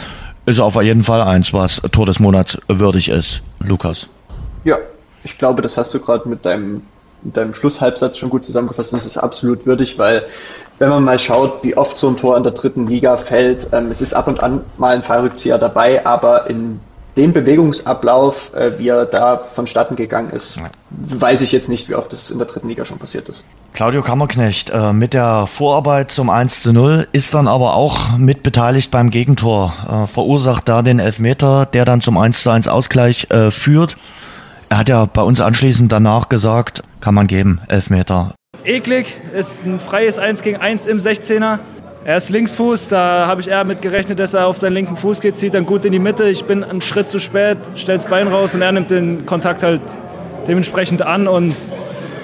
ist 0.47 0.61
auf 0.61 0.81
jeden 0.83 1.03
Fall 1.03 1.23
eins, 1.23 1.53
was 1.53 1.83
Tor 1.93 2.07
des 2.07 2.21
Monats 2.21 2.59
würdig 2.69 3.09
ist. 3.09 3.43
Lukas. 3.65 4.09
Ja, 4.65 4.79
ich 5.23 5.39
glaube, 5.39 5.63
das 5.63 5.77
hast 5.77 5.93
du 5.95 6.01
gerade 6.01 6.29
mit 6.29 6.45
deinem, 6.45 6.83
mit 7.23 7.37
deinem 7.37 7.55
Schlusshalbsatz 7.55 8.19
schon 8.19 8.31
gut 8.31 8.47
zusammengefasst. 8.47 8.93
Das 8.93 9.07
ist 9.07 9.17
absolut 9.17 9.67
würdig, 9.67 9.99
weil 9.99 10.25
wenn 10.79 10.89
man 10.89 11.05
mal 11.05 11.19
schaut, 11.19 11.63
wie 11.63 11.77
oft 11.77 11.99
so 11.99 12.09
ein 12.09 12.17
Tor 12.17 12.37
in 12.37 12.43
der 12.43 12.53
dritten 12.53 12.87
Liga 12.87 13.17
fällt, 13.17 13.69
ähm, 13.73 13.91
es 13.91 14.01
ist 14.01 14.15
ab 14.15 14.29
und 14.29 14.43
an 14.43 14.65
mal 14.77 14.95
ein 14.95 15.03
Fallrückzieher 15.03 15.59
dabei, 15.59 16.05
aber 16.05 16.51
in 16.51 16.81
dem 17.17 17.33
Bewegungsablauf, 17.33 18.53
äh, 18.55 18.79
wie 18.79 18.89
er 18.89 19.07
da 19.07 19.39
vonstatten 19.39 19.97
gegangen 19.97 20.31
ist, 20.31 20.57
ja. 20.57 20.65
weiß 20.91 21.43
ich 21.43 21.53
jetzt 21.53 21.69
nicht, 21.69 21.89
wie 21.89 21.95
oft 21.95 22.13
das 22.13 22.31
in 22.31 22.39
der 22.39 22.47
dritten 22.47 22.69
Liga 22.69 22.85
schon 22.85 22.99
passiert 22.99 23.29
ist. 23.29 23.45
Claudio 23.73 24.03
Kammerknecht 24.03 24.71
äh, 24.71 24.93
mit 24.93 25.15
der 25.15 25.47
Vorarbeit 25.47 26.11
zum 26.11 26.31
1 26.31 26.63
zu 26.63 26.73
0 26.73 27.07
ist 27.13 27.35
dann 27.35 27.49
aber 27.49 27.75
auch 27.75 28.17
mit 28.19 28.43
beteiligt 28.43 28.91
beim 28.91 29.11
Gegentor, 29.11 29.75
äh, 29.89 30.07
verursacht 30.07 30.69
da 30.69 30.83
den 30.83 30.99
Elfmeter, 30.99 31.67
der 31.67 31.85
dann 31.85 32.01
zum 32.01 32.19
1 32.19 32.43
zu 32.43 32.51
1 32.51 32.69
Ausgleich 32.69 33.29
äh, 33.31 33.51
führt. 33.51 33.97
Er 34.69 34.79
hat 34.79 34.89
ja 34.89 35.05
bei 35.05 35.23
uns 35.23 35.41
anschließend 35.41 35.93
danach 35.93 36.29
gesagt, 36.29 36.83
kann 37.01 37.15
man 37.15 37.27
geben, 37.27 37.61
Elfmeter 37.69 38.35
eklig, 38.65 39.17
ist 39.33 39.65
ein 39.65 39.79
freies 39.79 40.19
1 40.19 40.43
gegen 40.43 40.57
1 40.59 40.87
im 40.87 40.99
16er. 40.99 41.59
Er 42.07 42.19
ist 42.19 42.29
Linksfuß, 42.29 42.89
da 42.89 43.27
habe 43.27 43.41
ich 43.41 43.49
eher 43.49 43.65
mit 43.65 43.81
gerechnet, 43.81 44.19
dass 44.19 44.35
er 44.35 44.47
auf 44.47 44.59
seinen 44.59 44.75
linken 44.75 44.95
Fuß 44.95 45.23
geht, 45.23 45.39
zieht 45.39 45.55
dann 45.55 45.65
gut 45.65 45.87
in 45.87 45.93
die 45.93 45.99
Mitte. 45.99 46.29
Ich 46.29 46.45
bin 46.45 46.63
einen 46.63 46.83
Schritt 46.83 47.11
zu 47.11 47.19
spät, 47.19 47.57
stelle 47.77 47.97
das 47.97 48.07
Bein 48.07 48.29
raus 48.29 48.55
und 48.55 48.61
er 48.61 48.73
nimmt 48.73 48.91
den 48.91 49.25
Kontakt 49.25 49.63
halt 49.63 49.81
dementsprechend 50.47 51.01
an. 51.01 51.27
Und 51.27 51.57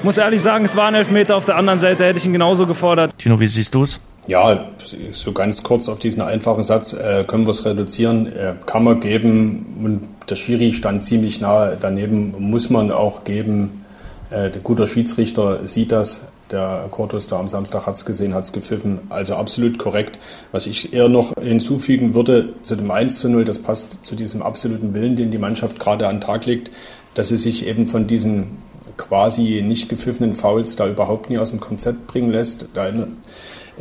muss 0.03 0.19
ehrlich 0.19 0.43
sagen, 0.43 0.67
es 0.67 0.77
war 0.77 0.89
ein 0.89 0.95
Elfmeter. 0.95 1.35
Auf 1.35 1.47
der 1.47 1.57
anderen 1.57 1.79
Seite 1.79 2.05
hätte 2.05 2.19
ich 2.19 2.27
ihn 2.27 2.35
genauso 2.35 2.67
gefordert. 2.67 3.13
Tino, 3.17 3.41
wie 3.41 3.47
siehst 3.47 3.75
du 3.75 3.85
es? 3.85 3.99
Ja, 4.27 4.67
so 5.13 5.33
ganz 5.33 5.63
kurz 5.63 5.89
auf 5.89 5.99
diesen 5.99 6.21
einfachen 6.21 6.63
Satz 6.63 6.93
äh, 6.93 7.25
können 7.27 7.47
wir 7.47 7.53
es 7.53 7.65
reduzieren. 7.65 8.27
Äh, 8.27 8.57
kann 8.67 8.85
man 8.85 9.01
geben 9.01 9.79
und 9.83 10.09
der 10.29 10.37
Schiri 10.37 10.73
stand 10.73 11.05
ziemlich 11.05 11.41
nah 11.41 11.73
daneben, 11.81 12.35
muss 12.39 12.69
man 12.69 12.93
auch 12.93 13.25
geben. 13.25 13.83
Äh, 14.29 14.51
der 14.51 14.61
guter 14.61 14.87
Schiedsrichter 14.87 15.67
sieht 15.67 15.91
das. 15.91 16.29
Der 16.51 16.89
Cortus 16.91 17.29
da 17.29 17.39
am 17.39 17.49
Samstag 17.49 17.87
hat 17.87 17.95
es 17.95 18.05
gesehen, 18.05 18.35
hat 18.35 18.45
es 18.45 18.53
gepfiffen. 18.53 19.01
Also 19.09 19.35
absolut 19.37 19.79
korrekt. 19.79 20.19
Was 20.53 20.67
ich 20.67 20.93
eher 20.93 21.09
noch 21.09 21.33
hinzufügen 21.41 22.15
würde 22.15 22.55
zu 22.63 22.77
dem 22.77 22.91
1 22.91 23.21
zu 23.21 23.29
0, 23.29 23.45
das 23.45 23.61
passt 23.61 24.05
zu 24.05 24.17
diesem 24.17 24.43
absoluten 24.43 24.95
Willen, 24.95 25.17
den 25.17 25.31
die 25.31 25.39
Mannschaft 25.39 25.79
gerade 25.79 26.09
an 26.09 26.17
den 26.17 26.21
Tag 26.23 26.47
legt, 26.47 26.71
dass 27.15 27.29
sie 27.29 27.37
sich 27.37 27.67
eben 27.67 27.87
von 27.87 28.07
diesen 28.07 28.59
quasi 28.97 29.63
nicht 29.63 29.89
gepfiffenen 29.89 30.35
Fouls 30.35 30.77
da 30.77 30.89
überhaupt 30.89 31.31
nie 31.31 31.39
aus 31.39 31.51
dem 31.51 31.61
Konzept 31.61 32.07
bringen 32.07 32.31
lässt. 32.31 32.67
Da 32.75 32.91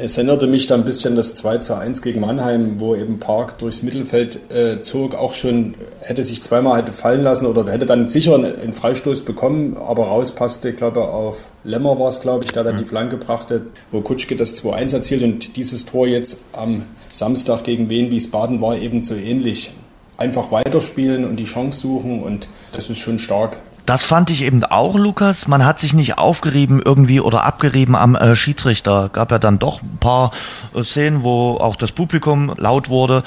es 0.01 0.17
erinnerte 0.17 0.47
mich 0.47 0.67
da 0.67 0.75
ein 0.75 0.85
bisschen 0.85 1.15
das 1.15 1.33
2 1.35 1.57
zu 1.57 1.75
1 1.75 2.01
gegen 2.01 2.21
Mannheim, 2.21 2.79
wo 2.79 2.95
eben 2.95 3.19
Park 3.19 3.57
durchs 3.57 3.83
Mittelfeld 3.83 4.39
äh, 4.51 4.79
zog, 4.81 5.13
auch 5.13 5.33
schon 5.33 5.75
hätte 6.01 6.23
sich 6.23 6.41
zweimal 6.41 6.79
hätte 6.79 6.93
fallen 6.93 7.23
lassen 7.23 7.45
oder 7.45 7.69
hätte 7.71 7.85
dann 7.85 8.07
sicher 8.07 8.35
einen 8.35 8.73
Freistoß 8.73 9.21
bekommen, 9.21 9.77
aber 9.77 10.07
rauspasste, 10.07 10.73
glaube 10.73 11.01
auf 11.01 11.51
Lemmer 11.63 11.99
war 11.99 12.09
es, 12.09 12.21
glaube 12.21 12.45
ich, 12.45 12.51
der 12.51 12.63
dann 12.63 12.75
mhm. 12.75 12.79
die 12.79 12.85
Flanke 12.85 13.17
brachte, 13.17 13.63
wo 13.91 14.01
Kutschke 14.01 14.35
das 14.35 14.55
2-1 14.63 14.93
erzielt 14.95 15.23
und 15.23 15.57
dieses 15.57 15.85
Tor 15.85 16.07
jetzt 16.07 16.45
am 16.53 16.85
Samstag 17.11 17.63
gegen 17.63 17.89
Wien 17.89 18.11
Wiesbaden 18.11 18.61
war 18.61 18.77
eben 18.77 19.01
so 19.01 19.15
ähnlich. 19.15 19.73
Einfach 20.17 20.51
weiterspielen 20.51 21.25
und 21.25 21.37
die 21.37 21.45
Chance 21.45 21.79
suchen 21.79 22.23
und 22.23 22.47
das 22.73 22.89
ist 22.89 22.97
schon 22.97 23.19
stark. 23.19 23.57
Das 23.89 24.03
fand 24.03 24.29
ich 24.29 24.43
eben 24.43 24.63
auch, 24.63 24.93
Lukas. 24.93 25.47
Man 25.47 25.65
hat 25.65 25.79
sich 25.79 25.95
nicht 25.95 26.19
aufgerieben 26.19 26.79
irgendwie 26.79 27.21
oder 27.21 27.43
abgerieben 27.43 27.95
am 27.95 28.13
äh, 28.13 28.35
Schiedsrichter. 28.35 29.09
Gab 29.11 29.31
ja 29.31 29.39
dann 29.39 29.57
doch 29.57 29.81
ein 29.81 29.97
paar 29.99 30.31
äh, 30.75 30.83
Szenen, 30.83 31.23
wo 31.23 31.57
auch 31.57 31.75
das 31.75 31.91
Publikum 31.91 32.53
laut 32.55 32.89
wurde. 32.89 33.23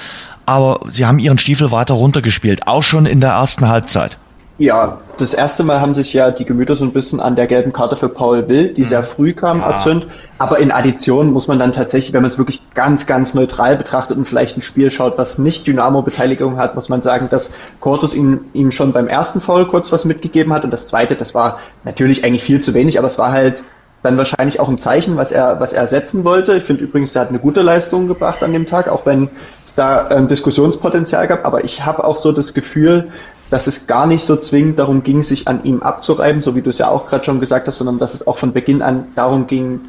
Aber 0.46 0.88
sie 0.88 1.04
haben 1.04 1.18
ihren 1.18 1.38
Stiefel 1.38 1.72
weiter 1.72 1.94
runtergespielt, 1.94 2.68
auch 2.68 2.84
schon 2.84 3.06
in 3.06 3.20
der 3.20 3.30
ersten 3.30 3.66
Halbzeit. 3.66 4.18
Ja, 4.62 4.98
das 5.18 5.34
erste 5.34 5.64
Mal 5.64 5.80
haben 5.80 5.96
sich 5.96 6.12
ja 6.12 6.30
die 6.30 6.44
Gemüter 6.44 6.76
so 6.76 6.84
ein 6.84 6.92
bisschen 6.92 7.18
an 7.18 7.34
der 7.34 7.48
gelben 7.48 7.72
Karte 7.72 7.96
für 7.96 8.08
Paul 8.08 8.48
Will, 8.48 8.72
die 8.72 8.82
mhm. 8.82 8.86
sehr 8.86 9.02
früh 9.02 9.32
kam, 9.32 9.58
ja. 9.58 9.72
erzündet. 9.72 10.08
Aber 10.38 10.60
in 10.60 10.70
Addition 10.70 11.32
muss 11.32 11.48
man 11.48 11.58
dann 11.58 11.72
tatsächlich, 11.72 12.12
wenn 12.12 12.22
man 12.22 12.30
es 12.30 12.38
wirklich 12.38 12.62
ganz, 12.72 13.06
ganz 13.06 13.34
neutral 13.34 13.76
betrachtet 13.76 14.16
und 14.16 14.24
vielleicht 14.24 14.56
ein 14.56 14.62
Spiel 14.62 14.92
schaut, 14.92 15.18
was 15.18 15.36
nicht 15.36 15.66
Dynamo-Beteiligung 15.66 16.58
hat, 16.58 16.76
muss 16.76 16.88
man 16.88 17.02
sagen, 17.02 17.26
dass 17.28 17.50
Cortus 17.80 18.14
ihm, 18.14 18.42
ihm 18.52 18.70
schon 18.70 18.92
beim 18.92 19.08
ersten 19.08 19.40
Foul 19.40 19.64
kurz 19.64 19.90
was 19.90 20.04
mitgegeben 20.04 20.52
hat. 20.52 20.62
Und 20.62 20.70
das 20.70 20.86
zweite, 20.86 21.16
das 21.16 21.34
war 21.34 21.58
natürlich 21.82 22.24
eigentlich 22.24 22.44
viel 22.44 22.60
zu 22.60 22.72
wenig, 22.72 23.00
aber 23.00 23.08
es 23.08 23.18
war 23.18 23.32
halt 23.32 23.64
dann 24.04 24.16
wahrscheinlich 24.16 24.60
auch 24.60 24.68
ein 24.68 24.78
Zeichen, 24.78 25.16
was 25.16 25.32
er, 25.32 25.58
was 25.58 25.72
er 25.72 25.88
setzen 25.88 26.22
wollte. 26.22 26.56
Ich 26.56 26.62
finde 26.62 26.84
übrigens, 26.84 27.16
er 27.16 27.22
hat 27.22 27.30
eine 27.30 27.38
gute 27.40 27.62
Leistung 27.62 28.06
gebracht 28.06 28.44
an 28.44 28.52
dem 28.52 28.66
Tag, 28.66 28.88
auch 28.88 29.06
wenn 29.06 29.28
es 29.64 29.74
da 29.74 30.10
ähm, 30.10 30.28
Diskussionspotenzial 30.28 31.26
gab. 31.26 31.46
Aber 31.46 31.64
ich 31.64 31.84
habe 31.84 32.04
auch 32.04 32.16
so 32.16 32.30
das 32.30 32.54
Gefühl, 32.54 33.10
dass 33.52 33.66
es 33.66 33.86
gar 33.86 34.06
nicht 34.06 34.24
so 34.24 34.36
zwingend 34.36 34.78
darum 34.78 35.02
ging, 35.02 35.22
sich 35.22 35.46
an 35.46 35.62
ihm 35.64 35.82
abzureiben, 35.82 36.40
so 36.40 36.56
wie 36.56 36.62
du 36.62 36.70
es 36.70 36.78
ja 36.78 36.88
auch 36.88 37.06
gerade 37.06 37.22
schon 37.22 37.38
gesagt 37.38 37.68
hast, 37.68 37.76
sondern 37.76 37.98
dass 37.98 38.14
es 38.14 38.26
auch 38.26 38.38
von 38.38 38.54
Beginn 38.54 38.80
an 38.80 39.08
darum 39.14 39.46
ging, 39.46 39.80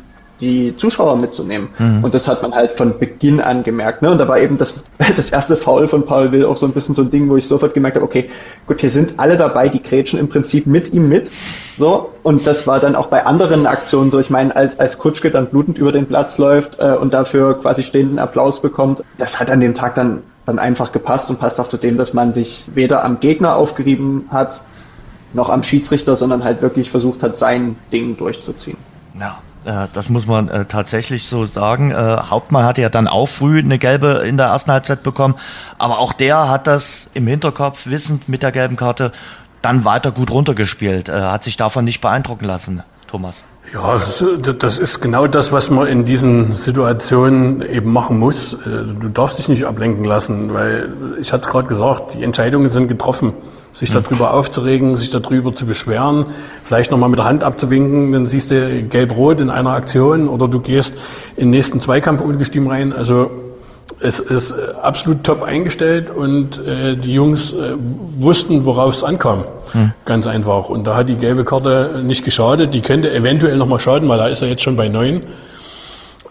die 0.41 0.75
Zuschauer 0.75 1.15
mitzunehmen. 1.15 1.69
Mhm. 1.79 2.03
Und 2.03 2.13
das 2.13 2.27
hat 2.27 2.41
man 2.41 2.53
halt 2.53 2.73
von 2.73 2.99
Beginn 2.99 3.39
an 3.39 3.63
gemerkt. 3.63 4.01
Ne? 4.01 4.11
Und 4.11 4.17
da 4.17 4.27
war 4.27 4.37
eben 4.37 4.57
das, 4.57 4.73
das 5.15 5.29
erste 5.29 5.55
Foul 5.55 5.87
von 5.87 6.05
Paul 6.05 6.33
Will 6.33 6.45
auch 6.45 6.57
so 6.57 6.65
ein 6.65 6.73
bisschen 6.73 6.93
so 6.93 7.03
ein 7.03 7.09
Ding, 7.09 7.29
wo 7.29 7.37
ich 7.37 7.47
sofort 7.47 7.73
gemerkt 7.73 7.95
habe, 7.95 8.05
okay, 8.05 8.29
gut, 8.67 8.81
hier 8.81 8.89
sind 8.89 9.13
alle 9.15 9.37
dabei, 9.37 9.69
die 9.69 9.81
grätschen 9.81 10.19
im 10.19 10.27
Prinzip 10.27 10.67
mit 10.67 10.93
ihm 10.93 11.07
mit. 11.07 11.31
So, 11.77 12.09
und 12.21 12.45
das 12.45 12.67
war 12.67 12.81
dann 12.81 12.97
auch 12.97 13.07
bei 13.07 13.25
anderen 13.25 13.65
Aktionen 13.65 14.11
so. 14.11 14.19
Ich 14.19 14.29
meine, 14.29 14.53
als, 14.53 14.77
als 14.77 14.97
Kutschke 14.97 15.31
dann 15.31 15.47
blutend 15.47 15.77
über 15.77 15.93
den 15.93 16.07
Platz 16.07 16.37
läuft 16.37 16.79
äh, 16.79 16.97
und 16.99 17.13
dafür 17.13 17.61
quasi 17.61 17.81
stehenden 17.81 18.19
Applaus 18.19 18.61
bekommt, 18.61 19.03
das 19.17 19.39
hat 19.39 19.49
an 19.49 19.61
dem 19.61 19.73
Tag 19.73 19.95
dann 19.95 20.23
dann 20.45 20.59
einfach 20.59 20.91
gepasst 20.91 21.29
und 21.29 21.39
passt 21.39 21.59
auch 21.59 21.67
zu 21.67 21.77
dem, 21.77 21.97
dass 21.97 22.13
man 22.13 22.33
sich 22.33 22.65
weder 22.73 23.03
am 23.03 23.19
Gegner 23.19 23.55
aufgerieben 23.55 24.25
hat, 24.29 24.61
noch 25.33 25.49
am 25.49 25.63
Schiedsrichter, 25.63 26.15
sondern 26.15 26.43
halt 26.43 26.61
wirklich 26.61 26.91
versucht 26.91 27.23
hat, 27.23 27.37
sein 27.37 27.75
Ding 27.91 28.17
durchzuziehen. 28.17 28.77
Ja, 29.19 29.39
äh, 29.65 29.87
das 29.93 30.09
muss 30.09 30.27
man 30.27 30.49
äh, 30.49 30.65
tatsächlich 30.65 31.25
so 31.25 31.45
sagen. 31.45 31.91
Äh, 31.91 31.95
Hauptmann 31.95 32.65
hatte 32.65 32.81
ja 32.81 32.89
dann 32.89 33.07
auch 33.07 33.27
früh 33.27 33.59
eine 33.59 33.79
gelbe 33.79 34.23
in 34.25 34.37
der 34.37 34.47
ersten 34.47 34.71
Halbzeit 34.71 35.03
bekommen, 35.03 35.35
aber 35.77 35.99
auch 35.99 36.13
der 36.13 36.49
hat 36.49 36.67
das 36.67 37.09
im 37.13 37.27
Hinterkopf, 37.27 37.87
wissend 37.87 38.29
mit 38.29 38.43
der 38.43 38.51
gelben 38.51 38.75
Karte, 38.75 39.11
dann 39.61 39.85
weiter 39.85 40.11
gut 40.11 40.29
runtergespielt, 40.29 41.07
hat 41.07 41.45
sich 41.45 41.55
davon 41.55 41.85
nicht 41.85 42.01
beeindrucken 42.01 42.43
lassen, 42.43 42.83
Thomas. 43.13 43.45
Ja, 43.71 44.01
das 44.57 44.79
ist 44.79 44.99
genau 44.99 45.27
das, 45.27 45.51
was 45.51 45.69
man 45.69 45.85
in 45.85 46.03
diesen 46.03 46.55
Situationen 46.55 47.61
eben 47.61 47.93
machen 47.93 48.17
muss. 48.17 48.53
Äh, 48.53 48.57
du 48.99 49.07
darfst 49.07 49.37
dich 49.37 49.49
nicht 49.49 49.65
ablenken 49.65 50.03
lassen, 50.03 50.51
weil 50.51 50.91
ich 51.21 51.31
hatte 51.31 51.45
es 51.45 51.51
gerade 51.51 51.67
gesagt, 51.67 52.15
die 52.15 52.23
Entscheidungen 52.23 52.71
sind 52.71 52.87
getroffen. 52.87 53.33
Sich 53.71 53.93
hm. 53.93 54.01
darüber 54.01 54.33
aufzuregen, 54.33 54.97
sich 54.97 55.11
darüber 55.11 55.53
zu 55.53 55.67
beschweren, 55.67 56.25
vielleicht 56.63 56.89
nochmal 56.89 57.09
mit 57.09 57.19
der 57.19 57.25
Hand 57.25 57.43
abzuwinken, 57.43 58.11
dann 58.13 58.25
siehst 58.25 58.49
du 58.49 58.81
gelb-rot 58.81 59.39
in 59.39 59.51
einer 59.51 59.75
Aktion 59.75 60.27
oder 60.27 60.47
du 60.47 60.59
gehst 60.59 60.95
in 61.35 61.43
den 61.45 61.49
nächsten 61.51 61.81
Zweikampf 61.81 62.21
ungestüm 62.21 62.65
rein. 62.65 62.93
Also 62.93 63.29
es 64.03 64.19
ist 64.19 64.53
absolut 64.81 65.23
top 65.23 65.43
eingestellt 65.43 66.09
und 66.09 66.57
äh, 66.65 66.97
die 66.97 67.13
Jungs 67.13 67.53
äh, 67.53 67.75
wussten, 68.17 68.65
worauf 68.65 68.95
es 68.95 69.03
ankam. 69.03 69.45
Hm. 69.71 69.93
Ganz 70.05 70.27
einfach. 70.27 70.67
Und 70.69 70.85
da 70.85 70.97
hat 70.97 71.07
die 71.07 71.15
gelbe 71.15 71.45
Karte 71.45 72.01
nicht 72.03 72.25
geschadet. 72.25 72.73
Die 72.73 72.81
könnte 72.81 73.13
eventuell 73.13 73.55
nochmal 73.55 73.79
schaden, 73.79 74.09
weil 74.09 74.17
da 74.17 74.27
ist 74.27 74.41
er 74.41 74.49
jetzt 74.49 74.61
schon 74.61 74.75
bei 74.75 74.89
neun. 74.89 75.23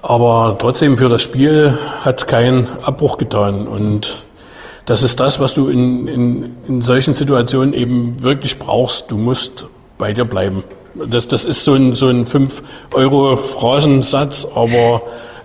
Aber 0.03 0.57
trotzdem 0.59 0.99
für 0.99 1.09
das 1.09 1.23
Spiel 1.23 1.79
hat 2.05 2.21
es 2.21 2.27
keinen 2.27 2.67
Abbruch 2.83 3.17
getan. 3.17 3.67
Und 3.67 4.23
das 4.85 5.03
ist 5.03 5.19
das, 5.19 5.41
was 5.41 5.55
du 5.55 5.69
in, 5.69 6.09
in, 6.09 6.55
in 6.69 6.83
solchen 6.83 7.15
Situationen 7.15 7.73
eben 7.73 8.23
wirklich 8.23 8.59
brauchst. 8.59 9.11
Du 9.11 9.17
musst 9.17 9.65
bei 9.97 10.13
dir 10.13 10.25
bleiben. 10.25 10.63
Das, 10.95 11.27
das 11.27 11.47
ist 11.47 11.65
so 11.65 11.73
ein, 11.73 11.95
so 11.95 12.09
ein 12.09 12.27
5-Euro-Phrasensatz, 12.27 14.47
aber 14.55 15.01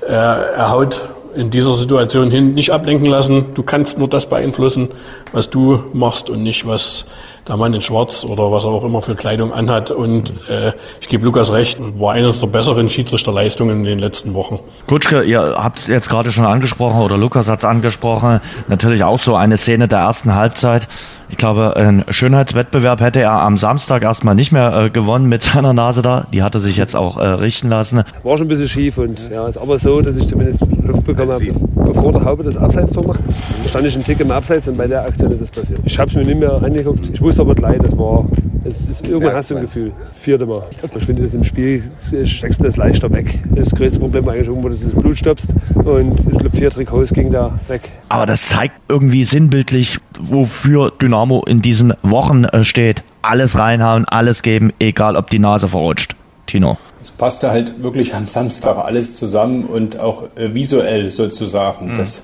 äh, 0.06 0.12
er 0.12 0.72
haut 0.72 1.00
in 1.38 1.52
dieser 1.52 1.76
Situation 1.78 2.32
hin 2.32 2.54
nicht 2.54 2.72
ablenken 2.72 3.08
lassen. 3.08 3.54
Du 3.54 3.64
kannst 3.64 3.98
nur 3.98 4.08
das 4.08 4.28
beeinflussen, 4.28 4.90
was 5.32 5.50
du 5.50 5.84
machst 5.94 6.30
und 6.30 6.44
nicht, 6.44 6.66
was 6.66 7.06
der 7.48 7.58
Mann 7.58 7.74
in 7.74 7.82
Schwarz 7.82 8.24
oder 8.24 8.52
was 8.52 8.64
er 8.64 8.70
auch 8.70 8.84
immer 8.84 9.02
für 9.02 9.16
Kleidung 9.16 9.54
anhat. 9.54 9.92
Und 9.92 10.32
äh, 10.50 10.74
ich 11.02 11.10
gebe 11.10 11.26
Lukas 11.26 11.52
recht, 11.52 11.80
war 12.00 12.14
eines 12.14 12.40
der 12.40 12.48
besseren 12.48 12.90
Schiedsrichterleistungen 12.90 13.80
in 13.80 13.84
den 13.84 14.00
letzten 14.00 14.34
Wochen. 14.34 14.60
Kutschke, 14.88 15.24
ihr 15.24 15.56
habt 15.58 15.80
es 15.80 15.88
jetzt 15.88 16.10
gerade 16.10 16.32
schon 16.32 16.46
angesprochen 16.46 17.02
oder 17.02 17.18
Lukas 17.18 17.48
hat 17.48 17.60
es 17.60 17.66
angesprochen. 17.66 18.42
Natürlich 18.68 19.04
auch 19.04 19.20
so 19.20 19.36
eine 19.36 19.58
Szene 19.58 19.88
der 19.88 20.00
ersten 20.00 20.36
Halbzeit. 20.36 20.88
Ich 21.30 21.36
glaube, 21.36 21.76
ein 21.76 22.06
Schönheitswettbewerb 22.10 23.02
hätte 23.02 23.20
er 23.20 23.42
am 23.42 23.58
Samstag 23.58 24.02
erstmal 24.02 24.34
nicht 24.34 24.54
mehr 24.54 24.86
äh, 24.86 24.90
gewonnen 24.90 25.28
mit 25.28 25.44
seiner 25.44 25.74
Nase 25.74 26.02
da. 26.02 26.26
Die 26.32 26.42
hatte 26.42 26.60
sich 26.60 26.78
jetzt 26.78 26.96
auch 26.96 27.18
äh, 27.18 27.26
richten 27.28 27.68
lassen. 27.68 28.04
War 28.24 28.38
schon 28.38 28.46
ein 28.46 28.48
bisschen 28.48 28.70
schief 28.70 28.98
und 28.98 29.30
ja, 29.30 29.48
ist 29.48 29.58
aber 29.58 29.78
so, 29.78 30.02
dass 30.02 30.16
ich 30.16 30.28
zumindest 30.28 30.66
Luft 30.84 31.04
bekommen 31.04 31.32
habe, 31.32 31.46
bevor 31.86 32.14
der 32.14 32.24
Haube 32.24 32.44
das 32.44 32.56
Abseitstor 32.56 33.06
macht. 33.06 33.20
Da 33.62 33.70
stand 33.70 33.86
ich 33.86 33.96
einen 33.96 34.06
Tick 34.06 34.22
im 34.22 34.32
Abseits 34.32 34.70
und 34.70 34.78
bei 34.78 34.88
der 34.88 35.04
Aktion 35.04 35.32
ist 35.32 35.42
es 35.42 35.52
passiert. 35.52 35.82
Ich 35.84 36.00
habe 36.00 36.10
es 36.10 36.16
mir 36.16 36.24
nicht 36.24 36.40
mehr 36.40 36.62
angeguckt. 36.64 37.10
Ich 37.12 37.22
wusste 37.22 37.37
aber 37.40 37.56
gleich, 37.56 37.80
das 37.80 37.98
war 37.98 38.26
es 38.68 38.84
ist, 38.86 39.08
irgendwann 39.08 39.36
hast 39.36 39.50
du 39.50 39.56
ein 39.56 39.62
Gefühl. 39.62 39.94
Vierte 40.12 40.46
Mal. 40.46 40.64
Ich 40.96 41.06
finde, 41.06 41.24
das 41.24 41.34
im 41.34 41.44
Spiel 41.44 41.82
steckst 42.26 42.60
du 42.60 42.66
das 42.66 42.76
leichter 42.76 43.10
weg. 43.12 43.40
Das 43.56 43.72
größte 43.72 44.00
Problem 44.00 44.26
war 44.26 44.34
eigentlich 44.34 44.48
irgendwo, 44.48 44.68
dass 44.68 44.82
du 44.82 44.88
das 44.88 44.96
Blut 44.96 45.18
stoppst. 45.18 45.54
Und 45.76 46.20
ich 46.20 46.38
glaube, 46.38 46.52
vier 46.52 46.70
Trikots 46.70 47.14
ging 47.14 47.32
da 47.32 47.58
weg. 47.70 47.90
Aber 48.10 48.26
das 48.26 48.48
zeigt 48.48 48.76
irgendwie 48.90 49.24
sinnbildlich, 49.24 50.00
wofür 50.20 50.92
Dynamo 50.92 51.44
in 51.48 51.62
diesen 51.62 51.94
Wochen 52.02 52.44
äh, 52.44 52.66
steht. 52.66 53.04
Alles 53.22 53.58
reinhauen, 53.58 54.06
alles 54.06 54.42
geben, 54.42 54.74
egal 54.80 55.16
ob 55.16 55.30
die 55.30 55.40
Nase 55.40 55.70
verrutscht. 55.70 56.16
Tino. 56.46 56.78
Es 57.02 57.12
passte 57.12 57.52
halt 57.52 57.82
wirklich 57.84 58.16
am 58.16 58.28
Samstag 58.28 58.78
alles 58.78 59.16
zusammen 59.16 59.66
und 59.66 60.00
auch 60.00 60.24
äh, 60.36 60.54
visuell 60.54 61.12
sozusagen. 61.12 61.92
Mhm. 61.92 61.98
Das 61.98 62.24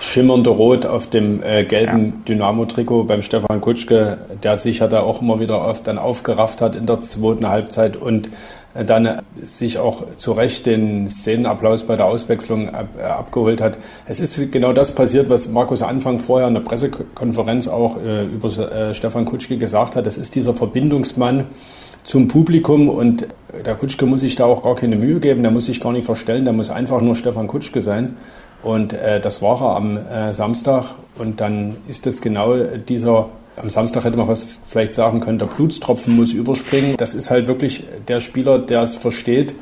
schimmernde 0.00 0.50
Rot 0.50 0.86
auf 0.86 1.08
dem 1.08 1.42
äh, 1.42 1.64
gelben 1.64 2.06
ja. 2.06 2.12
Dynamo-Trikot 2.28 3.04
beim 3.04 3.22
Stefan 3.22 3.60
Kutschke, 3.60 4.18
der 4.42 4.56
sich 4.56 4.78
ja 4.78 4.86
da 4.86 5.00
auch 5.00 5.22
immer 5.22 5.40
wieder 5.40 5.64
auf, 5.64 5.82
dann 5.82 5.98
aufgerafft 5.98 6.60
hat 6.60 6.76
in 6.76 6.86
der 6.86 7.00
zweiten 7.00 7.48
Halbzeit 7.48 7.96
und 7.96 8.30
äh, 8.74 8.84
dann 8.84 9.06
äh, 9.06 9.16
sich 9.36 9.78
auch 9.78 10.04
zu 10.16 10.32
Recht 10.32 10.66
den 10.66 11.08
Szenenapplaus 11.08 11.84
bei 11.84 11.96
der 11.96 12.06
Auswechslung 12.06 12.70
ab, 12.70 12.88
äh, 12.98 13.02
abgeholt 13.02 13.60
hat. 13.60 13.78
Es 14.06 14.20
ist 14.20 14.52
genau 14.52 14.72
das 14.72 14.92
passiert, 14.92 15.28
was 15.30 15.48
Markus 15.48 15.82
Anfang 15.82 16.20
vorher 16.20 16.46
in 16.46 16.54
der 16.54 16.60
Pressekonferenz 16.60 17.66
auch 17.66 17.96
äh, 18.00 18.24
über 18.24 18.48
äh, 18.48 18.94
Stefan 18.94 19.24
Kutschke 19.24 19.58
gesagt 19.58 19.96
hat. 19.96 20.06
Das 20.06 20.16
ist 20.16 20.36
dieser 20.36 20.54
Verbindungsmann 20.54 21.46
zum 22.04 22.28
Publikum 22.28 22.88
und 22.88 23.26
der 23.66 23.74
Kutschke 23.74 24.06
muss 24.06 24.20
sich 24.20 24.36
da 24.36 24.44
auch 24.44 24.62
gar 24.62 24.76
keine 24.76 24.96
Mühe 24.96 25.18
geben, 25.20 25.42
der 25.42 25.50
muss 25.50 25.66
sich 25.66 25.80
gar 25.80 25.92
nicht 25.92 26.06
verstellen, 26.06 26.44
der 26.44 26.54
muss 26.54 26.70
einfach 26.70 27.00
nur 27.00 27.16
Stefan 27.16 27.48
Kutschke 27.48 27.80
sein. 27.80 28.16
Und 28.62 28.92
äh, 28.92 29.20
das 29.20 29.42
war 29.42 29.60
er 29.62 29.76
am 29.76 29.96
äh, 29.96 30.32
Samstag. 30.32 30.84
Und 31.16 31.40
dann 31.40 31.76
ist 31.86 32.06
es 32.06 32.20
genau 32.20 32.56
dieser, 32.56 33.28
am 33.56 33.70
Samstag 33.70 34.04
hätte 34.04 34.16
man 34.16 34.28
was 34.28 34.60
vielleicht 34.66 34.94
sagen 34.94 35.20
können, 35.20 35.38
der 35.38 35.46
Blutstropfen 35.46 36.14
muss 36.16 36.32
überspringen. 36.32 36.96
Das 36.96 37.14
ist 37.14 37.30
halt 37.30 37.48
wirklich 37.48 37.84
der 38.06 38.20
Spieler, 38.20 38.58
der 38.58 38.82
es 38.82 38.96
versteht, 38.96 39.54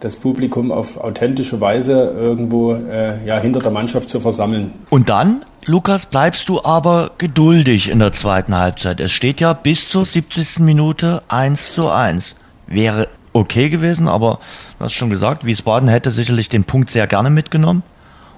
das 0.00 0.16
Publikum 0.16 0.70
auf 0.70 0.98
authentische 0.98 1.60
Weise 1.60 2.12
irgendwo 2.16 2.74
äh, 2.74 3.24
ja, 3.24 3.38
hinter 3.38 3.60
der 3.60 3.70
Mannschaft 3.72 4.08
zu 4.08 4.20
versammeln. 4.20 4.72
Und 4.90 5.08
dann, 5.08 5.44
Lukas, 5.64 6.06
bleibst 6.06 6.48
du 6.48 6.62
aber 6.62 7.12
geduldig 7.18 7.88
in 7.88 7.98
der 7.98 8.12
zweiten 8.12 8.54
Halbzeit. 8.54 9.00
Es 9.00 9.12
steht 9.12 9.40
ja 9.40 9.52
bis 9.52 9.88
zur 9.88 10.04
70. 10.04 10.60
Minute 10.60 11.22
1 11.28 11.72
zu 11.72 11.88
1. 11.88 12.36
Wäre 12.66 13.08
okay 13.32 13.68
gewesen, 13.68 14.08
aber 14.08 14.40
du 14.78 14.84
hast 14.84 14.94
schon 14.94 15.10
gesagt, 15.10 15.44
Wiesbaden 15.44 15.88
hätte 15.88 16.10
sicherlich 16.10 16.48
den 16.48 16.64
Punkt 16.64 16.90
sehr 16.90 17.06
gerne 17.06 17.30
mitgenommen. 17.30 17.82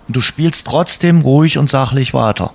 Und 0.09 0.17
du 0.17 0.21
spielst 0.21 0.67
trotzdem 0.67 1.21
ruhig 1.21 1.59
und 1.59 1.71
sachlich 1.71 2.15
weiter. 2.15 2.53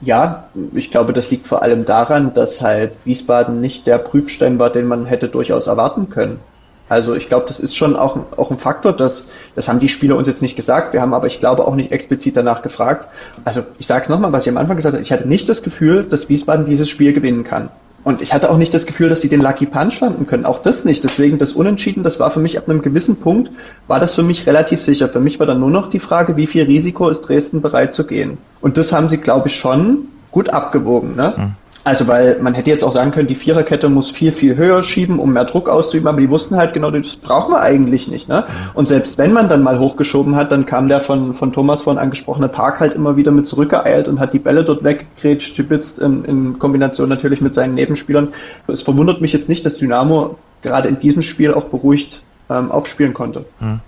Ja, 0.00 0.48
ich 0.74 0.90
glaube, 0.90 1.12
das 1.12 1.30
liegt 1.30 1.46
vor 1.46 1.62
allem 1.62 1.84
daran, 1.86 2.34
dass 2.34 2.60
halt 2.60 2.92
Wiesbaden 3.04 3.60
nicht 3.60 3.86
der 3.86 3.98
Prüfstein 3.98 4.58
war, 4.58 4.70
den 4.70 4.86
man 4.86 5.06
hätte 5.06 5.28
durchaus 5.28 5.66
erwarten 5.66 6.10
können. 6.10 6.40
Also 6.88 7.14
ich 7.14 7.28
glaube, 7.28 7.46
das 7.48 7.60
ist 7.60 7.74
schon 7.74 7.96
auch, 7.96 8.16
auch 8.36 8.50
ein 8.50 8.58
Faktor, 8.58 8.92
dass, 8.92 9.26
das 9.54 9.68
haben 9.68 9.80
die 9.80 9.88
Spieler 9.88 10.16
uns 10.16 10.28
jetzt 10.28 10.42
nicht 10.42 10.56
gesagt, 10.56 10.92
wir 10.92 11.00
haben 11.00 11.14
aber, 11.14 11.26
ich 11.26 11.40
glaube, 11.40 11.66
auch 11.66 11.74
nicht 11.74 11.92
explizit 11.92 12.36
danach 12.36 12.60
gefragt. 12.60 13.08
Also 13.44 13.62
ich 13.78 13.86
sage 13.86 14.02
es 14.02 14.08
nochmal, 14.10 14.32
was 14.32 14.44
ich 14.46 14.50
am 14.50 14.58
Anfang 14.58 14.76
gesagt 14.76 14.94
habe, 14.94 15.02
ich 15.02 15.12
hatte 15.12 15.26
nicht 15.26 15.48
das 15.48 15.62
Gefühl, 15.62 16.04
dass 16.04 16.28
Wiesbaden 16.28 16.66
dieses 16.66 16.90
Spiel 16.90 17.14
gewinnen 17.14 17.44
kann. 17.44 17.70
Und 18.04 18.20
ich 18.20 18.34
hatte 18.34 18.50
auch 18.50 18.58
nicht 18.58 18.74
das 18.74 18.84
Gefühl, 18.84 19.08
dass 19.08 19.20
die 19.20 19.30
den 19.30 19.40
Lucky 19.40 19.64
Punch 19.64 19.98
landen 20.00 20.26
können. 20.26 20.44
Auch 20.44 20.60
das 20.60 20.84
nicht. 20.84 21.02
Deswegen 21.02 21.38
das 21.38 21.54
Unentschieden, 21.54 22.02
das 22.02 22.20
war 22.20 22.30
für 22.30 22.38
mich 22.38 22.58
ab 22.58 22.68
einem 22.68 22.82
gewissen 22.82 23.16
Punkt, 23.16 23.50
war 23.88 23.98
das 23.98 24.14
für 24.14 24.22
mich 24.22 24.46
relativ 24.46 24.82
sicher. 24.82 25.08
Für 25.08 25.20
mich 25.20 25.40
war 25.40 25.46
dann 25.46 25.60
nur 25.60 25.70
noch 25.70 25.88
die 25.88 26.00
Frage, 26.00 26.36
wie 26.36 26.46
viel 26.46 26.64
Risiko 26.64 27.08
ist 27.08 27.22
Dresden 27.22 27.62
bereit 27.62 27.94
zu 27.94 28.06
gehen. 28.06 28.36
Und 28.60 28.76
das 28.76 28.92
haben 28.92 29.08
sie, 29.08 29.16
glaube 29.16 29.48
ich, 29.48 29.56
schon 29.56 30.08
gut 30.30 30.50
abgewogen. 30.50 31.16
Ne? 31.16 31.32
Mhm. 31.36 31.52
Also, 31.84 32.08
weil 32.08 32.38
man 32.40 32.54
hätte 32.54 32.70
jetzt 32.70 32.82
auch 32.82 32.92
sagen 32.92 33.10
können, 33.10 33.28
die 33.28 33.34
Viererkette 33.34 33.90
muss 33.90 34.10
viel, 34.10 34.32
viel 34.32 34.56
höher 34.56 34.82
schieben, 34.82 35.18
um 35.18 35.34
mehr 35.34 35.44
Druck 35.44 35.68
auszuüben, 35.68 36.08
aber 36.08 36.18
die 36.18 36.30
wussten 36.30 36.56
halt 36.56 36.72
genau, 36.72 36.90
das 36.90 37.16
brauchen 37.16 37.52
wir 37.52 37.60
eigentlich 37.60 38.08
nicht. 38.08 38.26
Ne? 38.26 38.44
Und 38.72 38.88
selbst 38.88 39.18
wenn 39.18 39.34
man 39.34 39.50
dann 39.50 39.62
mal 39.62 39.78
hochgeschoben 39.78 40.34
hat, 40.34 40.50
dann 40.50 40.64
kam 40.64 40.88
der 40.88 41.00
von, 41.00 41.34
von 41.34 41.52
Thomas 41.52 41.82
vorhin 41.82 42.02
angesprochene 42.02 42.48
Park 42.48 42.80
halt 42.80 42.94
immer 42.94 43.16
wieder 43.16 43.32
mit 43.32 43.46
zurückgeeilt 43.46 44.08
und 44.08 44.18
hat 44.18 44.32
die 44.32 44.38
Bälle 44.38 44.64
dort 44.64 44.82
weggegrätscht, 44.82 45.52
stipitzt 45.52 45.98
in, 45.98 46.24
in 46.24 46.58
Kombination 46.58 47.10
natürlich 47.10 47.42
mit 47.42 47.52
seinen 47.52 47.74
Nebenspielern. 47.74 48.28
Es 48.66 48.82
verwundert 48.82 49.20
mich 49.20 49.34
jetzt 49.34 49.50
nicht, 49.50 49.66
dass 49.66 49.76
Dynamo 49.76 50.36
gerade 50.62 50.88
in 50.88 50.98
diesem 50.98 51.20
Spiel 51.20 51.52
auch 51.52 51.64
beruhigt 51.64 52.22
ähm, 52.48 52.70
aufspielen 52.70 53.12
konnte. 53.12 53.44
Mhm. 53.60 53.80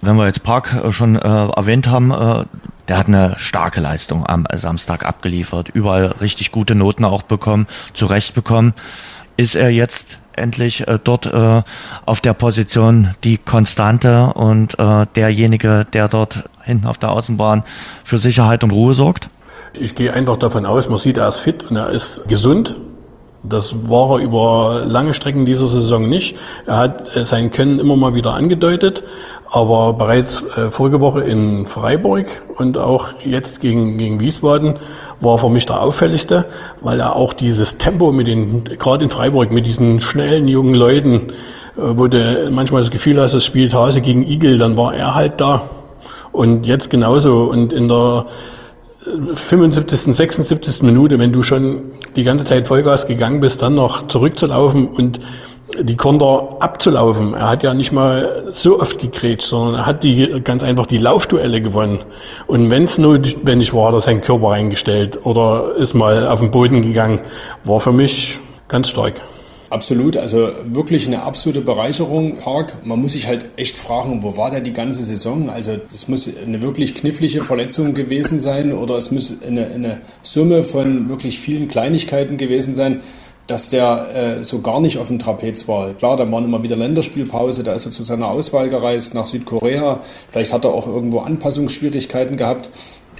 Wenn 0.00 0.16
wir 0.16 0.26
jetzt 0.26 0.42
Park 0.42 0.74
äh, 0.74 0.92
schon 0.92 1.16
äh, 1.16 1.18
erwähnt 1.20 1.88
haben, 1.88 2.10
äh, 2.10 2.44
der 2.88 2.98
hat 2.98 3.08
eine 3.08 3.34
starke 3.36 3.80
Leistung 3.80 4.26
am 4.26 4.46
Samstag 4.54 5.04
abgeliefert, 5.04 5.68
überall 5.68 6.06
richtig 6.20 6.52
gute 6.52 6.74
Noten 6.74 7.04
auch 7.04 7.22
bekommen, 7.22 7.66
zurecht 7.92 8.34
bekommen. 8.34 8.72
Ist 9.36 9.54
er 9.54 9.70
jetzt 9.70 10.18
endlich 10.38 10.86
äh, 10.88 10.98
dort 11.02 11.26
äh, 11.26 11.62
auf 12.06 12.20
der 12.20 12.32
Position 12.32 13.14
die 13.24 13.38
Konstante 13.38 14.32
und 14.34 14.78
äh, 14.78 15.06
derjenige, 15.14 15.86
der 15.92 16.08
dort 16.08 16.44
hinten 16.62 16.86
auf 16.86 16.98
der 16.98 17.10
Außenbahn 17.10 17.64
für 18.04 18.18
Sicherheit 18.18 18.64
und 18.64 18.70
Ruhe 18.70 18.94
sorgt? 18.94 19.28
Ich 19.74 19.94
gehe 19.94 20.12
einfach 20.12 20.38
davon 20.38 20.64
aus, 20.64 20.88
man 20.88 20.98
sieht, 20.98 21.18
er 21.18 21.28
ist 21.28 21.40
fit 21.40 21.64
und 21.64 21.76
er 21.76 21.90
ist 21.90 22.26
gesund. 22.26 22.76
Das 23.42 23.88
war 23.88 24.18
er 24.18 24.24
über 24.24 24.82
lange 24.84 25.14
Strecken 25.14 25.46
dieser 25.46 25.68
Saison 25.68 26.08
nicht. 26.08 26.36
Er 26.66 26.76
hat 26.78 27.16
äh, 27.16 27.24
sein 27.24 27.50
Können 27.50 27.78
immer 27.78 27.96
mal 27.96 28.14
wieder 28.14 28.34
angedeutet, 28.34 29.04
aber 29.48 29.92
bereits 29.92 30.42
äh, 30.56 30.70
vorige 30.70 31.00
Woche 31.00 31.20
in 31.20 31.66
Freiburg 31.66 32.26
und 32.56 32.76
auch 32.76 33.08
jetzt 33.24 33.60
gegen, 33.60 33.96
gegen 33.96 34.18
Wiesbaden 34.18 34.74
war 35.20 35.38
für 35.38 35.48
mich 35.48 35.66
der 35.66 35.82
auffälligste, 35.82 36.46
weil 36.80 37.00
er 37.00 37.16
auch 37.16 37.32
dieses 37.32 37.78
Tempo 37.78 38.12
mit 38.12 38.26
den, 38.26 38.64
gerade 38.64 39.04
in 39.04 39.10
Freiburg, 39.10 39.52
mit 39.52 39.66
diesen 39.66 40.00
schnellen 40.00 40.48
jungen 40.48 40.74
Leuten, 40.74 41.30
äh, 41.76 41.80
wo 41.80 42.08
du 42.08 42.50
manchmal 42.50 42.82
das 42.82 42.90
Gefühl 42.90 43.20
hast, 43.20 43.34
es 43.34 43.44
spielt 43.44 43.72
Hase 43.72 44.00
gegen 44.00 44.24
Igel, 44.24 44.58
dann 44.58 44.76
war 44.76 44.94
er 44.94 45.14
halt 45.14 45.40
da. 45.40 45.62
Und 46.32 46.66
jetzt 46.66 46.90
genauso. 46.90 47.44
Und 47.44 47.72
in 47.72 47.88
der 47.88 48.26
75., 49.00 50.14
76. 50.14 50.82
Minute, 50.82 51.18
wenn 51.18 51.32
du 51.32 51.42
schon 51.42 51.92
die 52.16 52.24
ganze 52.24 52.44
Zeit 52.44 52.66
Vollgas 52.66 53.06
gegangen 53.06 53.40
bist, 53.40 53.62
dann 53.62 53.76
noch 53.76 54.08
zurückzulaufen 54.08 54.88
und 54.88 55.20
die 55.80 55.96
Konter 55.96 56.56
abzulaufen. 56.60 57.34
Er 57.34 57.50
hat 57.50 57.62
ja 57.62 57.74
nicht 57.74 57.92
mal 57.92 58.44
so 58.52 58.80
oft 58.80 58.98
gegrätscht, 58.98 59.48
sondern 59.48 59.82
er 59.82 59.86
hat 59.86 60.02
die 60.02 60.40
ganz 60.42 60.62
einfach 60.64 60.86
die 60.86 60.98
Laufduelle 60.98 61.60
gewonnen. 61.60 62.00
Und 62.46 62.70
wenn 62.70 62.84
es 62.84 62.98
notwendig 62.98 63.72
war, 63.72 63.88
hat 63.88 63.94
er 63.94 64.00
seinen 64.00 64.20
Körper 64.20 64.48
reingestellt 64.48 65.24
oder 65.24 65.74
ist 65.76 65.94
mal 65.94 66.26
auf 66.26 66.40
den 66.40 66.50
Boden 66.50 66.82
gegangen, 66.82 67.20
war 67.64 67.80
für 67.80 67.92
mich 67.92 68.38
ganz 68.66 68.88
stark. 68.88 69.14
Absolut, 69.70 70.16
also 70.16 70.50
wirklich 70.64 71.06
eine 71.06 71.22
absolute 71.22 71.60
Bereicherung, 71.60 72.38
Park. 72.38 72.86
Man 72.86 73.02
muss 73.02 73.12
sich 73.12 73.26
halt 73.26 73.50
echt 73.56 73.76
fragen, 73.76 74.22
wo 74.22 74.34
war 74.36 74.50
der 74.50 74.60
die 74.60 74.72
ganze 74.72 75.02
Saison? 75.02 75.50
Also 75.50 75.72
es 75.92 76.08
muss 76.08 76.30
eine 76.42 76.62
wirklich 76.62 76.94
knifflige 76.94 77.44
Verletzung 77.44 77.92
gewesen 77.92 78.40
sein 78.40 78.72
oder 78.72 78.96
es 78.96 79.10
muss 79.10 79.36
eine, 79.46 79.66
eine 79.66 80.00
Summe 80.22 80.64
von 80.64 81.10
wirklich 81.10 81.38
vielen 81.38 81.68
Kleinigkeiten 81.68 82.38
gewesen 82.38 82.72
sein, 82.74 83.02
dass 83.46 83.68
der 83.68 84.38
äh, 84.40 84.44
so 84.44 84.60
gar 84.62 84.80
nicht 84.80 84.96
auf 84.96 85.08
dem 85.08 85.18
Trapez 85.18 85.68
war. 85.68 85.92
Klar, 85.92 86.16
da 86.16 86.30
war 86.30 86.42
immer 86.42 86.62
wieder 86.62 86.76
Länderspielpause, 86.76 87.62
da 87.62 87.74
ist 87.74 87.84
er 87.84 87.92
zu 87.92 88.04
seiner 88.04 88.28
Auswahl 88.28 88.70
gereist 88.70 89.12
nach 89.12 89.26
Südkorea. 89.26 90.00
Vielleicht 90.30 90.54
hat 90.54 90.64
er 90.64 90.72
auch 90.72 90.86
irgendwo 90.86 91.20
Anpassungsschwierigkeiten 91.20 92.38
gehabt. 92.38 92.70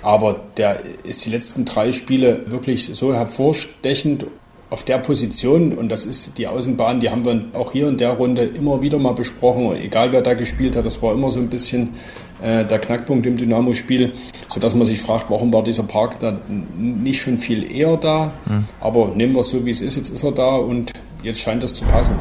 Aber 0.02 0.40
der 0.56 0.80
ist 1.04 1.26
die 1.26 1.30
letzten 1.30 1.64
drei 1.64 1.92
Spiele 1.92 2.50
wirklich 2.50 2.90
so 2.94 3.12
hervorstechend 3.12 4.26
auf 4.70 4.82
der 4.82 4.98
Position, 4.98 5.72
und 5.72 5.88
das 5.90 6.04
ist 6.04 6.36
die 6.36 6.46
Außenbahn, 6.46 7.00
die 7.00 7.10
haben 7.10 7.24
wir 7.24 7.40
auch 7.54 7.72
hier 7.72 7.88
in 7.88 7.96
der 7.96 8.10
Runde 8.10 8.42
immer 8.42 8.82
wieder 8.82 8.98
mal 8.98 9.14
besprochen, 9.14 9.66
und 9.66 9.76
egal 9.76 10.12
wer 10.12 10.20
da 10.20 10.34
gespielt 10.34 10.76
hat, 10.76 10.84
das 10.84 11.02
war 11.02 11.14
immer 11.14 11.30
so 11.30 11.38
ein 11.38 11.48
bisschen 11.48 11.94
äh, 12.42 12.64
der 12.64 12.78
Knackpunkt 12.78 13.24
im 13.26 13.36
Dynamo-Spiel, 13.36 14.12
sodass 14.48 14.74
man 14.74 14.86
sich 14.86 15.00
fragt, 15.00 15.30
warum 15.30 15.52
war 15.52 15.62
dieser 15.64 15.84
Park 15.84 16.20
da 16.20 16.38
nicht 16.76 17.22
schon 17.22 17.38
viel 17.38 17.70
eher 17.72 17.96
da, 17.96 18.32
mhm. 18.44 18.64
aber 18.80 19.08
nehmen 19.14 19.34
wir 19.34 19.40
es 19.40 19.48
so, 19.48 19.64
wie 19.64 19.70
es 19.70 19.80
ist, 19.80 19.96
jetzt 19.96 20.10
ist 20.10 20.22
er 20.22 20.32
da 20.32 20.56
und 20.56 20.92
jetzt 21.22 21.40
scheint 21.40 21.62
das 21.62 21.74
zu 21.74 21.84
passen. 21.86 22.16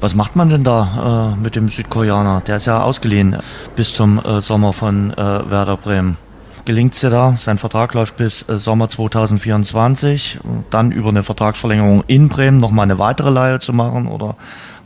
Was 0.00 0.14
macht 0.14 0.36
man 0.36 0.48
denn 0.48 0.64
da 0.64 1.34
äh, 1.34 1.42
mit 1.42 1.56
dem 1.56 1.68
Südkoreaner? 1.68 2.42
Der 2.46 2.56
ist 2.56 2.66
ja 2.66 2.82
ausgeliehen 2.82 3.38
bis 3.76 3.94
zum 3.94 4.18
äh, 4.24 4.40
Sommer 4.40 4.72
von 4.72 5.12
äh, 5.12 5.16
Werder 5.16 5.76
Bremen 5.76 6.16
gelingt 6.64 6.94
es 6.94 7.00
dir 7.00 7.10
da. 7.10 7.36
Sein 7.38 7.58
Vertrag 7.58 7.94
läuft 7.94 8.16
bis 8.16 8.48
äh, 8.48 8.58
Sommer 8.58 8.88
2024. 8.88 10.38
Und 10.42 10.64
dann 10.70 10.92
über 10.92 11.08
eine 11.08 11.22
Vertragsverlängerung 11.22 12.04
in 12.06 12.28
Bremen 12.28 12.58
nochmal 12.58 12.84
eine 12.84 12.98
weitere 12.98 13.30
Leihe 13.30 13.60
zu 13.60 13.72
machen? 13.72 14.06
Oder 14.06 14.36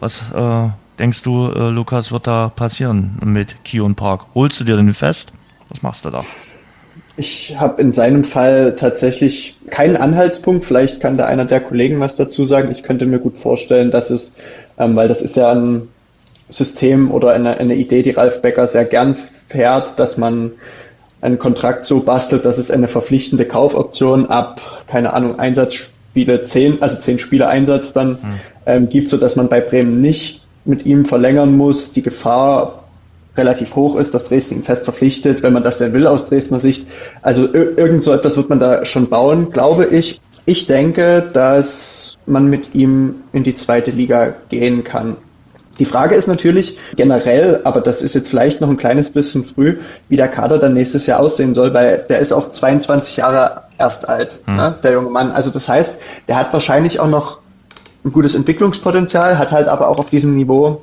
was 0.00 0.22
äh, 0.34 0.68
denkst 0.98 1.22
du, 1.22 1.50
äh, 1.50 1.70
Lukas, 1.70 2.12
wird 2.12 2.26
da 2.26 2.48
passieren 2.54 3.18
mit 3.24 3.64
Kion 3.64 3.94
Park? 3.94 4.26
Holst 4.34 4.60
du 4.60 4.64
dir 4.64 4.76
den 4.76 4.92
fest? 4.92 5.32
Was 5.68 5.82
machst 5.82 6.04
du 6.04 6.10
da? 6.10 6.22
Ich 7.16 7.56
habe 7.58 7.82
in 7.82 7.92
seinem 7.92 8.22
Fall 8.22 8.76
tatsächlich 8.76 9.56
keinen 9.70 9.96
Anhaltspunkt. 9.96 10.64
Vielleicht 10.64 11.00
kann 11.00 11.16
da 11.16 11.26
einer 11.26 11.44
der 11.44 11.60
Kollegen 11.60 11.98
was 12.00 12.16
dazu 12.16 12.44
sagen. 12.44 12.70
Ich 12.70 12.84
könnte 12.84 13.06
mir 13.06 13.18
gut 13.18 13.36
vorstellen, 13.36 13.90
dass 13.90 14.10
es, 14.10 14.32
ähm, 14.78 14.94
weil 14.94 15.08
das 15.08 15.20
ist 15.20 15.36
ja 15.36 15.50
ein 15.50 15.88
System 16.48 17.10
oder 17.10 17.32
eine, 17.32 17.58
eine 17.58 17.74
Idee, 17.74 18.02
die 18.02 18.10
Ralf 18.10 18.40
Becker 18.40 18.68
sehr 18.68 18.84
gern 18.84 19.16
fährt, 19.48 19.98
dass 19.98 20.16
man 20.16 20.52
einen 21.20 21.38
Kontrakt 21.38 21.86
so 21.86 22.00
bastelt, 22.00 22.44
dass 22.44 22.58
es 22.58 22.70
eine 22.70 22.88
verpflichtende 22.88 23.44
Kaufoption 23.44 24.26
ab, 24.26 24.60
keine 24.86 25.12
Ahnung, 25.12 25.38
Einsatzspiele 25.38 26.44
zehn, 26.44 26.80
also 26.80 26.98
zehn 26.98 27.18
Spiele 27.18 27.48
Einsatz 27.48 27.92
dann 27.92 28.10
mhm. 28.10 28.40
ähm, 28.66 28.88
gibt, 28.88 29.10
so 29.10 29.16
dass 29.16 29.36
man 29.36 29.48
bei 29.48 29.60
Bremen 29.60 30.00
nicht 30.00 30.42
mit 30.64 30.86
ihm 30.86 31.04
verlängern 31.04 31.56
muss, 31.56 31.92
die 31.92 32.02
Gefahr 32.02 32.84
relativ 33.36 33.74
hoch 33.76 33.96
ist, 33.96 34.14
dass 34.14 34.24
Dresden 34.24 34.56
ihn 34.56 34.64
fest 34.64 34.84
verpflichtet, 34.84 35.42
wenn 35.42 35.52
man 35.52 35.62
das 35.62 35.78
denn 35.78 35.92
will 35.92 36.06
aus 36.06 36.26
Dresdner 36.26 36.60
Sicht. 36.60 36.86
Also 37.22 37.52
irgend 37.52 38.04
so 38.04 38.12
etwas 38.12 38.36
wird 38.36 38.48
man 38.50 38.60
da 38.60 38.84
schon 38.84 39.08
bauen, 39.08 39.50
glaube 39.50 39.86
ich. 39.86 40.20
Ich 40.44 40.66
denke, 40.66 41.30
dass 41.32 42.18
man 42.26 42.50
mit 42.50 42.74
ihm 42.74 43.16
in 43.32 43.44
die 43.44 43.54
zweite 43.54 43.90
Liga 43.90 44.34
gehen 44.48 44.84
kann. 44.84 45.16
Die 45.78 45.84
Frage 45.84 46.14
ist 46.14 46.26
natürlich 46.26 46.76
generell, 46.96 47.60
aber 47.64 47.80
das 47.80 48.02
ist 48.02 48.14
jetzt 48.14 48.28
vielleicht 48.28 48.60
noch 48.60 48.68
ein 48.68 48.76
kleines 48.76 49.10
bisschen 49.10 49.44
früh, 49.44 49.78
wie 50.08 50.16
der 50.16 50.28
Kader 50.28 50.58
dann 50.58 50.74
nächstes 50.74 51.06
Jahr 51.06 51.20
aussehen 51.20 51.54
soll, 51.54 51.72
weil 51.74 52.04
der 52.08 52.18
ist 52.18 52.32
auch 52.32 52.52
22 52.52 53.16
Jahre 53.16 53.62
erst 53.78 54.08
alt, 54.08 54.40
mhm. 54.46 54.56
ne, 54.56 54.74
der 54.82 54.92
junge 54.92 55.10
Mann. 55.10 55.30
Also 55.30 55.50
das 55.50 55.68
heißt, 55.68 55.98
der 56.26 56.36
hat 56.36 56.52
wahrscheinlich 56.52 57.00
auch 57.00 57.08
noch 57.08 57.38
ein 58.04 58.12
gutes 58.12 58.34
Entwicklungspotenzial, 58.34 59.38
hat 59.38 59.52
halt 59.52 59.68
aber 59.68 59.88
auch 59.88 59.98
auf 59.98 60.10
diesem 60.10 60.34
Niveau 60.34 60.82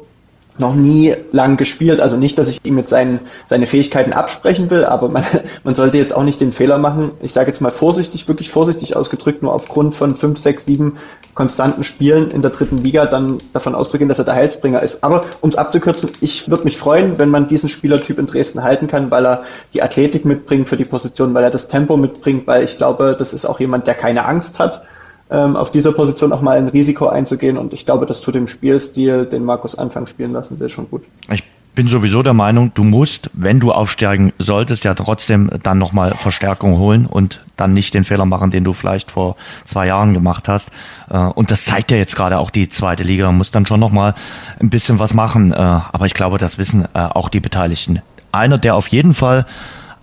noch 0.57 0.73
nie 0.73 1.13
lang 1.31 1.57
gespielt. 1.57 1.99
Also 1.99 2.15
nicht, 2.17 2.37
dass 2.37 2.47
ich 2.47 2.59
ihm 2.63 2.77
jetzt 2.77 2.89
seinen, 2.89 3.19
seine 3.47 3.65
Fähigkeiten 3.65 4.13
absprechen 4.13 4.69
will, 4.69 4.85
aber 4.85 5.09
man, 5.09 5.23
man 5.63 5.75
sollte 5.75 5.97
jetzt 5.97 6.15
auch 6.15 6.23
nicht 6.23 6.41
den 6.41 6.51
Fehler 6.51 6.77
machen. 6.77 7.11
Ich 7.21 7.33
sage 7.33 7.47
jetzt 7.47 7.61
mal 7.61 7.71
vorsichtig, 7.71 8.27
wirklich 8.27 8.49
vorsichtig 8.49 8.95
ausgedrückt, 8.95 9.43
nur 9.43 9.53
aufgrund 9.53 9.95
von 9.95 10.15
fünf, 10.15 10.39
sechs, 10.39 10.65
sieben 10.65 10.97
konstanten 11.33 11.83
Spielen 11.83 12.31
in 12.31 12.41
der 12.41 12.51
dritten 12.51 12.77
Liga 12.77 13.05
dann 13.05 13.39
davon 13.51 13.75
auszugehen, 13.75 14.07
dass 14.07 14.19
er 14.19 14.25
der 14.25 14.35
Heilsbringer 14.35 14.81
ist. 14.81 15.03
Aber 15.03 15.25
um 15.41 15.49
es 15.49 15.57
abzukürzen, 15.57 16.09
ich 16.21 16.49
würde 16.49 16.63
mich 16.63 16.77
freuen, 16.77 17.19
wenn 17.19 17.29
man 17.29 17.47
diesen 17.47 17.67
Spielertyp 17.67 18.17
in 18.19 18.27
Dresden 18.27 18.63
halten 18.63 18.87
kann, 18.87 19.11
weil 19.11 19.25
er 19.25 19.43
die 19.73 19.83
Athletik 19.83 20.23
mitbringt 20.23 20.69
für 20.69 20.77
die 20.77 20.85
Position, 20.85 21.33
weil 21.33 21.43
er 21.43 21.49
das 21.49 21.67
Tempo 21.67 21.97
mitbringt, 21.97 22.47
weil 22.47 22.63
ich 22.63 22.77
glaube, 22.77 23.15
das 23.19 23.33
ist 23.33 23.45
auch 23.45 23.59
jemand, 23.59 23.87
der 23.87 23.95
keine 23.95 24.25
Angst 24.25 24.59
hat 24.59 24.83
ähm, 25.29 25.55
auf 25.55 25.71
dieser 25.71 25.91
Position 25.91 26.31
auch 26.31 26.41
mal 26.41 26.57
ein 26.57 26.67
Risiko 26.67 27.07
einzugehen. 27.07 27.57
Und 27.57 27.73
ich 27.73 27.85
glaube, 27.85 28.05
das 28.05 28.21
tut 28.21 28.35
dem 28.35 28.47
Spielstil, 28.47 29.25
den 29.25 29.43
Markus 29.43 29.75
Anfang 29.75 30.07
spielen 30.07 30.31
lassen 30.31 30.59
will, 30.59 30.69
schon 30.69 30.89
gut. 30.89 31.03
Ich 31.31 31.43
bin 31.75 31.87
sowieso 31.89 32.23
der 32.23 32.33
Meinung, 32.33 32.71
du 32.73 32.83
musst, 32.83 33.29
wenn 33.33 33.59
du 33.59 33.73
aufsteigen 33.73 34.31
solltest, 34.39 34.85
ja 34.85 34.93
trotzdem 34.93 35.49
dann 35.61 35.77
nochmal 35.77 36.15
Verstärkung 36.15 36.77
holen 36.77 37.05
und 37.05 37.43
dann 37.57 37.71
nicht 37.71 37.93
den 37.93 38.05
Fehler 38.05 38.25
machen, 38.25 38.49
den 38.49 38.63
du 38.63 38.71
vielleicht 38.71 39.11
vor 39.11 39.35
zwei 39.65 39.87
Jahren 39.87 40.13
gemacht 40.13 40.47
hast. 40.47 40.71
Äh, 41.09 41.17
und 41.17 41.51
das 41.51 41.65
zeigt 41.65 41.91
ja 41.91 41.97
jetzt 41.97 42.15
gerade 42.15 42.39
auch 42.39 42.49
die 42.49 42.69
zweite 42.69 43.03
Liga. 43.03 43.31
Muss 43.31 43.51
dann 43.51 43.65
schon 43.65 43.79
nochmal 43.79 44.15
ein 44.59 44.69
bisschen 44.69 44.99
was 44.99 45.13
machen. 45.13 45.51
Äh, 45.51 45.55
aber 45.55 46.05
ich 46.05 46.13
glaube, 46.13 46.37
das 46.37 46.57
wissen 46.57 46.85
äh, 46.93 46.99
auch 46.99 47.29
die 47.29 47.41
Beteiligten. 47.41 48.01
Einer, 48.31 48.57
der 48.57 48.75
auf 48.75 48.87
jeden 48.87 49.13
Fall 49.13 49.45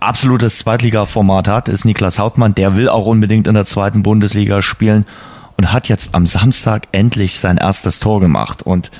absolutes 0.02 0.58
Zweitliga-Format 0.58 1.48
hat, 1.48 1.68
ist 1.68 1.84
Niklas 1.84 2.18
Hauptmann. 2.18 2.54
Der 2.54 2.76
will 2.76 2.88
auch 2.88 3.06
unbedingt 3.06 3.46
in 3.46 3.54
der 3.54 3.64
zweiten 3.64 4.02
Bundesliga 4.02 4.62
spielen 4.62 5.06
und 5.56 5.72
hat 5.72 5.88
jetzt 5.88 6.14
am 6.14 6.26
Samstag 6.26 6.88
endlich 6.92 7.38
sein 7.38 7.56
erstes 7.56 8.00
Tor 8.00 8.20
gemacht. 8.20 8.62
Und 8.62 8.90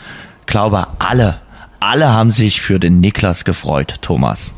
glaube, 0.47 0.87
alle, 0.99 1.41
alle 1.81 2.09
haben 2.11 2.31
sich 2.31 2.61
für 2.61 2.79
den 2.79 3.01
Niklas 3.01 3.45
gefreut, 3.45 3.97
Thomas. 4.01 4.55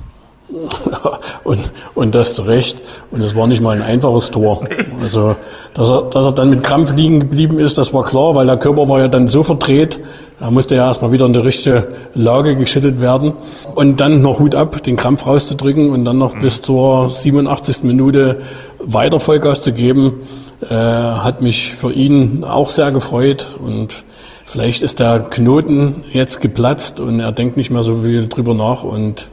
Und, 1.44 1.60
und 1.94 2.14
das 2.14 2.34
zu 2.34 2.42
Recht. 2.42 2.78
Und 3.10 3.20
es 3.20 3.34
war 3.34 3.46
nicht 3.46 3.60
mal 3.60 3.76
ein 3.76 3.82
einfaches 3.82 4.30
Tor. 4.30 4.64
Also, 5.02 5.36
dass 5.74 5.90
er, 5.90 6.02
dass 6.02 6.24
er 6.24 6.32
dann 6.32 6.50
mit 6.50 6.62
Krampf 6.62 6.94
liegen 6.94 7.20
geblieben 7.20 7.58
ist, 7.58 7.76
das 7.76 7.92
war 7.92 8.02
klar, 8.02 8.34
weil 8.34 8.46
der 8.46 8.56
Körper 8.56 8.88
war 8.88 9.00
ja 9.00 9.08
dann 9.08 9.28
so 9.28 9.42
verdreht. 9.42 10.00
Er 10.40 10.50
musste 10.50 10.74
ja 10.74 10.86
erstmal 10.86 11.12
wieder 11.12 11.26
in 11.26 11.32
die 11.32 11.38
richtige 11.40 11.88
Lage 12.14 12.56
geschüttet 12.56 13.00
werden. 13.00 13.32
Und 13.74 14.00
dann 14.00 14.22
noch 14.22 14.38
Hut 14.38 14.54
ab, 14.54 14.82
den 14.82 14.96
Krampf 14.96 15.26
rauszudrücken 15.26 15.90
und 15.90 16.04
dann 16.04 16.18
noch 16.18 16.38
bis 16.38 16.62
zur 16.62 17.10
87. 17.10 17.84
Minute 17.84 18.40
weiter 18.78 19.20
Vollgas 19.20 19.62
zu 19.62 19.72
geben, 19.72 20.20
äh, 20.68 20.74
hat 20.74 21.42
mich 21.42 21.74
für 21.74 21.92
ihn 21.92 22.44
auch 22.44 22.70
sehr 22.70 22.90
gefreut. 22.90 23.54
Und 23.58 24.04
vielleicht 24.46 24.82
ist 24.82 24.98
der 24.98 25.20
Knoten 25.20 26.04
jetzt 26.10 26.40
geplatzt 26.40 27.00
und 27.00 27.20
er 27.20 27.32
denkt 27.32 27.56
nicht 27.56 27.70
mehr 27.70 27.82
so 27.82 27.98
viel 27.98 28.28
drüber 28.28 28.54
nach 28.54 28.82
und 28.82 29.26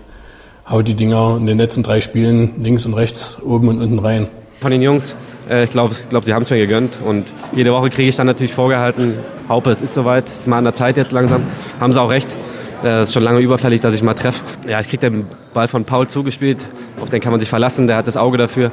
haut 0.71 0.87
die 0.87 0.95
Dinger 0.95 1.37
in 1.37 1.45
den 1.45 1.57
letzten 1.57 1.83
drei 1.83 2.01
Spielen 2.01 2.63
links 2.63 2.85
und 2.85 2.93
rechts, 2.93 3.37
oben 3.43 3.67
und 3.67 3.79
unten 3.79 3.99
rein. 3.99 4.27
Von 4.61 4.71
den 4.71 4.81
Jungs, 4.81 5.15
äh, 5.49 5.65
ich 5.65 5.71
glaube, 5.71 5.95
glaub, 6.09 6.23
sie 6.23 6.33
haben 6.33 6.43
es 6.43 6.49
mir 6.49 6.57
gegönnt. 6.57 6.99
Und 7.03 7.33
jede 7.51 7.73
Woche 7.73 7.89
kriege 7.89 8.07
ich 8.07 8.15
dann 8.15 8.27
natürlich 8.27 8.53
vorgehalten, 8.53 9.15
Haupe, 9.49 9.71
es 9.71 9.81
ist 9.81 9.93
soweit, 9.93 10.27
es 10.27 10.41
ist 10.41 10.47
mal 10.47 10.59
an 10.59 10.63
der 10.63 10.73
Zeit 10.73 10.97
jetzt 10.97 11.11
langsam. 11.11 11.43
Haben 11.79 11.93
sie 11.93 12.01
auch 12.01 12.09
recht. 12.09 12.35
Es 12.83 13.09
ist 13.09 13.13
schon 13.13 13.21
lange 13.21 13.39
überfällig, 13.41 13.79
dass 13.81 13.93
ich 13.93 14.01
mal 14.01 14.15
treffe. 14.15 14.41
Ja, 14.67 14.79
ich 14.79 14.87
kriege 14.87 15.09
den 15.09 15.27
Ball 15.53 15.67
von 15.67 15.83
Paul 15.83 16.07
zugespielt. 16.07 16.65
Auf 16.99 17.09
den 17.09 17.21
kann 17.21 17.31
man 17.31 17.39
sich 17.39 17.49
verlassen. 17.49 17.85
Der 17.85 17.95
hat 17.95 18.07
das 18.07 18.17
Auge 18.17 18.39
dafür, 18.39 18.71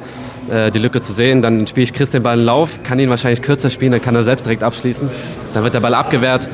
äh, 0.49 0.71
die 0.71 0.79
Lücke 0.79 1.01
zu 1.01 1.13
sehen. 1.13 1.43
Dann 1.43 1.67
spiele 1.67 1.83
ich 1.83 1.93
Chris 1.93 2.09
den 2.09 2.23
Ball 2.23 2.39
in 2.39 2.45
Lauf, 2.45 2.79
kann 2.83 2.99
ihn 2.99 3.09
wahrscheinlich 3.09 3.43
kürzer 3.43 3.69
spielen, 3.69 3.91
dann 3.91 4.01
kann 4.01 4.15
er 4.15 4.23
selbst 4.23 4.45
direkt 4.45 4.63
abschließen. 4.63 5.09
Dann 5.53 5.63
wird 5.63 5.75
der 5.75 5.79
Ball 5.79 5.93
abgewehrt. 5.93 6.47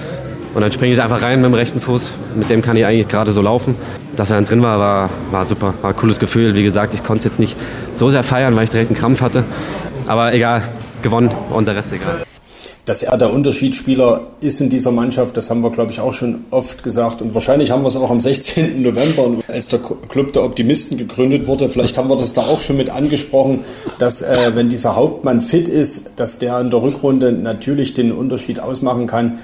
Und 0.56 0.62
dann 0.62 0.72
springe 0.72 0.94
ich 0.94 1.02
einfach 1.02 1.22
rein 1.22 1.42
mit 1.42 1.52
dem 1.52 1.54
rechten 1.54 1.82
Fuß. 1.82 2.12
Mit 2.34 2.50
dem 2.50 2.62
kann 2.62 2.78
ich 2.78 2.86
eigentlich 2.86 3.10
gerade 3.10 3.34
so 3.34 3.42
laufen. 3.42 3.76
Dass 4.16 4.30
er 4.30 4.38
dann 4.38 4.46
drin 4.46 4.62
war, 4.62 4.80
war, 4.80 5.10
war 5.30 5.46
super. 5.46 5.74
War 5.82 5.90
ein 5.90 5.98
cooles 5.98 6.18
Gefühl. 6.18 6.56
Wie 6.56 6.64
gesagt, 6.64 6.94
ich 6.94 7.04
konnte 7.04 7.20
es 7.20 7.26
jetzt 7.26 7.40
nicht 7.40 7.58
so 7.92 8.10
sehr 8.10 8.24
feiern, 8.24 8.56
weil 8.56 8.64
ich 8.64 8.70
direkt 8.70 8.90
einen 8.90 8.98
Krampf 8.98 9.20
hatte. 9.20 9.44
Aber 10.08 10.34
egal, 10.34 10.64
gewonnen 11.02 11.30
und 11.50 11.68
der 11.68 11.76
Rest 11.76 11.92
egal. 11.92 12.24
Dass 12.86 13.04
er 13.04 13.18
der 13.18 13.34
Unterschiedsspieler 13.34 14.28
ist 14.40 14.62
in 14.62 14.70
dieser 14.70 14.92
Mannschaft, 14.92 15.36
das 15.36 15.50
haben 15.50 15.62
wir, 15.62 15.72
glaube 15.72 15.92
ich, 15.92 16.00
auch 16.00 16.14
schon 16.14 16.46
oft 16.52 16.84
gesagt. 16.84 17.22
Und 17.22 17.36
wahrscheinlich 17.36 17.72
haben 17.72 17.82
wir 17.82 17.90
es 17.90 17.98
auch 17.98 18.12
am 18.12 18.22
16. 18.22 18.82
November, 18.82 19.32
als 19.50 19.68
der 19.68 19.80
Club 19.80 20.32
der 20.32 20.44
Optimisten 20.44 20.98
gegründet 20.98 21.48
wurde. 21.48 21.68
Vielleicht 21.68 21.98
haben 21.98 22.10
wir 22.10 22.16
das 22.16 22.32
da 22.32 22.42
auch 22.42 22.62
schon 22.62 22.78
mit 22.78 22.92
angesprochen, 22.92 23.60
dass 24.00 24.22
äh, 24.22 24.52
wenn 24.54 24.70
dieser 24.70 24.96
Hauptmann 24.96 25.42
fit 25.42 25.68
ist, 25.68 26.12
dass 26.16 26.38
der 26.38 26.62
in 26.62 26.70
der 26.70 26.82
Rückrunde 26.82 27.34
natürlich 27.34 27.94
den 27.94 28.14
Unterschied 28.14 28.62
ausmachen 28.62 29.06
kann. 29.06 29.40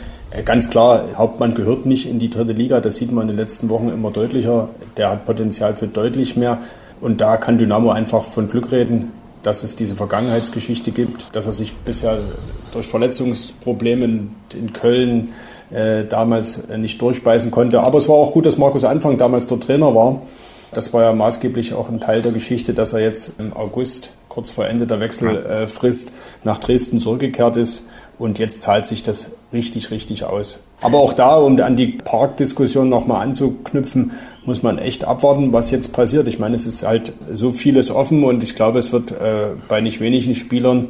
Ganz 0.46 0.70
klar, 0.70 1.04
Hauptmann 1.18 1.54
gehört 1.56 1.86
nicht 1.86 2.08
in 2.08 2.18
die 2.18 2.30
dritte 2.30 2.54
Liga, 2.54 2.80
das 2.80 2.96
sieht 2.96 3.12
man 3.12 3.24
in 3.24 3.28
den 3.30 3.38
letzten 3.38 3.68
Wochen 3.68 3.90
immer 3.90 4.12
deutlicher. 4.12 4.70
Der 4.96 5.10
hat 5.12 5.26
Potenzial 5.26 5.76
für 5.76 5.88
deutlich 5.88 6.38
mehr. 6.38 6.60
Und 7.02 7.20
da 7.20 7.36
kann 7.36 7.58
Dynamo 7.58 7.92
einfach 7.92 8.24
von 8.24 8.48
Glück 8.48 8.72
reden, 8.72 9.12
dass 9.42 9.64
es 9.64 9.76
diese 9.76 9.96
Vergangenheitsgeschichte 9.96 10.92
gibt, 10.92 11.36
dass 11.36 11.48
er 11.48 11.52
sich 11.52 11.74
bisher 11.76 12.20
durch 12.72 12.88
Verletzungsprobleme 12.88 14.06
in 14.06 14.74
Köln 14.74 15.30
äh, 15.70 16.06
damals 16.06 16.68
nicht 16.78 17.02
durchbeißen 17.02 17.52
konnte. 17.52 17.82
Aber 17.82 17.98
es 17.98 18.08
war 18.08 18.16
auch 18.16 18.32
gut, 18.32 18.46
dass 18.46 18.58
Markus 18.58 18.86
Anfang 18.86 19.18
damals 19.18 19.48
der 19.48 19.60
Trainer 19.60 19.94
war. 19.94 20.22
Das 20.74 20.94
war 20.94 21.02
ja 21.02 21.12
maßgeblich 21.12 21.74
auch 21.74 21.90
ein 21.90 22.00
Teil 22.00 22.22
der 22.22 22.32
Geschichte, 22.32 22.74
dass 22.74 22.94
er 22.94 23.00
jetzt 23.00 23.34
im 23.40 23.52
August, 23.52 24.12
kurz 24.30 24.50
vor 24.52 24.66
Ende 24.66 24.88
der 24.88 25.02
Wechselfrist, 25.02 26.14
nach 26.46 26.60
Dresden 26.60 27.00
zurückgekehrt 27.00 27.58
ist 27.58 27.84
und 28.22 28.38
jetzt 28.38 28.62
zahlt 28.62 28.86
sich 28.86 29.02
das 29.02 29.32
richtig, 29.52 29.90
richtig 29.90 30.26
aus. 30.26 30.60
Aber 30.80 31.00
auch 31.00 31.14
da, 31.14 31.38
um 31.38 31.60
an 31.60 31.76
die 31.76 31.88
Parkdiskussion 31.88 32.88
nochmal 32.88 33.24
anzuknüpfen, 33.24 34.12
muss 34.46 34.62
man 34.62 34.78
echt 34.78 35.06
abwarten, 35.06 35.52
was 35.54 35.72
jetzt 35.72 35.92
passiert. 35.92 36.28
Ich 36.28 36.38
meine, 36.38 36.56
es 36.56 36.68
ist 36.68 36.86
halt 36.86 37.14
so 37.32 37.52
vieles 37.52 37.90
offen 37.90 38.24
und 38.24 38.44
ich 38.44 38.56
glaube, 38.56 38.78
es 38.78 38.92
wird 38.92 39.10
äh, 39.12 39.50
bei 39.68 39.82
nicht 39.82 40.02
wenigen 40.02 40.36
Spielern 40.36 40.90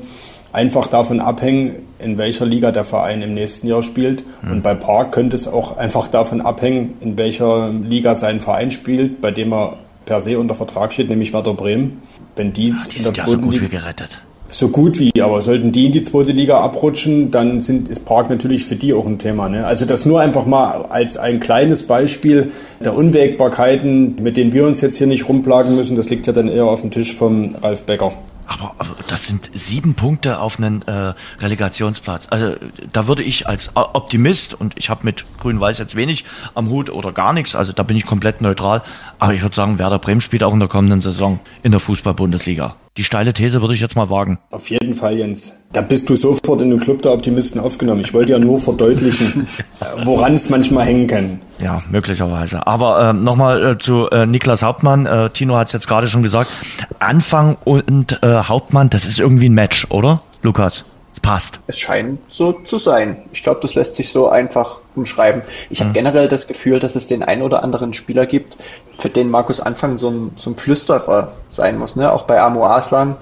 einfach 0.51 0.87
davon 0.87 1.21
abhängen, 1.21 1.87
in 1.99 2.17
welcher 2.17 2.45
Liga 2.45 2.73
der 2.73 2.83
Verein 2.83 3.21
im 3.21 3.33
nächsten 3.33 3.65
Jahr 3.65 3.81
spielt. 3.81 4.25
Mhm. 4.43 4.51
Und 4.51 4.63
bei 4.63 4.75
Park 4.75 5.13
könnte 5.13 5.37
es 5.37 5.47
auch 5.47 5.77
einfach 5.77 6.09
davon 6.09 6.41
abhängen, 6.41 6.95
in 6.99 7.17
welcher 7.17 7.69
Liga 7.69 8.13
sein 8.13 8.41
Verein 8.41 8.71
spielt, 8.71 9.21
bei 9.21 9.31
dem 9.31 9.53
er 9.53 9.77
per 10.03 10.19
se 10.19 10.37
unter 10.37 10.55
Vertrag 10.55 10.91
steht, 10.91 11.07
nämlich 11.07 11.31
Werder 11.31 11.53
Bremen. 11.53 12.01
Wenn 12.35 12.51
die, 12.51 12.75
Ach, 12.77 12.87
die 12.89 12.97
in 12.97 13.03
der 13.03 13.13
zweiten 13.13 13.29
ja 13.29 13.35
so 13.37 13.41
gut 13.41 13.53
Liga, 13.53 13.65
wie 13.65 13.69
gerettet 13.69 14.21
so 14.51 14.69
gut 14.69 14.99
wie, 14.99 15.21
aber 15.21 15.41
sollten 15.41 15.71
die 15.71 15.85
in 15.85 15.91
die 15.91 16.01
zweite 16.01 16.31
Liga 16.31 16.59
abrutschen, 16.59 17.31
dann 17.31 17.61
sind, 17.61 17.87
ist 17.87 18.05
Park 18.05 18.29
natürlich 18.29 18.65
für 18.65 18.75
die 18.75 18.93
auch 18.93 19.07
ein 19.07 19.17
Thema. 19.17 19.49
Ne? 19.49 19.65
Also 19.65 19.85
das 19.85 20.05
nur 20.05 20.21
einfach 20.21 20.45
mal 20.45 20.83
als 20.89 21.17
ein 21.17 21.39
kleines 21.39 21.83
Beispiel 21.83 22.51
der 22.83 22.95
Unwägbarkeiten, 22.95 24.15
mit 24.21 24.37
denen 24.37 24.53
wir 24.53 24.67
uns 24.67 24.81
jetzt 24.81 24.97
hier 24.97 25.07
nicht 25.07 25.27
rumplagen 25.27 25.75
müssen, 25.75 25.95
das 25.95 26.09
liegt 26.09 26.27
ja 26.27 26.33
dann 26.33 26.47
eher 26.47 26.65
auf 26.65 26.81
dem 26.81 26.91
Tisch 26.91 27.15
vom 27.15 27.55
Ralf 27.55 27.85
Becker. 27.85 28.11
Aber, 28.45 28.75
aber 28.79 28.95
das 29.07 29.27
sind 29.27 29.49
sieben 29.53 29.93
Punkte 29.93 30.39
auf 30.39 30.57
einen 30.57 30.81
äh, 30.81 31.13
Relegationsplatz. 31.39 32.27
Also 32.31 32.55
da 32.91 33.07
würde 33.07 33.23
ich 33.23 33.47
als 33.47 33.71
Optimist, 33.75 34.59
und 34.59 34.73
ich 34.77 34.89
habe 34.89 35.05
mit 35.05 35.23
Grün-Weiß 35.39 35.77
jetzt 35.77 35.95
wenig 35.95 36.25
am 36.53 36.69
Hut 36.69 36.89
oder 36.89 37.13
gar 37.13 37.31
nichts, 37.31 37.55
also 37.55 37.71
da 37.71 37.83
bin 37.83 37.95
ich 37.95 38.05
komplett 38.05 38.41
neutral, 38.41 38.81
aber 39.19 39.33
ich 39.33 39.41
würde 39.41 39.55
sagen, 39.55 39.79
Werder 39.79 39.99
Bremen 39.99 40.19
spielt 40.19 40.43
auch 40.43 40.53
in 40.53 40.59
der 40.59 40.67
kommenden 40.67 40.99
Saison 40.99 41.39
in 41.63 41.71
der 41.71 41.79
Fußball-Bundesliga. 41.79 42.75
Die 42.97 43.05
steile 43.05 43.31
These 43.31 43.61
würde 43.61 43.73
ich 43.73 43.79
jetzt 43.79 43.95
mal 43.95 44.09
wagen. 44.09 44.37
Auf 44.49 44.69
jeden 44.69 44.93
Fall, 44.95 45.17
Jens. 45.17 45.55
Da 45.71 45.81
bist 45.81 46.09
du 46.09 46.17
sofort 46.17 46.61
in 46.61 46.71
den 46.71 46.79
Club 46.81 47.01
der 47.01 47.13
Optimisten 47.13 47.61
aufgenommen. 47.61 48.01
Ich 48.01 48.13
wollte 48.13 48.33
ja 48.33 48.39
nur 48.39 48.57
verdeutlichen, 48.57 49.47
woran 50.03 50.33
es 50.33 50.49
manchmal 50.49 50.83
hängen 50.83 51.07
kann. 51.07 51.41
Ja, 51.63 51.81
möglicherweise. 51.89 52.67
Aber 52.67 53.11
äh, 53.11 53.13
nochmal 53.13 53.65
äh, 53.65 53.77
zu 53.77 54.09
äh, 54.09 54.25
Niklas 54.25 54.61
Hauptmann. 54.61 55.05
Äh, 55.05 55.29
Tino 55.29 55.55
hat 55.55 55.67
es 55.67 55.73
jetzt 55.73 55.87
gerade 55.87 56.07
schon 56.07 56.21
gesagt. 56.21 56.51
Anfang 56.99 57.55
und 57.63 58.21
äh, 58.23 58.43
Hauptmann, 58.43 58.89
das 58.89 59.05
ist 59.05 59.19
irgendwie 59.19 59.47
ein 59.47 59.53
Match, 59.53 59.87
oder? 59.89 60.21
Lukas, 60.41 60.83
es 61.13 61.21
passt. 61.21 61.61
Es 61.67 61.79
scheint 61.79 62.19
so 62.27 62.51
zu 62.51 62.77
sein. 62.77 63.21
Ich 63.31 63.41
glaube, 63.43 63.61
das 63.61 63.73
lässt 63.73 63.95
sich 63.95 64.09
so 64.09 64.27
einfach 64.27 64.80
umschreiben. 64.95 65.41
Ich 65.69 65.79
habe 65.79 65.89
mhm. 65.89 65.95
generell 65.95 66.27
das 66.27 66.47
Gefühl, 66.47 66.79
dass 66.79 66.95
es 66.95 67.07
den 67.07 67.23
ein 67.23 67.41
oder 67.41 67.63
anderen 67.63 67.93
Spieler 67.93 68.25
gibt, 68.25 68.57
für 68.97 69.09
den 69.09 69.29
Markus 69.29 69.59
Anfang 69.59 69.97
so 69.97 70.09
ein, 70.09 70.31
so 70.35 70.51
ein 70.51 70.55
Flüsterer 70.55 71.31
sein 71.49 71.77
muss. 71.77 71.95
Ne? 71.95 72.11
Auch 72.11 72.23
bei 72.23 72.41
Amo 72.41 72.65
Aslan 72.65 73.15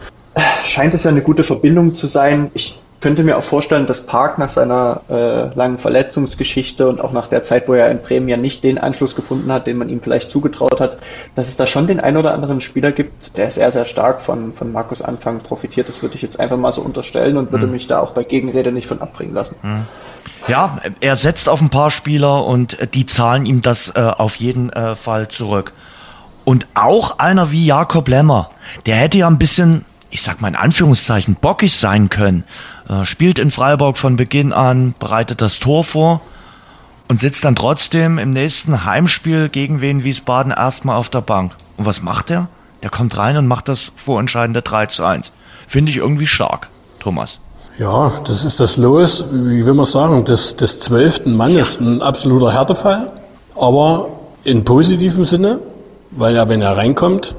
scheint 0.63 0.93
es 0.93 1.03
ja 1.03 1.11
eine 1.11 1.21
gute 1.21 1.43
Verbindung 1.43 1.95
zu 1.95 2.07
sein. 2.07 2.51
Ich 2.53 2.79
könnte 3.01 3.23
mir 3.23 3.37
auch 3.37 3.43
vorstellen, 3.43 3.85
dass 3.87 4.05
Park 4.05 4.37
nach 4.39 4.49
seiner 4.49 5.01
äh, 5.09 5.55
langen 5.55 5.77
Verletzungsgeschichte 5.77 6.87
und 6.89 6.99
auch 6.99 7.13
nach 7.13 7.27
der 7.27 7.43
Zeit, 7.43 7.69
wo 7.69 7.73
er 7.73 7.89
in 7.89 7.99
Bremen 7.99 8.27
ja 8.27 8.35
nicht 8.35 8.63
den 8.63 8.77
Anschluss 8.77 9.15
gefunden 9.15 9.51
hat, 9.51 9.67
den 9.67 9.77
man 9.77 9.89
ihm 9.89 10.01
vielleicht 10.01 10.29
zugetraut 10.29 10.81
hat, 10.81 10.97
dass 11.35 11.47
es 11.47 11.55
da 11.55 11.65
schon 11.65 11.87
den 11.87 11.99
ein 11.99 12.17
oder 12.17 12.33
anderen 12.33 12.59
Spieler 12.59 12.91
gibt, 12.91 13.37
der 13.37 13.51
sehr, 13.51 13.71
sehr 13.71 13.85
stark 13.85 14.19
von, 14.19 14.53
von 14.53 14.71
Markus 14.71 15.01
Anfang 15.01 15.39
profitiert. 15.39 15.87
Das 15.87 16.01
würde 16.01 16.15
ich 16.15 16.21
jetzt 16.21 16.39
einfach 16.39 16.57
mal 16.57 16.73
so 16.73 16.81
unterstellen 16.81 17.37
und 17.37 17.51
würde 17.51 17.67
mhm. 17.67 17.73
mich 17.73 17.87
da 17.87 17.99
auch 17.99 18.11
bei 18.11 18.23
Gegenrede 18.23 18.71
nicht 18.71 18.87
von 18.87 19.01
abbringen 19.01 19.33
lassen. 19.33 19.55
Mhm. 19.61 19.85
Ja, 20.47 20.79
er 20.99 21.15
setzt 21.15 21.49
auf 21.49 21.61
ein 21.61 21.69
paar 21.69 21.91
Spieler 21.91 22.45
und 22.45 22.77
die 22.93 23.05
zahlen 23.05 23.45
ihm 23.45 23.61
das 23.61 23.89
äh, 23.95 23.99
auf 23.99 24.35
jeden 24.37 24.71
äh, 24.71 24.95
Fall 24.95 25.27
zurück. 25.27 25.73
Und 26.45 26.65
auch 26.73 27.19
einer 27.19 27.51
wie 27.51 27.65
Jakob 27.65 28.07
Lemmer, 28.07 28.49
der 28.85 28.95
hätte 28.95 29.19
ja 29.19 29.27
ein 29.27 29.37
bisschen, 29.37 29.85
ich 30.09 30.21
sag 30.21 30.41
mal 30.41 30.47
in 30.47 30.55
Anführungszeichen, 30.55 31.35
bockig 31.35 31.75
sein 31.75 32.09
können. 32.09 32.43
Äh, 32.87 33.05
spielt 33.05 33.37
in 33.37 33.51
Freiburg 33.51 33.97
von 33.97 34.15
Beginn 34.15 34.53
an, 34.53 34.95
bereitet 34.97 35.41
das 35.41 35.59
Tor 35.59 35.83
vor 35.83 36.21
und 37.07 37.19
sitzt 37.19 37.43
dann 37.43 37.55
trotzdem 37.55 38.17
im 38.17 38.31
nächsten 38.31 38.85
Heimspiel 38.85 39.49
gegen 39.49 39.81
Wien 39.81 40.03
Wiesbaden 40.03 40.51
erstmal 40.51 40.95
auf 40.95 41.09
der 41.09 41.21
Bank. 41.21 41.53
Und 41.77 41.85
was 41.85 42.01
macht 42.01 42.31
er? 42.31 42.47
Der 42.81 42.89
kommt 42.89 43.17
rein 43.17 43.37
und 43.37 43.47
macht 43.47 43.67
das 43.67 43.91
vorentscheidende 43.95 44.61
3 44.61 44.87
zu 44.87 45.03
1. 45.03 45.33
Finde 45.67 45.91
ich 45.91 45.97
irgendwie 45.97 46.27
stark, 46.27 46.69
Thomas. 46.99 47.39
Ja, 47.79 48.11
das 48.25 48.43
ist 48.43 48.59
das 48.59 48.75
Los, 48.75 49.23
wie 49.31 49.65
will 49.65 49.73
man 49.73 49.85
sagen, 49.85 50.25
des, 50.25 50.57
des 50.57 50.81
zwölften 50.81 51.37
Mannes. 51.37 51.79
Ein 51.79 52.01
absoluter 52.01 52.51
Härtefall, 52.51 53.09
aber 53.55 54.09
in 54.43 54.65
positivem 54.65 55.23
Sinne, 55.23 55.61
weil 56.11 56.35
er, 56.35 56.49
wenn 56.49 56.61
er 56.61 56.75
reinkommt, 56.75 57.35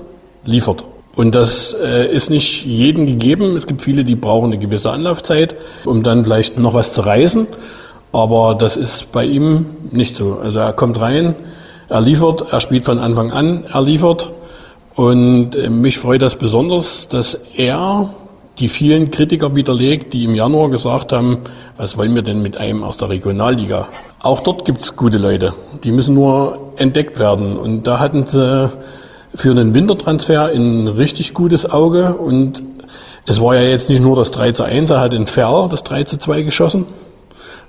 liefert. 0.47 0.85
Und 1.15 1.35
das 1.35 1.75
äh, 1.75 2.11
ist 2.11 2.31
nicht 2.31 2.65
jedem 2.65 3.05
gegeben. 3.05 3.55
Es 3.55 3.67
gibt 3.67 3.83
viele, 3.83 4.03
die 4.03 4.17
brauchen 4.17 4.47
eine 4.47 4.59
gewisse 4.59 4.91
Anlaufzeit, 4.91 5.57
um 5.85 6.03
dann 6.03 6.25
vielleicht 6.25 6.59
noch 6.59 6.73
was 6.73 6.95
zu 6.95 7.03
reißen. 7.03 7.47
Aber 8.13 8.55
das 8.55 8.79
ist 8.79 9.13
bei 9.13 9.27
ihm 9.27 9.67
nicht 9.91 10.17
so. 10.17 10.39
Also 10.43 10.61
er 10.61 10.73
kommt 10.73 10.99
rein, 10.99 11.35
er 11.91 12.01
liefert, 12.01 12.51
er 12.51 12.63
spielt 12.63 12.87
von 12.87 12.99
Anfang 12.99 13.31
an, 13.31 13.65
er 13.71 13.83
liefert. 13.83 14.33
Und 14.95 15.55
äh, 15.55 15.69
mich 15.69 15.99
freut 15.99 16.23
das 16.23 16.37
besonders, 16.37 17.09
dass 17.09 17.35
er 17.57 18.15
die 18.61 18.69
vielen 18.69 19.11
Kritiker 19.11 19.57
widerlegt, 19.57 20.13
die 20.13 20.25
im 20.25 20.35
Januar 20.35 20.69
gesagt 20.69 21.13
haben, 21.13 21.39
was 21.79 21.97
wollen 21.97 22.15
wir 22.15 22.23
denn 22.23 22.43
mit 22.43 22.59
einem 22.59 22.85
aus 22.85 22.99
der 22.99 23.09
Regionalliga? 23.09 23.89
Auch 24.21 24.41
dort 24.41 24.67
gibt's 24.67 24.97
gute 24.97 25.17
Leute, 25.17 25.55
die 25.83 25.93
müssen 25.93 26.15
nur 26.15 26.73
entdeckt 26.77 27.19
werden. 27.19 27.57
Und 27.57 27.87
da 27.87 27.99
hatten 27.99 28.27
sie 28.27 28.71
für 29.35 29.51
einen 29.51 29.73
Wintertransfer 29.73 30.51
ein 30.55 30.89
richtig 30.89 31.33
gutes 31.33 31.71
Auge. 31.71 32.17
Und 32.17 32.63
es 33.27 33.41
war 33.41 33.55
ja 33.55 33.63
jetzt 33.63 33.89
nicht 33.89 34.03
nur 34.03 34.15
das 34.15 34.31
3 34.31 34.53
zu 34.53 34.63
1, 34.63 34.91
er 34.91 35.01
hat 35.01 35.15
in 35.15 35.27
Ferl 35.27 35.71
das 35.71 35.83
3 35.83 36.05
zu 36.05 36.19
2 36.19 36.43
geschossen, 36.43 36.85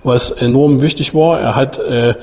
was 0.03 0.29
enorm 0.29 0.81
wichtig 0.81 1.15
war. 1.15 1.39
Er 1.39 1.55
hat 1.55 1.79
äh, 1.79 2.15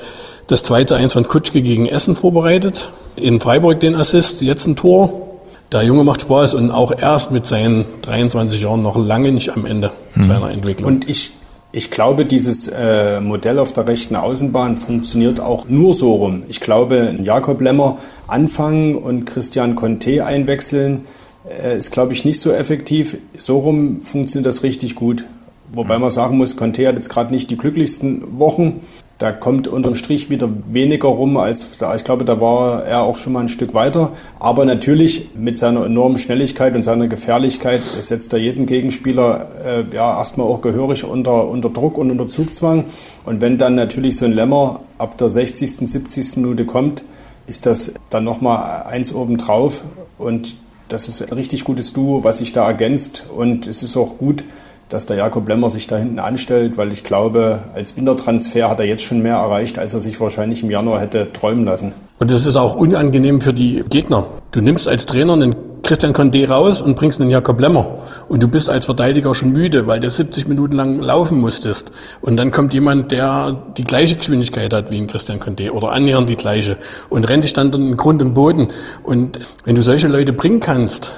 das 0.45 0.61
2 0.61 0.83
zu 0.83 0.93
1 0.93 1.13
von 1.13 1.27
Kutschke 1.27 1.63
gegen 1.63 1.87
Essen 1.87 2.15
vorbereitet, 2.15 2.91
in 3.15 3.39
Freiburg 3.39 3.79
den 3.79 3.95
Assist, 3.95 4.43
jetzt 4.43 4.67
ein 4.67 4.75
Tor. 4.75 5.28
Der 5.71 5.83
Junge 5.83 6.03
macht 6.03 6.21
Spaß 6.21 6.55
und 6.55 6.71
auch 6.71 6.91
erst 6.97 7.29
mit 7.29 7.45
seinen 7.45 7.85
23 8.01 8.59
Jahren 8.59 8.81
noch 8.81 8.97
lange 8.97 9.31
nicht 9.31 9.51
am 9.55 9.65
Ende 9.67 9.91
hm. 10.13 10.27
seiner 10.27 10.49
Entwicklung. 10.49 10.87
Und 10.87 11.07
ich, 11.07 11.33
ich 11.71 11.91
glaube, 11.91 12.25
dieses 12.25 12.67
äh, 12.67 13.21
Modell 13.21 13.59
auf 13.59 13.71
der 13.71 13.87
rechten 13.87 14.15
Außenbahn 14.15 14.77
funktioniert 14.77 15.39
auch 15.39 15.69
nur 15.69 15.93
so 15.93 16.15
rum. 16.15 16.43
Ich 16.47 16.59
glaube, 16.59 17.15
Jakob 17.21 17.61
Lemmer 17.61 17.99
anfangen 18.25 18.95
und 18.95 19.25
Christian 19.25 19.75
Conte 19.75 20.25
einwechseln 20.25 21.05
äh, 21.47 21.77
ist, 21.77 21.91
glaube 21.91 22.13
ich, 22.13 22.25
nicht 22.25 22.39
so 22.39 22.51
effektiv. 22.51 23.17
So 23.37 23.59
rum 23.59 24.01
funktioniert 24.01 24.47
das 24.47 24.63
richtig 24.63 24.95
gut. 24.95 25.25
Wobei 25.71 25.99
man 25.99 26.09
sagen 26.09 26.37
muss, 26.37 26.57
Conte 26.57 26.87
hat 26.87 26.95
jetzt 26.95 27.09
gerade 27.09 27.31
nicht 27.31 27.51
die 27.51 27.57
glücklichsten 27.57 28.39
Wochen. 28.39 28.81
Da 29.19 29.33
kommt 29.33 29.67
unterm 29.67 29.95
Strich 29.95 30.29
wieder 30.29 30.49
weniger 30.71 31.09
rum 31.09 31.35
als 31.35 31.77
da. 31.77 31.93
Ich 31.93 32.05
glaube, 32.05 32.23
da 32.23 32.39
war 32.39 32.85
er 32.85 33.01
auch 33.01 33.17
schon 33.17 33.33
mal 33.33 33.41
ein 33.41 33.49
Stück 33.49 33.73
weiter. 33.73 34.13
Aber 34.39 34.63
natürlich 34.63 35.31
mit 35.35 35.59
seiner 35.59 35.85
enormen 35.85 36.17
Schnelligkeit 36.17 36.73
und 36.73 36.83
seiner 36.83 37.09
Gefährlichkeit 37.09 37.81
setzt 37.81 38.31
er 38.31 38.39
jeden 38.39 38.65
Gegenspieler 38.65 39.47
äh, 39.65 39.83
ja 39.93 40.17
erstmal 40.17 40.47
auch 40.47 40.61
gehörig 40.61 41.03
unter, 41.03 41.49
unter 41.49 41.69
Druck 41.69 41.97
und 41.97 42.11
unter 42.11 42.29
Zugzwang. 42.29 42.85
Und 43.25 43.41
wenn 43.41 43.57
dann 43.57 43.75
natürlich 43.75 44.15
so 44.15 44.23
ein 44.23 44.31
Lämmer 44.31 44.79
ab 44.97 45.17
der 45.17 45.27
60., 45.27 45.69
70. 45.89 46.37
Minute 46.37 46.63
kommt, 46.63 47.03
ist 47.45 47.65
das 47.65 47.91
dann 48.09 48.23
nochmal 48.23 48.83
eins 48.83 49.13
obendrauf. 49.13 49.83
Und 50.17 50.55
das 50.87 51.09
ist 51.09 51.21
ein 51.21 51.37
richtig 51.37 51.65
gutes 51.65 51.91
Duo, 51.91 52.23
was 52.23 52.37
sich 52.37 52.53
da 52.53 52.65
ergänzt. 52.65 53.25
Und 53.35 53.67
es 53.67 53.83
ist 53.83 53.97
auch 53.97 54.17
gut, 54.17 54.45
dass 54.89 55.05
der 55.05 55.17
Jakob 55.17 55.47
Lemmer 55.47 55.69
sich 55.69 55.87
da 55.87 55.97
hinten 55.97 56.19
anstellt, 56.19 56.77
weil 56.77 56.91
ich 56.91 57.03
glaube, 57.03 57.59
als 57.73 57.95
Wintertransfer 57.95 58.69
hat 58.69 58.79
er 58.79 58.87
jetzt 58.87 59.03
schon 59.03 59.21
mehr 59.21 59.35
erreicht, 59.35 59.79
als 59.79 59.93
er 59.93 59.99
sich 59.99 60.19
wahrscheinlich 60.19 60.63
im 60.63 60.71
Januar 60.71 60.99
hätte 60.99 61.31
träumen 61.31 61.63
lassen. 61.63 61.93
Und 62.17 62.31
es 62.31 62.45
ist 62.45 62.55
auch 62.55 62.75
unangenehm 62.75 63.39
für 63.39 63.53
die 63.53 63.83
Gegner. 63.89 64.25
Du 64.51 64.61
nimmst 64.61 64.87
als 64.87 65.05
Trainer 65.05 65.33
einen 65.33 65.55
Christian 65.83 66.13
Condé 66.13 66.47
raus 66.47 66.81
und 66.81 66.95
bringst 66.95 67.21
einen 67.21 67.29
Jakob 67.29 67.59
Lemmer. 67.61 67.99
Und 68.27 68.43
du 68.43 68.47
bist 68.47 68.69
als 68.69 68.85
Verteidiger 68.85 69.33
schon 69.33 69.51
müde, 69.51 69.87
weil 69.87 69.99
du 69.99 70.09
70 70.09 70.47
Minuten 70.47 70.75
lang 70.75 70.99
laufen 70.99 71.39
musstest. 71.39 71.91
Und 72.21 72.37
dann 72.37 72.51
kommt 72.51 72.73
jemand, 72.73 73.11
der 73.11 73.57
die 73.77 73.83
gleiche 73.83 74.15
Geschwindigkeit 74.15 74.73
hat 74.73 74.91
wie 74.91 74.97
ein 74.97 75.07
Christian 75.07 75.39
Condé 75.39 75.71
oder 75.71 75.91
annähernd 75.91 76.29
die 76.29 76.35
gleiche 76.35 76.77
und 77.09 77.23
rennt 77.29 77.43
dich 77.43 77.53
dann 77.53 77.71
in 77.73 77.95
Grund 77.95 78.21
und 78.21 78.33
Boden. 78.33 78.69
Und 79.03 79.39
wenn 79.65 79.75
du 79.75 79.81
solche 79.81 80.07
Leute 80.07 80.33
bringen 80.33 80.59
kannst, 80.59 81.11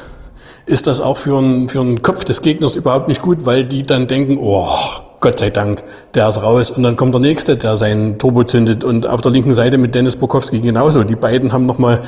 ist 0.72 0.88
das 0.88 1.00
auch 1.00 1.18
für 1.18 1.38
einen, 1.38 1.70
für 1.70 1.82
einen 1.82 2.02
Kopf 2.02 2.24
des 2.24 2.42
Gegners 2.42 2.76
überhaupt 2.76 3.08
nicht 3.08 3.22
gut, 3.22 3.46
weil 3.46 3.66
die 3.66 3.84
dann 3.84 4.08
denken, 4.08 4.38
oh, 4.40 4.68
Gott 5.20 5.40
sei 5.40 5.52
Dank, 5.52 5.84
der 6.16 6.30
ist 6.30 6.42
raus. 6.42 6.72
Und 6.72 6.82
dann 6.82 6.96
kommt 6.96 7.14
der 7.14 7.22
Nächste, 7.22 7.56
der 7.56 7.78
seinen 7.78 8.18
Turbo 8.18 8.44
zündet. 8.44 8.84
Und 8.84 9.06
auf 9.06 9.22
der 9.22 9.32
linken 9.32 9.54
Seite 9.54 9.78
mit 9.78 9.94
Dennis 9.94 10.16
Bukowski 10.16 10.60
genauso. 10.60 11.04
Die 11.04 11.16
beiden 11.16 11.54
haben 11.54 11.68
nochmal 11.68 12.02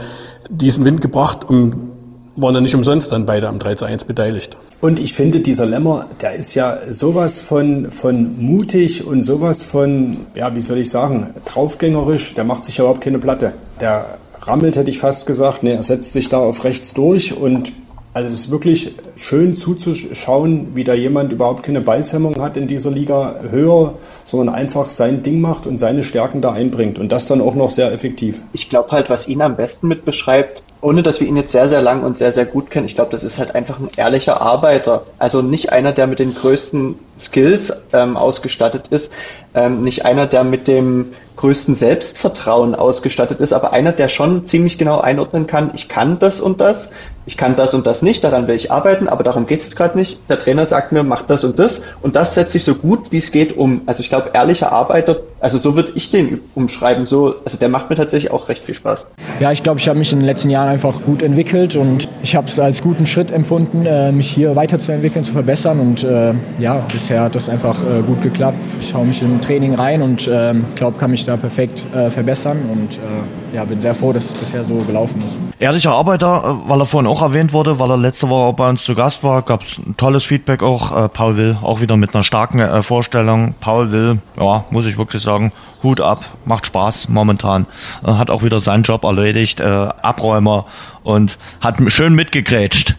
diesen 0.49 0.84
Wind 0.84 0.99
gebracht 1.02 1.47
und 1.47 1.91
waren 2.36 2.56
ja 2.56 2.62
nicht 2.62 2.73
umsonst 2.73 3.12
dann 3.12 3.28
beide 3.28 3.47
am 3.47 3.60
3 3.60 3.76
zu 3.76 3.86
1 3.86 4.06
beteiligt. 4.06 4.58
Und 4.82 4.99
ich 4.99 5.13
finde, 5.13 5.41
dieser 5.41 5.67
Lämmer, 5.67 6.08
der 6.21 6.34
ist 6.34 6.56
ja 6.56 6.78
sowas 6.88 7.39
von, 7.39 7.91
von 7.91 8.41
mutig 8.41 9.06
und 9.06 9.23
sowas 9.23 9.62
von, 9.62 10.17
ja, 10.34 10.56
wie 10.56 10.62
soll 10.62 10.80
ich 10.80 10.89
sagen, 10.89 11.30
draufgängerisch. 11.45 12.34
Der 12.34 12.43
macht 12.45 12.65
sich 12.65 12.80
überhaupt 12.80 13.02
keine 13.02 13.19
Platte. 13.19 13.54
Der 13.80 14.06
rammelt, 14.41 14.76
hätte 14.76 14.89
ich 14.89 14.97
fast 14.97 15.28
gesagt. 15.28 15.62
Nee, 15.62 15.73
er 15.73 15.84
setzt 15.84 16.13
sich 16.13 16.30
da 16.30 16.39
auf 16.39 16.63
rechts 16.63 16.95
durch 16.95 17.38
und 17.38 17.71
also 18.13 18.28
es 18.28 18.36
ist 18.36 18.52
wirklich 18.52 18.93
schön 19.15 19.56
zuzuschauen, 19.56 20.76
wie 20.76 20.84
da 20.84 20.93
jemand 20.93 21.34
überhaupt 21.34 21.63
keine 21.63 21.82
Beißhemmung 21.82 22.41
hat 22.41 22.58
in 22.58 22.67
dieser 22.67 22.91
Liga 22.91 23.39
höher, 23.49 23.95
sondern 24.23 24.54
einfach 24.54 24.89
sein 24.89 25.23
Ding 25.23 25.41
macht 25.41 25.65
und 25.65 25.80
seine 25.80 26.04
Stärken 26.04 26.39
da 26.41 26.52
einbringt 26.52 26.99
und 26.99 27.12
das 27.12 27.26
dann 27.26 27.41
auch 27.41 27.56
noch 27.56 27.71
sehr 27.71 27.91
effektiv. 27.91 28.43
Ich 28.54 28.69
glaube 28.69 28.91
halt, 28.91 29.10
was 29.10 29.28
ihn 29.28 29.41
am 29.41 29.56
besten 29.56 29.88
mit 29.88 30.06
beschreibt, 30.06 30.63
ohne 30.81 31.02
dass 31.02 31.21
wir 31.21 31.27
ihn 31.27 31.37
jetzt 31.37 31.52
sehr, 31.52 31.67
sehr 31.67 31.81
lang 31.81 32.04
und 32.04 32.17
sehr, 32.17 32.31
sehr 32.31 32.46
gut 32.46 32.69
kennen, 32.69 32.85
ich 32.85 32.96
glaube, 32.96 33.12
das 33.12 33.23
ist 33.23 33.40
halt 33.40 33.56
einfach 33.56 33.79
ein 33.79 33.90
ehrlicher 33.96 34.42
Arbeiter. 34.42 35.06
Also 35.17 35.42
nicht 35.42 35.71
einer, 35.71 35.94
der 35.94 36.08
mit 36.08 36.19
den 36.19 36.35
größten 36.35 36.96
Skills 37.19 37.73
ähm, 37.91 38.17
ausgestattet 38.17 38.87
ist, 38.89 39.11
ähm, 39.55 39.83
nicht 39.83 40.05
einer, 40.05 40.25
der 40.25 40.43
mit 40.43 40.67
dem 40.67 41.13
größten 41.35 41.75
Selbstvertrauen 41.75 42.75
ausgestattet 42.75 43.39
ist, 43.39 43.53
aber 43.53 43.73
einer, 43.73 43.91
der 43.91 44.07
schon 44.07 44.45
ziemlich 44.45 44.77
genau 44.77 44.99
einordnen 44.99 45.47
kann, 45.47 45.71
ich 45.73 45.89
kann 45.89 46.19
das 46.19 46.39
und 46.39 46.61
das, 46.61 46.89
ich 47.25 47.37
kann 47.37 47.55
das 47.55 47.73
und 47.73 47.87
das 47.87 48.01
nicht, 48.01 48.23
daran 48.23 48.47
will 48.47 48.55
ich 48.55 48.71
arbeiten, 48.71 49.07
aber 49.07 49.23
darum 49.23 49.47
geht 49.47 49.59
es 49.59 49.65
jetzt 49.65 49.75
gerade 49.75 49.97
nicht. 49.97 50.19
Der 50.29 50.37
Trainer 50.37 50.65
sagt 50.65 50.91
mir, 50.91 51.03
mach 51.03 51.23
das 51.25 51.43
und 51.43 51.57
das 51.57 51.81
und 52.01 52.15
das 52.15 52.35
setze 52.35 52.57
ich 52.57 52.63
so 52.63 52.75
gut, 52.75 53.11
wie 53.11 53.17
es 53.17 53.31
geht 53.31 53.55
um. 53.57 53.81
Also 53.85 54.01
ich 54.01 54.09
glaube, 54.09 54.31
ehrlicher 54.33 54.71
Arbeiter, 54.71 55.17
also 55.39 55.57
so 55.57 55.75
würde 55.75 55.93
ich 55.95 56.09
den 56.09 56.41
umschreiben, 56.53 57.05
so, 57.05 57.35
also 57.45 57.57
der 57.57 57.69
macht 57.69 57.89
mir 57.89 57.95
tatsächlich 57.95 58.31
auch 58.31 58.49
recht 58.49 58.65
viel 58.65 58.75
Spaß. 58.75 59.07
Ja, 59.39 59.51
ich 59.51 59.63
glaube, 59.63 59.79
ich 59.79 59.87
habe 59.87 59.97
mich 59.97 60.11
in 60.11 60.19
den 60.19 60.25
letzten 60.25 60.49
Jahren 60.49 60.69
einfach 60.69 61.01
gut 61.01 61.23
entwickelt 61.23 61.75
und 61.75 62.09
ich 62.21 62.35
habe 62.35 62.47
es 62.47 62.59
als 62.59 62.81
guten 62.81 63.05
Schritt 63.05 63.31
empfunden, 63.31 63.85
äh, 63.85 64.11
mich 64.11 64.29
hier 64.29 64.55
weiterzuentwickeln, 64.55 65.23
zu 65.23 65.31
verbessern 65.31 65.79
und 65.79 66.03
äh, 66.03 66.33
ja, 66.59 66.85
bisher 67.04 67.19
hat 67.19 67.35
das 67.35 67.49
einfach 67.49 67.83
äh, 67.83 68.01
gut 68.01 68.21
geklappt. 68.21 68.58
Ich 68.79 68.93
haue 68.93 69.06
mich 69.06 69.21
im 69.21 69.41
Training 69.41 69.75
rein 69.75 70.01
und 70.01 70.29
ähm, 70.31 70.63
glaube, 70.73 70.97
kann 70.97 71.12
mich 71.12 71.25
da 71.25 71.35
perfekt 71.35 71.85
äh, 71.93 72.10
verbessern 72.10 72.60
und 72.71 72.93
äh, 72.93 73.56
ja, 73.58 73.65
bin 73.65 73.81
sehr 73.81 73.93
froh, 73.93 74.13
dass 74.13 74.27
es 74.27 74.33
bisher 74.33 74.63
so 74.63 74.75
gelaufen 74.75 75.19
ist. 75.19 75.37
Ehrlicher 75.60 75.91
Arbeiter, 75.91 76.62
weil 76.65 76.79
er 76.79 76.85
vorhin 76.85 77.12
auch 77.12 77.21
erwähnt 77.21 77.51
wurde, 77.51 77.77
weil 77.77 77.89
er 77.89 77.97
letzte 77.97 78.29
Woche 78.29 78.54
bei 78.54 78.69
uns 78.69 78.85
zu 78.85 78.95
Gast 78.95 79.21
war, 79.21 79.41
gab 79.41 79.63
es 79.63 79.79
ein 79.79 79.97
tolles 79.97 80.23
Feedback 80.23 80.63
auch. 80.63 80.95
Äh, 80.95 81.10
Paul 81.10 81.35
Will 81.35 81.58
auch 81.62 81.81
wieder 81.81 81.97
mit 81.97 82.15
einer 82.15 82.23
starken 82.23 82.60
äh, 82.60 82.81
Vorstellung. 82.81 83.54
Paul 83.60 83.91
Will, 83.91 84.19
ja, 84.39 84.63
muss 84.69 84.85
ich 84.85 84.97
wirklich 84.97 85.21
sagen, 85.21 85.51
Hut 85.83 85.99
ab, 85.99 86.23
macht 86.45 86.67
Spaß 86.67 87.10
momentan. 87.10 87.65
Äh, 88.08 88.13
hat 88.13 88.29
auch 88.29 88.43
wieder 88.43 88.62
seinen 88.62 88.83
Job 88.83 89.04
erledigt, 89.04 89.60
äh, 89.60 89.65
Abräumer 89.65 90.67
und 91.04 91.37
hat 91.60 91.75
schön 91.87 92.15
mitgegrätscht. 92.15 92.95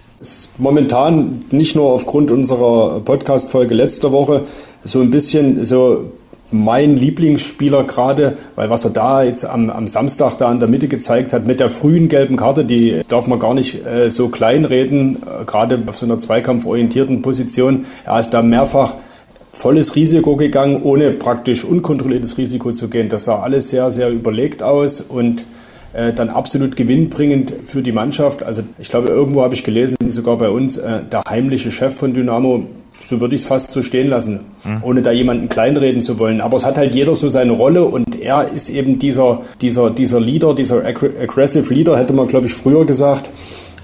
Momentan 0.58 1.44
nicht 1.50 1.76
nur 1.76 1.92
aufgrund 1.92 2.30
unserer 2.30 3.00
Podcast-Folge 3.00 3.74
letzter 3.74 4.12
Woche 4.12 4.42
so 4.84 5.00
ein 5.00 5.10
bisschen 5.10 5.64
so 5.64 6.12
mein 6.50 6.96
Lieblingsspieler 6.96 7.84
gerade, 7.84 8.36
weil 8.54 8.70
was 8.70 8.84
er 8.84 8.90
da 8.90 9.22
jetzt 9.22 9.44
am, 9.44 9.70
am 9.70 9.86
Samstag 9.86 10.36
da 10.38 10.50
in 10.52 10.60
der 10.60 10.68
Mitte 10.68 10.88
gezeigt 10.88 11.32
hat 11.32 11.46
mit 11.46 11.60
der 11.60 11.68
frühen 11.68 12.08
gelben 12.08 12.36
Karte, 12.36 12.64
die 12.64 13.02
darf 13.08 13.26
man 13.26 13.38
gar 13.38 13.54
nicht 13.54 13.84
äh, 13.84 14.10
so 14.10 14.28
kleinreden, 14.28 15.16
äh, 15.16 15.44
gerade 15.44 15.82
auf 15.86 15.96
so 15.96 16.06
einer 16.06 16.18
zweikampforientierten 16.18 17.22
Position. 17.22 17.86
Er 18.04 18.20
ist 18.20 18.30
da 18.30 18.42
mehrfach 18.42 18.94
volles 19.52 19.96
Risiko 19.96 20.36
gegangen, 20.36 20.82
ohne 20.82 21.12
praktisch 21.12 21.64
unkontrolliertes 21.64 22.38
Risiko 22.38 22.72
zu 22.72 22.88
gehen. 22.88 23.08
Das 23.08 23.24
sah 23.24 23.40
alles 23.40 23.70
sehr, 23.70 23.90
sehr 23.90 24.10
überlegt 24.10 24.62
aus 24.62 25.00
und 25.00 25.44
äh, 25.94 26.12
dann 26.12 26.28
absolut 26.28 26.76
gewinnbringend 26.76 27.54
für 27.64 27.82
die 27.82 27.92
Mannschaft. 27.92 28.42
Also 28.42 28.62
ich 28.78 28.88
glaube, 28.88 29.08
irgendwo 29.08 29.42
habe 29.42 29.54
ich 29.54 29.64
gelesen, 29.64 29.96
sogar 30.08 30.36
bei 30.36 30.50
uns, 30.50 30.76
äh, 30.76 31.00
der 31.10 31.22
heimliche 31.28 31.72
Chef 31.72 31.94
von 31.94 32.14
Dynamo 32.14 32.66
so 33.00 33.20
würde 33.20 33.34
ich 33.34 33.42
es 33.42 33.46
fast 33.46 33.70
so 33.70 33.82
stehen 33.82 34.08
lassen, 34.08 34.40
mhm. 34.64 34.76
ohne 34.82 35.02
da 35.02 35.10
jemanden 35.10 35.48
kleinreden 35.48 36.00
zu 36.00 36.18
wollen. 36.18 36.40
Aber 36.40 36.56
es 36.56 36.64
hat 36.64 36.78
halt 36.78 36.94
jeder 36.94 37.14
so 37.14 37.28
seine 37.28 37.52
Rolle 37.52 37.84
und 37.84 38.20
er 38.20 38.48
ist 38.48 38.70
eben 38.70 38.98
dieser, 38.98 39.42
dieser, 39.60 39.90
dieser 39.90 40.20
Leader, 40.20 40.54
dieser 40.54 40.84
aggressive 40.84 41.72
Leader, 41.72 41.98
hätte 41.98 42.12
man, 42.12 42.28
glaube 42.28 42.46
ich, 42.46 42.54
früher 42.54 42.86
gesagt, 42.86 43.28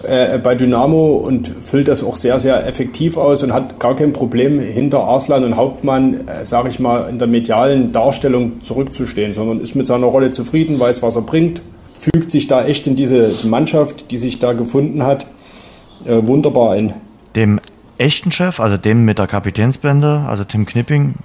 äh, 0.02 0.38
bei 0.38 0.54
Dynamo 0.54 1.16
und 1.16 1.52
füllt 1.60 1.88
das 1.88 2.02
auch 2.02 2.16
sehr, 2.16 2.38
sehr 2.38 2.66
effektiv 2.66 3.18
aus 3.18 3.42
und 3.42 3.52
hat 3.52 3.78
gar 3.78 3.94
kein 3.96 4.12
Problem, 4.12 4.58
hinter 4.58 5.00
Arslan 5.00 5.44
und 5.44 5.56
Hauptmann, 5.56 6.26
äh, 6.26 6.44
sage 6.44 6.68
ich 6.68 6.78
mal, 6.78 7.08
in 7.10 7.18
der 7.18 7.28
medialen 7.28 7.92
Darstellung 7.92 8.62
zurückzustehen, 8.62 9.34
sondern 9.34 9.60
ist 9.60 9.74
mit 9.74 9.86
seiner 9.86 10.06
Rolle 10.06 10.30
zufrieden, 10.30 10.80
weiß, 10.80 11.02
was 11.02 11.16
er 11.16 11.22
bringt, 11.22 11.60
fügt 12.00 12.30
sich 12.30 12.46
da 12.46 12.64
echt 12.64 12.86
in 12.86 12.96
diese 12.96 13.30
Mannschaft, 13.46 14.10
die 14.10 14.16
sich 14.16 14.38
da 14.38 14.54
gefunden 14.54 15.04
hat, 15.04 15.26
äh, 16.06 16.26
wunderbar 16.26 16.72
ein. 16.72 16.94
Dem 17.36 17.60
echten 17.98 18.32
Chef, 18.32 18.58
also 18.58 18.78
dem 18.78 19.04
mit 19.04 19.18
der 19.18 19.26
Kapitänsbände, 19.26 20.24
also 20.26 20.42
Tim 20.44 20.64
Knipping, 20.64 21.16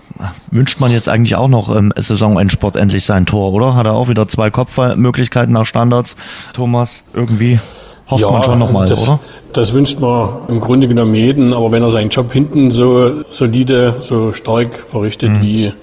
wünscht 0.52 0.82
man 0.82 0.92
jetzt 0.92 1.08
eigentlich 1.08 1.36
auch 1.36 1.48
noch 1.48 1.70
im 1.70 1.94
Saisonendsport 1.96 2.76
endlich 2.76 3.06
sein 3.06 3.26
Tor, 3.26 3.54
oder? 3.54 3.76
Hat 3.76 3.86
er 3.86 3.94
auch 3.94 4.10
wieder 4.10 4.28
zwei 4.28 4.50
Kopfmöglichkeiten 4.50 5.54
nach 5.54 5.66
Standards, 5.66 6.18
Thomas, 6.52 7.06
irgendwie? 7.14 7.60
Hofft 8.10 8.22
ja, 8.22 8.30
man 8.30 8.44
schon 8.44 8.60
nochmal, 8.60 8.92
oder? 8.92 9.20
Das 9.54 9.74
wünscht 9.74 10.00
man 10.02 10.30
im 10.50 10.60
Grunde 10.60 10.90
genommen 10.90 11.16
jeden, 11.16 11.54
aber 11.54 11.72
wenn 11.72 11.82
er 11.82 11.90
seinen 11.90 12.10
Job 12.10 12.34
hinten 12.34 12.72
so 12.72 13.24
solide, 13.32 13.96
so 14.02 14.34
stark 14.34 14.76
verrichtet 14.76 15.32
mhm. 15.32 15.42
wie 15.42 15.74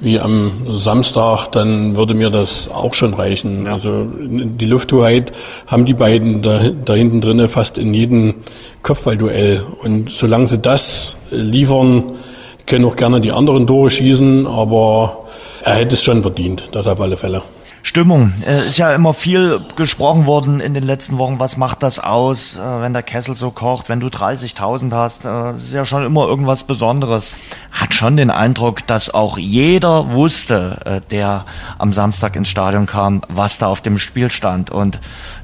wie 0.00 0.20
am 0.20 0.52
Samstag, 0.66 1.48
dann 1.48 1.96
würde 1.96 2.14
mir 2.14 2.30
das 2.30 2.68
auch 2.68 2.94
schon 2.94 3.14
reichen. 3.14 3.66
Ja. 3.66 3.74
Also 3.74 4.06
die 4.10 4.66
Lufthoheit 4.66 5.32
haben 5.66 5.84
die 5.84 5.94
beiden 5.94 6.42
da, 6.42 6.70
da 6.84 6.94
hinten 6.94 7.20
drinnen 7.20 7.48
fast 7.48 7.78
in 7.78 7.92
jedem 7.92 8.34
Kopfballduell. 8.82 9.62
Und 9.82 10.10
solange 10.10 10.46
sie 10.46 10.58
das 10.58 11.16
liefern, 11.30 12.16
können 12.66 12.84
auch 12.84 12.96
gerne 12.96 13.20
die 13.20 13.32
anderen 13.32 13.66
Tore 13.66 13.90
schießen, 13.90 14.46
aber 14.46 15.24
er 15.64 15.74
hätte 15.74 15.94
es 15.94 16.04
schon 16.04 16.22
verdient, 16.22 16.68
das 16.72 16.86
auf 16.86 17.00
alle 17.00 17.16
Fälle. 17.16 17.42
Stimmung. 17.82 18.32
Es 18.44 18.66
ist 18.66 18.78
ja 18.78 18.92
immer 18.92 19.14
viel 19.14 19.60
gesprochen 19.76 20.26
worden 20.26 20.60
in 20.60 20.74
den 20.74 20.82
letzten 20.82 21.18
Wochen. 21.18 21.38
Was 21.38 21.56
macht 21.56 21.82
das 21.82 21.98
aus, 21.98 22.56
äh, 22.56 22.80
wenn 22.80 22.92
der 22.92 23.02
Kessel 23.02 23.34
so 23.34 23.50
kocht, 23.50 23.88
wenn 23.88 24.00
du 24.00 24.08
30.000 24.08 24.92
hast? 24.92 25.24
Äh, 25.24 25.56
ist 25.56 25.72
ja 25.72 25.84
schon 25.84 26.04
immer 26.04 26.26
irgendwas 26.26 26.64
Besonderes. 26.64 27.36
Hat 27.70 27.94
schon 27.94 28.16
den 28.16 28.30
Eindruck, 28.30 28.86
dass 28.86 29.14
auch 29.14 29.38
jeder 29.38 30.10
wusste, 30.10 30.80
äh, 30.84 31.00
der 31.10 31.44
am 31.78 31.92
Samstag 31.92 32.36
ins 32.36 32.48
Stadion 32.48 32.86
kam, 32.86 33.22
was 33.28 33.58
da 33.58 33.68
auf 33.68 33.80
dem 33.80 33.98
Spiel 33.98 34.30
stand. 34.30 34.70
Und 34.70 34.98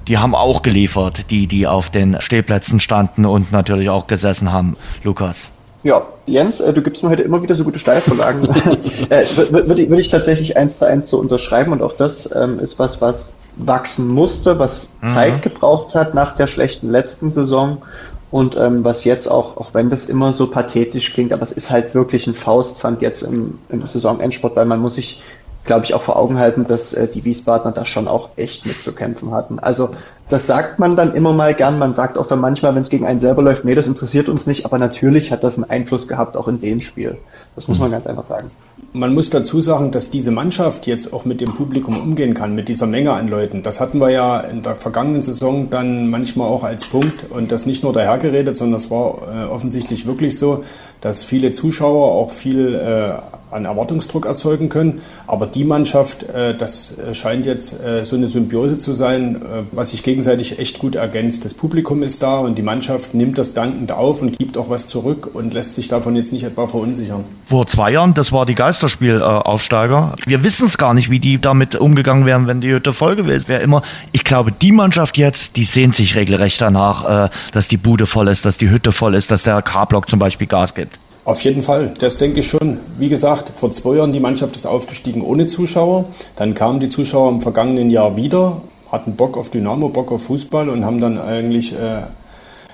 die 0.09 0.19
haben 0.19 0.35
auch 0.35 0.63
geliefert, 0.63 1.31
die, 1.31 1.47
die 1.47 1.67
auf 1.67 1.91
den 1.91 2.21
Stehplätzen 2.21 2.81
standen 2.81 3.25
und 3.25 3.53
natürlich 3.53 3.89
auch 3.89 4.07
gesessen 4.07 4.53
haben. 4.53 4.77
Lukas. 5.03 5.51
Ja, 5.85 6.07
Jens, 6.25 6.61
äh, 6.61 6.73
du 6.73 6.83
gibst 6.83 7.03
mir 7.03 7.11
heute 7.11 7.23
immer 7.23 7.43
wieder 7.43 7.55
so 7.55 7.63
gute 7.63 7.79
Steilvorlagen. 7.79 8.45
äh, 9.11 9.25
Würde 9.51 9.83
ich, 9.83 9.91
würd 9.91 10.01
ich 10.01 10.09
tatsächlich 10.09 10.57
eins 10.57 10.79
zu 10.79 10.87
eins 10.87 11.09
so 11.09 11.19
unterschreiben 11.19 11.73
und 11.73 11.83
auch 11.83 11.93
das 11.93 12.29
ähm, 12.35 12.59
ist 12.59 12.79
was, 12.79 13.01
was 13.01 13.35
wachsen 13.57 14.09
musste, 14.09 14.59
was 14.59 14.89
mhm. 15.01 15.09
Zeit 15.09 15.43
gebraucht 15.43 15.95
hat 15.95 16.15
nach 16.15 16.35
der 16.35 16.49
schlechten 16.49 16.91
letzten 16.91 17.33
Saison 17.33 17.83
und 18.31 18.57
ähm, 18.57 18.83
was 18.83 19.05
jetzt 19.05 19.29
auch, 19.29 19.59
auch 19.59 19.75
wenn 19.75 19.91
das 19.91 20.07
immer 20.07 20.33
so 20.33 20.51
pathetisch 20.51 21.13
klingt, 21.13 21.33
aber 21.33 21.43
es 21.43 21.53
ist 21.53 21.71
halt 21.71 21.95
wirklich 21.95 22.27
ein 22.27 22.35
Faustpfand 22.35 23.01
jetzt 23.03 23.23
im, 23.23 23.59
im 23.69 23.87
Saisonendsport, 23.87 24.57
weil 24.57 24.67
man 24.67 24.81
muss 24.81 24.97
sich 24.97 25.23
glaube 25.65 25.85
ich, 25.85 25.95
auch 25.95 26.03
vor 26.03 26.17
Augen 26.17 26.39
halten, 26.39 26.67
dass 26.67 26.93
äh, 26.93 27.09
die 27.13 27.25
Wiesbadener 27.25 27.73
da 27.73 27.87
schon 27.87 28.09
auch 28.09 28.31
echt 28.37 28.67
mitzukämpfen 28.67 29.33
hatten. 29.33 29.59
Also 29.59 29.91
das 30.29 30.47
sagt 30.47 30.79
man 30.79 30.97
dann 30.97 31.15
immer 31.15 31.33
mal 31.33 31.55
gern. 31.55 31.79
Man 31.79 31.93
sagt 31.93 32.17
auch 32.17 32.27
dann 32.27 32.41
manchmal, 32.41 32.75
wenn 32.75 32.83
es 32.83 32.89
gegen 32.89 33.05
einen 33.05 33.21
selber 33.21 33.43
läuft, 33.43 33.65
nee, 33.65 33.75
das 33.75 33.87
interessiert 33.87 34.29
uns 34.29 34.47
nicht. 34.47 34.65
Aber 34.65 34.79
natürlich 34.79 35.31
hat 35.31 35.45
das 35.45 35.57
einen 35.57 35.69
Einfluss 35.69 36.09
gehabt, 36.09 36.37
auch 36.37 36.49
in 36.49 36.61
dem 36.61 36.81
Spiel. 36.81 37.19
Das 37.55 37.69
muss 37.69 37.79
man 37.79 37.91
ganz 37.91 38.07
einfach 38.07 38.25
sagen. 38.25 38.51
Man 38.93 39.13
muss 39.13 39.29
dazu 39.31 39.61
sagen, 39.61 39.91
dass 39.91 40.11
diese 40.11 40.31
Mannschaft 40.31 40.87
jetzt 40.87 41.13
auch 41.13 41.25
mit 41.25 41.41
dem 41.41 41.53
Publikum 41.53 42.01
umgehen 42.01 42.33
kann, 42.33 42.55
mit 42.55 42.69
dieser 42.69 42.87
Menge 42.87 43.13
an 43.13 43.29
Leuten. 43.29 43.63
Das 43.63 43.81
hatten 43.81 43.99
wir 43.99 44.11
ja 44.11 44.41
in 44.41 44.63
der 44.63 44.77
vergangenen 44.77 45.21
Saison 45.21 45.69
dann 45.69 46.09
manchmal 46.09 46.49
auch 46.49 46.65
als 46.65 46.87
Punkt 46.87 47.31
und 47.31 47.53
das 47.53 47.67
nicht 47.67 47.83
nur 47.83 47.93
dahergeredet, 47.93 48.57
sondern 48.57 48.81
das 48.81 48.91
war 48.91 49.17
äh, 49.33 49.45
offensichtlich 49.45 50.07
wirklich 50.07 50.39
so, 50.39 50.65
dass 51.01 51.25
viele 51.25 51.51
Zuschauer 51.51 52.13
auch 52.13 52.31
viel 52.31 52.75
äh, 52.75 53.15
an 53.55 53.65
Erwartungsdruck 53.65 54.27
erzeugen 54.27 54.69
können. 54.69 55.01
Aber 55.27 55.47
die 55.47 55.65
Mannschaft, 55.65 56.25
äh, 56.25 56.57
das 56.57 56.97
scheint 57.13 57.47
jetzt 57.47 57.81
äh, 57.85 58.05
so 58.05 58.17
eine 58.17 58.27
Symbiose 58.27 58.79
zu 58.79 58.93
sein, 58.93 59.37
äh, 59.37 59.63
was 59.71 59.91
sich 59.91 60.03
gegenseitig 60.15 60.61
echt 60.61 60.79
gut 60.79 60.95
ergänzt. 60.95 61.45
Das 61.45 61.55
Publikum 61.55 62.05
ist 62.05 62.23
da 62.23 62.39
und 62.39 62.57
die 62.57 62.63
Mannschaft 62.63 63.15
nimmt 63.15 63.37
das 63.37 63.53
dankend 63.53 63.91
auf 63.91 64.23
und 64.23 64.39
gibt 64.39 64.57
auch 64.57 64.71
was 64.71 64.87
zurück 64.87 65.29
und 65.35 65.53
lässt 65.55 65.75
sich 65.75 65.89
davon 65.89 66.15
jetzt 66.15 66.33
nicht 66.33 66.45
etwa 66.45 66.69
verunsichern. 66.69 67.25
Vor 67.47 67.67
zwei 67.67 67.91
Jahren, 67.91 68.15
das 68.15 68.31
war 68.31 68.47
die 68.47 68.55
Geisterspielaufsteiger. 68.55 70.15
Wir 70.25 70.45
wissen 70.45 70.67
es 70.67 70.79
gar 70.79 70.95
nicht, 70.95 71.11
wie 71.11 71.19
die 71.19 71.41
damit 71.41 71.75
umgegangen 71.75 72.27
wären, 72.27 72.47
wenn 72.47 72.61
die 72.61 72.71
Hütte 72.71 72.93
voll 72.93 73.17
gewesen 73.17 73.49
wäre. 73.49 73.61
Immer, 73.61 73.83
ich 74.13 74.23
glaube, 74.23 74.53
die 74.53 74.71
Mannschaft 74.71 75.19
jetzt, 75.19 75.57
die 75.57 75.65
sehnt 75.65 75.97
sich 75.97 76.15
regelrecht 76.15 76.61
danach, 76.61 77.31
dass 77.51 77.67
die 77.67 77.77
Bude 77.77 78.07
voll 78.07 78.29
ist, 78.29 78.45
dass 78.45 78.57
die 78.57 78.71
Hütte 78.71 78.93
voll 78.93 79.17
ist, 79.17 79.33
dass 79.33 79.43
der 79.43 79.63
K-Block 79.63 80.09
zum 80.09 80.21
Beispiel 80.21 80.47
Gas 80.47 80.75
gibt. 80.75 80.97
Auf 81.25 81.43
jeden 81.43 81.63
Fall, 81.63 81.93
das 81.99 82.19
denke 82.19 82.41
ich 82.41 82.47
schon. 82.47 82.79
Wie 82.99 83.09
gesagt, 83.09 83.51
vor 83.57 83.73
zwei 83.73 83.97
Jahren 83.97 84.13
die 84.13 84.21
Mannschaft 84.21 84.55
ist 84.55 84.67
aufgestiegen 84.67 85.23
ohne 85.23 85.49
Zuschauer. 85.49 86.05
Dann 86.37 86.55
kamen 86.55 86.79
die 86.79 86.89
Zuschauer 86.89 87.31
im 87.31 87.41
vergangenen 87.41 87.91
Jahr 87.91 88.17
wieder, 88.17 88.61
hatten 88.95 89.17
Bock 89.17 89.37
auf 89.37 89.51
Dynamo, 89.51 89.89
Bock 89.89 90.11
auf 90.13 90.25
Fußball 90.25 90.69
und 90.69 90.85
haben 90.85 91.01
dann 91.01 91.19
eigentlich 91.19 91.75
äh, 91.75 92.03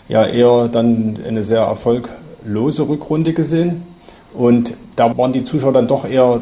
ja 0.08 0.26
eher 0.26 0.68
dann 0.68 1.18
eine 1.26 1.42
sehr 1.42 1.62
erfolglose 1.62 2.88
Rückrunde 2.88 3.32
gesehen. 3.32 3.82
Und 4.32 4.74
da 4.96 5.16
waren 5.18 5.32
die 5.32 5.44
Zuschauer 5.44 5.72
dann 5.72 5.88
doch 5.88 6.08
eher 6.08 6.40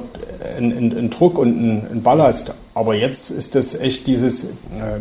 ein, 0.57 0.73
ein, 0.73 0.97
ein 0.97 1.11
Druck 1.11 1.39
und 1.39 1.49
ein, 1.49 1.87
ein, 1.91 2.03
Ballast. 2.03 2.55
Aber 2.75 2.95
jetzt 2.95 3.31
ist 3.31 3.55
das 3.55 3.75
echt 3.75 4.07
dieses, 4.07 4.45
äh, 4.45 4.49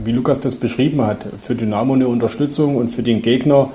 wie 0.03 0.11
Lukas 0.11 0.39
das 0.39 0.55
beschrieben 0.55 1.01
hat, 1.01 1.27
für 1.37 1.55
Dynamo 1.55 1.93
eine 1.93 2.07
Unterstützung 2.07 2.75
und 2.77 2.89
für 2.89 3.03
den 3.03 3.21
Gegner 3.21 3.69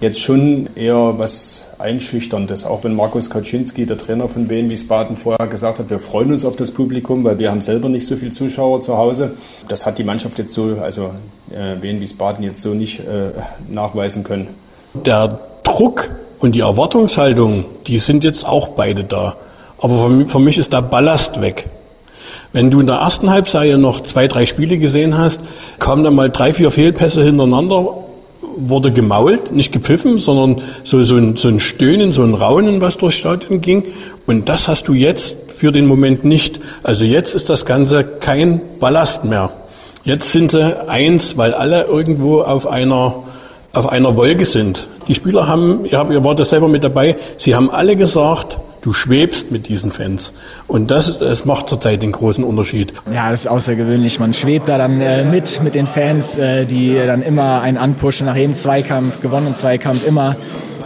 jetzt 0.00 0.20
schon 0.20 0.68
eher 0.76 1.14
was 1.18 1.68
Einschüchterndes, 1.78 2.64
auch 2.64 2.84
wenn 2.84 2.94
Markus 2.94 3.30
Kaczynski, 3.30 3.86
der 3.86 3.96
Trainer 3.96 4.28
von 4.28 4.48
Wien 4.48 4.70
Wiesbaden, 4.70 5.16
vorher 5.16 5.46
gesagt 5.48 5.78
hat, 5.78 5.90
wir 5.90 5.98
freuen 5.98 6.32
uns 6.32 6.44
auf 6.44 6.56
das 6.56 6.72
Publikum, 6.72 7.24
weil 7.24 7.38
wir 7.38 7.50
haben 7.50 7.60
selber 7.60 7.88
nicht 7.88 8.06
so 8.06 8.16
viele 8.16 8.30
Zuschauer 8.30 8.80
zu 8.80 8.96
Hause. 8.96 9.32
Das 9.66 9.86
hat 9.86 9.98
die 9.98 10.04
Mannschaft 10.04 10.38
jetzt 10.38 10.54
so, 10.54 10.76
also 10.80 11.10
äh, 11.50 11.80
Wien 11.82 12.00
Wiesbaden 12.00 12.44
jetzt 12.44 12.60
so 12.60 12.74
nicht 12.74 13.00
äh, 13.00 13.32
nachweisen 13.68 14.24
können. 14.24 14.48
Der 14.94 15.40
Druck 15.64 16.10
und 16.38 16.54
die 16.54 16.60
Erwartungshaltung, 16.60 17.64
die 17.86 17.98
sind 17.98 18.24
jetzt 18.24 18.46
auch 18.46 18.68
beide 18.68 19.04
da. 19.04 19.36
Aber 19.80 20.10
für, 20.26 20.38
mich 20.38 20.58
ist 20.58 20.72
der 20.72 20.82
Ballast 20.82 21.40
weg. 21.40 21.68
Wenn 22.52 22.70
du 22.70 22.80
in 22.80 22.86
der 22.86 22.96
ersten 22.96 23.30
Halbserie 23.30 23.78
noch 23.78 24.00
zwei, 24.00 24.26
drei 24.26 24.46
Spiele 24.46 24.78
gesehen 24.78 25.18
hast, 25.18 25.40
kamen 25.78 26.02
dann 26.02 26.14
mal 26.14 26.30
drei, 26.30 26.52
vier 26.52 26.70
Fehlpässe 26.70 27.22
hintereinander, 27.22 27.94
wurde 28.58 28.92
gemault, 28.92 29.52
nicht 29.52 29.72
gepfiffen, 29.72 30.18
sondern 30.18 30.62
so, 30.84 31.02
so, 31.02 31.16
ein, 31.16 31.36
so 31.36 31.48
ein 31.48 31.60
Stöhnen, 31.60 32.12
so 32.12 32.22
ein 32.22 32.34
Raunen, 32.34 32.80
was 32.80 32.96
durchs 32.96 33.18
Stadion 33.18 33.60
ging. 33.60 33.84
Und 34.26 34.48
das 34.48 34.68
hast 34.68 34.88
du 34.88 34.94
jetzt 34.94 35.52
für 35.52 35.72
den 35.72 35.86
Moment 35.86 36.24
nicht. 36.24 36.60
Also 36.82 37.04
jetzt 37.04 37.34
ist 37.34 37.48
das 37.50 37.66
Ganze 37.66 38.04
kein 38.04 38.60
Ballast 38.80 39.24
mehr. 39.24 39.50
Jetzt 40.04 40.32
sind 40.32 40.50
sie 40.50 40.88
eins, 40.88 41.36
weil 41.36 41.54
alle 41.54 41.84
irgendwo 41.84 42.40
auf 42.40 42.66
einer, 42.66 43.24
auf 43.72 43.88
einer 43.88 44.16
Wolke 44.16 44.44
sind. 44.44 44.86
Die 45.08 45.14
Spieler 45.14 45.46
haben, 45.46 45.84
ihr, 45.84 45.98
habt, 45.98 46.10
ihr 46.10 46.22
wart 46.24 46.38
ja 46.38 46.44
selber 46.44 46.68
mit 46.68 46.84
dabei, 46.84 47.16
sie 47.36 47.54
haben 47.54 47.70
alle 47.70 47.96
gesagt, 47.96 48.58
du 48.88 48.94
schwebst 48.94 49.50
mit 49.50 49.68
diesen 49.68 49.92
Fans. 49.92 50.32
Und 50.66 50.90
das, 50.90 51.18
das 51.18 51.44
macht 51.44 51.68
zurzeit 51.68 52.02
den 52.02 52.12
großen 52.12 52.42
Unterschied. 52.42 52.94
Ja, 53.12 53.28
das 53.30 53.40
ist 53.40 53.46
außergewöhnlich. 53.46 54.18
Man 54.18 54.32
schwebt 54.32 54.66
da 54.68 54.78
dann 54.78 55.02
äh, 55.02 55.24
mit, 55.24 55.62
mit 55.62 55.74
den 55.74 55.86
Fans, 55.86 56.38
äh, 56.38 56.64
die 56.64 56.94
dann 56.94 57.20
immer 57.20 57.60
einen 57.60 57.76
anpushen 57.76 58.24
nach 58.24 58.36
jedem 58.36 58.54
Zweikampf, 58.54 59.20
gewonnenen 59.20 59.54
Zweikampf, 59.54 60.06
immer 60.06 60.36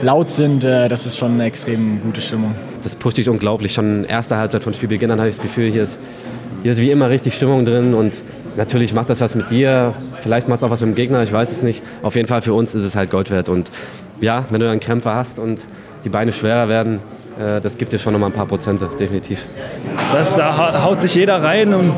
laut 0.00 0.30
sind. 0.30 0.64
Äh, 0.64 0.88
das 0.88 1.07
ist 1.07 1.16
schon 1.16 1.34
eine 1.34 1.44
extrem 1.44 2.03
gute 2.03 2.20
Stimmung. 2.20 2.57
Das 2.82 2.96
pusht 2.96 3.18
dich 3.18 3.28
unglaublich. 3.28 3.72
Schon 3.72 4.03
erste 4.03 4.36
Halbzeit 4.36 4.64
von 4.64 4.74
Spielbeginn 4.74 5.12
an 5.12 5.20
hatte 5.20 5.28
ich 5.28 5.36
das 5.36 5.42
Gefühl, 5.44 5.70
hier 5.70 5.84
ist, 5.84 5.96
hier 6.64 6.72
ist 6.72 6.80
wie 6.80 6.90
immer 6.90 7.09
richtig 7.09 7.34
Stimmung 7.34 7.64
drin 7.64 7.94
und 7.94 8.18
natürlich 8.57 8.94
macht 8.94 9.11
das 9.11 9.20
was 9.20 9.36
mit 9.36 9.48
dir. 9.53 9.94
Vielleicht 10.22 10.48
macht 10.48 10.59
es 10.59 10.64
auch 10.64 10.70
was 10.70 10.80
mit 10.80 10.90
dem 10.90 10.94
Gegner, 10.96 11.22
ich 11.22 11.32
weiß 11.32 11.53
es 11.53 11.62
nicht. 11.62 11.84
Auf 12.03 12.16
jeden 12.16 12.26
Fall 12.26 12.42
für 12.42 12.55
uns 12.55 12.74
ist 12.74 12.82
es 12.82 12.96
halt 12.96 13.11
Gold 13.11 13.30
wert. 13.30 13.48
Und 13.48 13.70
ja, 14.20 14.44
wenn 14.50 14.59
du 14.59 14.66
dann 14.66 14.80
Krämpfe 14.80 15.14
hast 15.14 15.38
und 15.38 15.61
die 16.05 16.09
Beine 16.09 16.32
schwerer 16.32 16.68
werden, 16.68 16.98
das 17.39 17.76
gibt 17.76 17.93
dir 17.93 17.99
schon 17.99 18.12
noch 18.12 18.20
mal 18.20 18.26
ein 18.26 18.33
paar 18.33 18.47
Prozente, 18.47 18.89
definitiv. 18.99 19.45
Das, 20.12 20.37
da 20.37 20.83
haut 20.85 21.01
sich 21.01 21.14
jeder 21.14 21.43
rein 21.43 21.74
und 21.74 21.93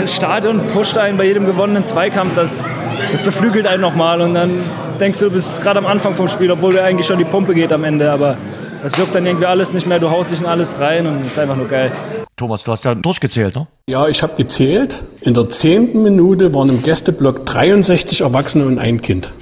das 0.00 0.14
Stadion 0.14 0.66
pusht 0.68 0.96
einen 0.96 1.18
bei 1.18 1.24
jedem 1.24 1.46
gewonnenen 1.46 1.84
Zweikampf. 1.84 2.34
Das, 2.34 2.64
das 3.10 3.22
beflügelt 3.22 3.66
einen 3.66 3.82
nochmal 3.82 4.20
und 4.20 4.34
dann 4.34 4.60
denkst 5.00 5.18
du, 5.18 5.26
du 5.26 5.32
bist 5.32 5.60
gerade 5.62 5.78
am 5.78 5.86
Anfang 5.86 6.14
vom 6.14 6.28
Spiel, 6.28 6.50
obwohl 6.50 6.72
dir 6.72 6.84
eigentlich 6.84 7.06
schon 7.06 7.18
die 7.18 7.24
Pumpe 7.24 7.54
geht 7.54 7.72
am 7.72 7.84
Ende. 7.84 8.10
Aber 8.10 8.36
das 8.82 8.96
juckt 8.96 9.14
dann 9.14 9.26
irgendwie 9.26 9.46
alles 9.46 9.72
nicht 9.72 9.86
mehr. 9.86 9.98
Du 9.98 10.10
haust 10.10 10.30
dich 10.30 10.40
in 10.40 10.46
alles 10.46 10.78
rein 10.78 11.06
und 11.06 11.22
es 11.22 11.32
ist 11.32 11.38
einfach 11.38 11.56
nur 11.56 11.68
geil. 11.68 11.92
Thomas, 12.36 12.62
du 12.62 12.70
hast 12.70 12.84
ja 12.84 12.94
durchgezählt, 12.94 13.56
ne? 13.56 13.66
Ja, 13.88 14.06
ich 14.06 14.22
habe 14.22 14.34
gezählt. 14.36 14.94
In 15.22 15.34
der 15.34 15.48
zehnten 15.48 16.04
Minute 16.04 16.54
waren 16.54 16.68
im 16.68 16.82
Gästeblock 16.82 17.44
63 17.46 18.20
Erwachsene 18.20 18.64
und 18.64 18.78
ein 18.78 19.02
Kind. 19.02 19.32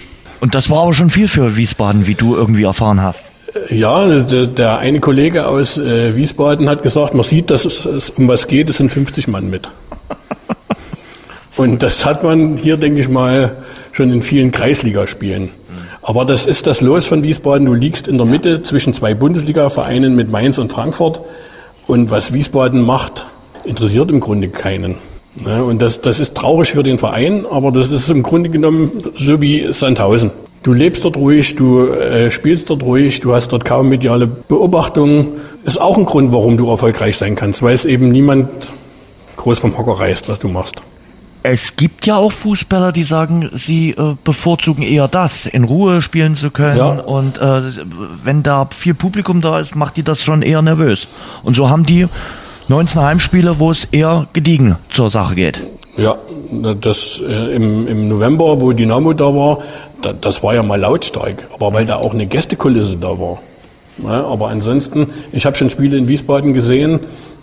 Und 0.41 0.55
das 0.55 0.70
war 0.70 0.82
aber 0.82 0.95
schon 0.95 1.11
viel 1.11 1.28
für 1.28 1.57
Wiesbaden, 1.57 2.07
wie 2.07 2.14
du 2.14 2.34
irgendwie 2.34 2.64
erfahren 2.64 3.03
hast. 3.03 3.30
Ja, 3.70 4.07
der, 4.07 4.46
der 4.46 4.78
eine 4.78 5.00
Kollege 5.00 5.46
aus 5.46 5.78
äh, 5.78 6.16
Wiesbaden 6.16 6.68
hat 6.68 6.82
gesagt, 6.82 7.14
man 7.14 7.24
sieht, 7.24 7.50
dass 7.50 7.64
es, 7.64 7.84
es 7.84 8.11
um 8.11 8.28
was 8.28 8.48
geht, 8.48 8.68
es 8.68 8.78
sind 8.78 8.90
50 8.90 9.28
Mann 9.28 9.50
mit. 9.50 9.68
Und 11.57 11.82
das 11.82 12.04
hat 12.04 12.22
man 12.22 12.57
hier, 12.57 12.76
denke 12.76 13.00
ich 13.00 13.09
mal, 13.09 13.57
schon 13.92 14.11
in 14.11 14.22
vielen 14.22 14.52
Kreisligaspielen. 14.52 15.50
Aber 16.02 16.24
das 16.24 16.46
ist 16.46 16.66
das 16.66 16.80
Los 16.80 17.07
von 17.07 17.22
Wiesbaden. 17.22 17.66
Du 17.66 17.74
liegst 17.74 18.07
in 18.07 18.16
der 18.16 18.26
Mitte 18.26 18.62
zwischen 18.62 18.94
zwei 18.94 19.14
Bundesliga-Vereinen 19.14 20.14
mit 20.14 20.30
Mainz 20.30 20.59
und 20.59 20.72
Frankfurt. 20.72 21.20
Und 21.86 22.11
was 22.11 22.32
Wiesbaden 22.32 22.82
macht, 22.82 23.26
interessiert 23.64 24.11
im 24.11 24.20
Grunde 24.20 24.48
keinen. 24.48 24.98
Ja, 25.44 25.62
und 25.62 25.82
das, 25.82 26.00
das 26.00 26.20
ist 26.20 26.34
traurig 26.34 26.70
für 26.70 26.82
den 26.82 26.98
Verein, 26.98 27.44
aber 27.50 27.72
das 27.72 27.90
ist 27.90 28.09
im 28.09 28.22
Grunde 28.22 28.50
genommen 28.50 28.92
so 29.18 29.40
wie 29.40 29.72
Sandhausen. 29.72 30.30
Du 30.67 30.73
lebst 30.73 31.05
dort 31.05 31.17
ruhig, 31.17 31.55
du 31.55 31.87
äh, 31.87 32.33
spielst 32.33 32.71
dort 32.71 32.83
ruhig, 32.83 33.21
du 33.21 33.33
hast 33.33 33.53
dort 33.53 33.64
kaum 33.64 33.89
mediale 33.89 34.27
Beobachtungen. 34.27 35.35
Ist 35.62 35.81
auch 35.81 35.97
ein 35.97 36.07
Grund, 36.07 36.33
warum 36.33 36.57
du 36.57 36.69
erfolgreich 36.69 37.17
sein 37.17 37.37
kannst, 37.37 37.62
weil 37.62 37.73
es 37.73 37.85
eben 37.85 38.11
niemand 38.11 38.49
groß 39.37 39.61
vom 39.61 39.79
Hocker 39.79 40.01
reißt, 40.01 40.29
was 40.29 40.41
du 40.41 40.49
machst. 40.49 40.83
Es 41.45 41.77
gibt 41.77 42.05
ja 42.05 42.17
auch 42.17 42.33
Fußballer, 42.33 42.91
die 42.91 43.05
sagen, 43.05 43.49
sie 43.53 43.91
äh, 43.91 44.17
bevorzugen 44.25 44.83
eher 44.83 45.07
das, 45.07 45.47
in 45.47 45.62
Ruhe 45.62 46.03
spielen 46.03 46.35
zu 46.35 46.51
können. 46.51 46.79
Ja. 46.79 46.91
Und 46.95 47.39
äh, 47.39 47.62
wenn 48.25 48.43
da 48.43 48.67
viel 48.75 48.95
Publikum 48.95 49.41
da 49.41 49.61
ist, 49.61 49.77
macht 49.77 49.97
die 49.97 50.03
das 50.03 50.25
schon 50.25 50.43
eher 50.43 50.62
nervös. 50.62 51.07
Und 51.45 51.55
so 51.55 51.71
haben 51.71 51.85
die 51.85 52.09
19 52.67 53.03
Heimspiele, 53.03 53.61
wo 53.61 53.71
es 53.71 53.85
eher 53.85 54.27
gediegen 54.33 54.75
zur 54.91 55.11
Sache 55.11 55.37
geht. 55.37 55.62
Ja, 55.97 56.18
das 56.80 57.20
äh, 57.26 57.55
im, 57.55 57.88
im 57.88 58.09
November, 58.09 58.61
wo 58.61 58.72
Dynamo 58.72 59.14
da 59.14 59.34
war, 59.34 59.59
da, 60.03 60.12
das 60.12 60.42
war 60.42 60.55
ja 60.55 60.62
mal 60.62 60.78
lautstark, 60.78 61.49
aber 61.55 61.72
weil 61.72 61.86
da 61.86 61.97
auch 61.97 62.12
eine 62.12 62.26
Gästekulisse 62.26 62.97
da 62.97 63.18
war. 63.18 63.38
Ja, 64.03 64.26
aber 64.26 64.49
ansonsten, 64.49 65.09
ich 65.32 65.47
habe 65.47 65.57
schon 65.57 65.70
Spiele 65.70 65.97
in 65.97 66.07
Wiesbaden 66.07 66.53
gesehen 66.53 67.01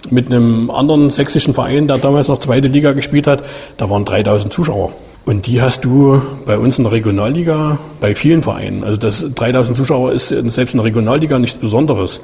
mit 0.10 0.28
einem 0.28 0.70
anderen 0.70 1.10
sächsischen 1.10 1.54
Verein, 1.54 1.88
der 1.88 1.97
damals 1.97 2.28
noch 2.28 2.39
zweite 2.39 2.68
Liga 2.68 2.93
gespielt 2.93 3.26
hat. 3.26 3.43
Da 3.78 3.89
waren 3.89 4.06
3000 4.06 4.54
Zuschauer. 4.54 4.93
Und 5.26 5.47
die 5.47 5.62
hast 5.62 5.86
du 5.86 6.22
bei 6.45 6.58
uns 6.58 6.78
in 6.78 6.84
der 6.84 6.93
Regionalliga 6.93 7.80
bei 8.01 8.14
vielen 8.14 8.43
Vereinen. 8.43 8.84
Also 8.84 8.97
das 8.97 9.26
3000 9.34 9.76
Zuschauer 9.78 10.12
ist 10.12 10.28
selbst 10.28 10.74
in 10.74 10.78
der 10.78 10.86
Regionalliga 10.86 11.39
nichts 11.39 11.58
Besonderes. 11.58 12.22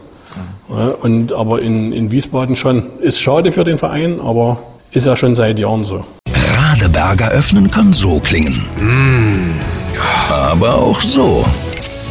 Ja, 0.70 0.94
und 1.02 1.34
aber 1.34 1.62
in, 1.62 1.92
in 1.94 2.12
Wiesbaden 2.12 2.56
schon. 2.56 2.84
Ist 3.00 3.20
schade 3.20 3.52
für 3.52 3.64
den 3.64 3.78
Verein, 3.80 4.20
aber 4.22 4.60
ist 4.92 5.06
ja 5.06 5.16
schon 5.16 5.36
seit 5.36 5.58
Jahren 5.58 5.86
so. 5.86 6.04
Radeberger 6.90 7.30
öffnen 7.30 7.70
kann 7.70 7.94
so 7.94 8.20
klingen. 8.20 8.66
Mm. 8.80 9.60
Aber 10.32 10.74
auch 10.74 11.00
so. 11.02 11.46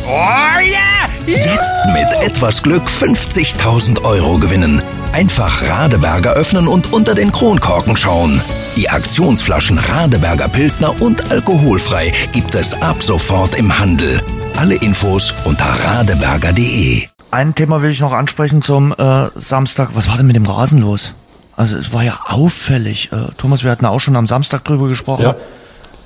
Oh 0.06 0.60
yeah! 0.60 1.08
Jetzt 1.26 1.84
mit 1.92 2.06
etwas 2.22 2.62
Glück 2.62 2.84
50.000 2.84 4.04
Euro 4.04 4.38
gewinnen. 4.38 4.80
Einfach 5.12 5.68
Radeberger 5.68 6.34
öffnen 6.34 6.68
und 6.68 6.92
unter 6.92 7.16
den 7.16 7.32
Kronkorken 7.32 7.96
schauen. 7.96 8.40
Die 8.76 8.88
Aktionsflaschen 8.88 9.78
Radeberger 9.78 10.48
Pilsner 10.48 11.02
und 11.02 11.28
alkoholfrei 11.32 12.12
gibt 12.32 12.54
es 12.54 12.80
ab 12.80 13.02
sofort 13.02 13.56
im 13.56 13.76
Handel. 13.80 14.22
Alle 14.56 14.76
Infos 14.76 15.34
unter 15.44 15.66
radeberger.de. 15.66 17.08
Ein 17.32 17.54
Thema 17.56 17.82
will 17.82 17.90
ich 17.90 18.00
noch 18.00 18.12
ansprechen 18.12 18.62
zum 18.62 18.94
äh, 18.96 19.26
Samstag. 19.34 19.90
Was 19.94 20.08
war 20.08 20.16
denn 20.16 20.26
mit 20.28 20.36
dem 20.36 20.46
Rasen 20.46 20.78
los? 20.78 21.14
Also 21.58 21.76
es 21.76 21.92
war 21.92 22.04
ja 22.04 22.20
auffällig. 22.24 23.10
Äh, 23.10 23.32
Thomas, 23.36 23.64
wir 23.64 23.72
hatten 23.72 23.84
auch 23.84 23.98
schon 23.98 24.14
am 24.14 24.28
Samstag 24.28 24.64
drüber 24.64 24.86
gesprochen. 24.86 25.22
Ja. 25.22 25.34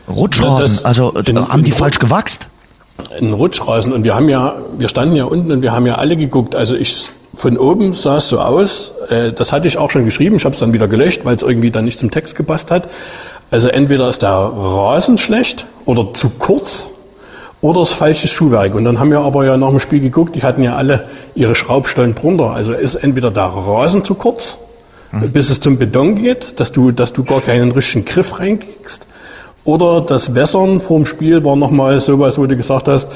Rutschrasen, 0.08 0.76
das, 0.76 0.84
also 0.86 1.10
in, 1.10 1.38
haben 1.46 1.62
die 1.62 1.72
in, 1.72 1.76
falsch 1.76 1.98
gewachst? 1.98 2.46
Ein 3.20 3.34
Rutschrasen 3.34 3.92
und 3.92 4.02
wir 4.02 4.14
haben 4.14 4.30
ja, 4.30 4.54
wir 4.78 4.88
standen 4.88 5.14
ja 5.14 5.24
unten 5.24 5.52
und 5.52 5.60
wir 5.60 5.72
haben 5.72 5.84
ja 5.84 5.96
alle 5.96 6.16
geguckt. 6.16 6.54
Also 6.54 6.74
ich 6.74 7.10
von 7.34 7.58
oben 7.58 7.92
sah 7.92 8.16
es 8.16 8.28
so 8.28 8.40
aus. 8.40 8.92
Äh, 9.10 9.32
das 9.32 9.52
hatte 9.52 9.68
ich 9.68 9.76
auch 9.76 9.90
schon 9.90 10.06
geschrieben. 10.06 10.36
Ich 10.36 10.46
habe 10.46 10.54
es 10.54 10.60
dann 10.60 10.72
wieder 10.72 10.88
gelöscht, 10.88 11.26
weil 11.26 11.36
es 11.36 11.42
irgendwie 11.42 11.70
dann 11.70 11.84
nicht 11.84 12.00
zum 12.00 12.10
Text 12.10 12.34
gepasst 12.34 12.70
hat. 12.70 12.88
Also 13.50 13.68
entweder 13.68 14.08
ist 14.08 14.22
der 14.22 14.30
Rasen 14.30 15.18
schlecht 15.18 15.66
oder 15.84 16.14
zu 16.14 16.30
kurz 16.30 16.88
oder 17.60 17.80
das 17.80 17.92
falsche 17.92 18.26
Schuhwerk. 18.26 18.74
Und 18.74 18.86
dann 18.86 18.98
haben 18.98 19.10
wir 19.10 19.20
aber 19.20 19.44
ja 19.44 19.58
nach 19.58 19.68
dem 19.68 19.80
Spiel 19.80 20.00
geguckt, 20.00 20.34
die 20.34 20.44
hatten 20.44 20.62
ja 20.62 20.76
alle 20.76 21.04
ihre 21.34 21.54
Schraubstollen 21.54 22.14
drunter. 22.14 22.52
Also 22.52 22.72
ist 22.72 22.94
entweder 22.94 23.30
der 23.30 23.44
Rasen 23.44 24.02
zu 24.02 24.14
kurz, 24.14 24.56
mhm. 25.12 25.30
bis 25.32 25.50
es 25.50 25.60
zum 25.60 25.78
Beton 25.78 26.16
geht, 26.16 26.58
dass 26.60 26.72
du, 26.72 26.90
dass 26.90 27.12
du 27.12 27.24
gar 27.24 27.40
keinen 27.40 27.72
richtigen 27.72 28.04
Griff 28.04 28.38
reinkriegst. 28.38 29.06
Oder 29.64 30.00
das 30.00 30.34
Wässern 30.34 30.80
vorm 30.80 31.06
Spiel 31.06 31.44
war 31.44 31.54
nochmal 31.54 32.00
sowas, 32.00 32.36
wo 32.38 32.46
du 32.46 32.56
gesagt 32.56 32.88
hast, 32.88 33.08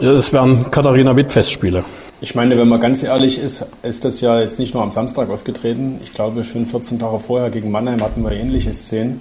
es 0.00 0.32
wären 0.32 0.70
Katharina 0.70 1.16
Witt-Festspiele. 1.16 1.84
Ich 2.20 2.34
meine, 2.34 2.58
wenn 2.58 2.68
man 2.68 2.80
ganz 2.80 3.02
ehrlich 3.02 3.38
ist, 3.38 3.66
ist 3.82 4.04
das 4.04 4.20
ja 4.20 4.40
jetzt 4.40 4.58
nicht 4.58 4.74
nur 4.74 4.82
am 4.82 4.90
Samstag 4.90 5.30
aufgetreten. 5.30 6.00
Ich 6.02 6.12
glaube, 6.12 6.44
schon 6.44 6.66
14 6.66 6.98
Tage 6.98 7.20
vorher 7.20 7.48
gegen 7.50 7.70
Mannheim 7.70 8.02
hatten 8.02 8.22
wir 8.22 8.32
ähnliche 8.32 8.72
Szenen. 8.72 9.20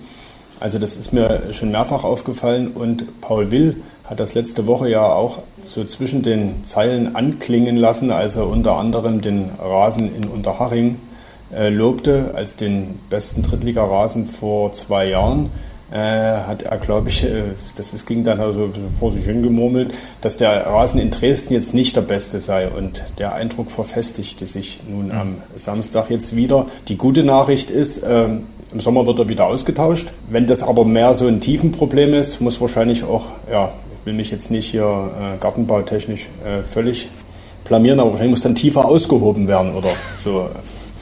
Also 0.59 0.79
das 0.79 0.97
ist 0.97 1.13
mir 1.13 1.43
schon 1.51 1.71
mehrfach 1.71 2.03
aufgefallen 2.03 2.69
und 2.69 3.21
Paul 3.21 3.51
Will 3.51 3.75
hat 4.03 4.19
das 4.19 4.33
letzte 4.33 4.65
Woche 4.65 4.89
ja 4.89 5.05
auch 5.05 5.39
so 5.61 5.83
zwischen 5.83 6.23
den 6.23 6.63
Zeilen 6.63 7.15
anklingen 7.15 7.77
lassen, 7.77 8.09
als 8.09 8.35
er 8.35 8.47
unter 8.47 8.75
anderem 8.77 9.21
den 9.21 9.51
Rasen 9.59 10.15
in 10.15 10.27
Unterhaching 10.27 10.97
lobte 11.49 12.31
als 12.35 12.55
den 12.55 12.99
besten 13.09 13.41
Drittligarasen 13.41 14.25
vor 14.25 14.71
zwei 14.71 15.09
Jahren. 15.09 15.49
Äh, 15.89 15.95
hat 15.95 16.63
er, 16.63 16.77
glaube 16.79 17.07
ich, 17.07 17.23
äh, 17.23 17.43
das 17.75 17.93
ist, 17.93 18.05
ging 18.05 18.21
dann 18.21 18.41
also 18.41 18.69
vor 18.99 19.13
sich 19.13 19.23
hin 19.23 19.41
gemurmelt, 19.41 19.97
dass 20.19 20.35
der 20.35 20.67
Rasen 20.67 20.99
in 20.99 21.11
Dresden 21.11 21.53
jetzt 21.53 21.73
nicht 21.73 21.95
der 21.95 22.01
beste 22.01 22.41
sei. 22.41 22.67
Und 22.67 23.03
der 23.19 23.33
Eindruck 23.33 23.71
verfestigte 23.71 24.45
sich 24.45 24.81
nun 24.89 25.11
am 25.11 25.37
Samstag 25.55 26.09
jetzt 26.09 26.35
wieder. 26.35 26.65
Die 26.89 26.97
gute 26.97 27.23
Nachricht 27.23 27.71
ist, 27.71 27.99
äh, 27.99 28.27
im 28.73 28.79
Sommer 28.81 29.05
wird 29.05 29.19
er 29.19 29.29
wieder 29.29 29.47
ausgetauscht. 29.47 30.11
Wenn 30.29 30.45
das 30.45 30.61
aber 30.61 30.83
mehr 30.83 31.13
so 31.13 31.25
ein 31.25 31.39
Tiefenproblem 31.39 32.13
ist, 32.15 32.41
muss 32.41 32.59
wahrscheinlich 32.59 33.05
auch, 33.05 33.27
ja, 33.49 33.71
ich 33.95 34.05
will 34.05 34.13
mich 34.13 34.29
jetzt 34.29 34.51
nicht 34.51 34.69
hier 34.69 34.83
äh, 34.83 35.37
gartenbautechnisch 35.37 36.27
äh, 36.43 36.63
völlig 36.63 37.07
blamieren, 37.63 38.01
aber 38.01 38.11
wahrscheinlich 38.11 38.31
muss 38.31 38.43
dann 38.43 38.55
tiefer 38.55 38.83
ausgehoben 38.83 39.47
werden 39.47 39.73
oder 39.73 39.91
so. 40.17 40.49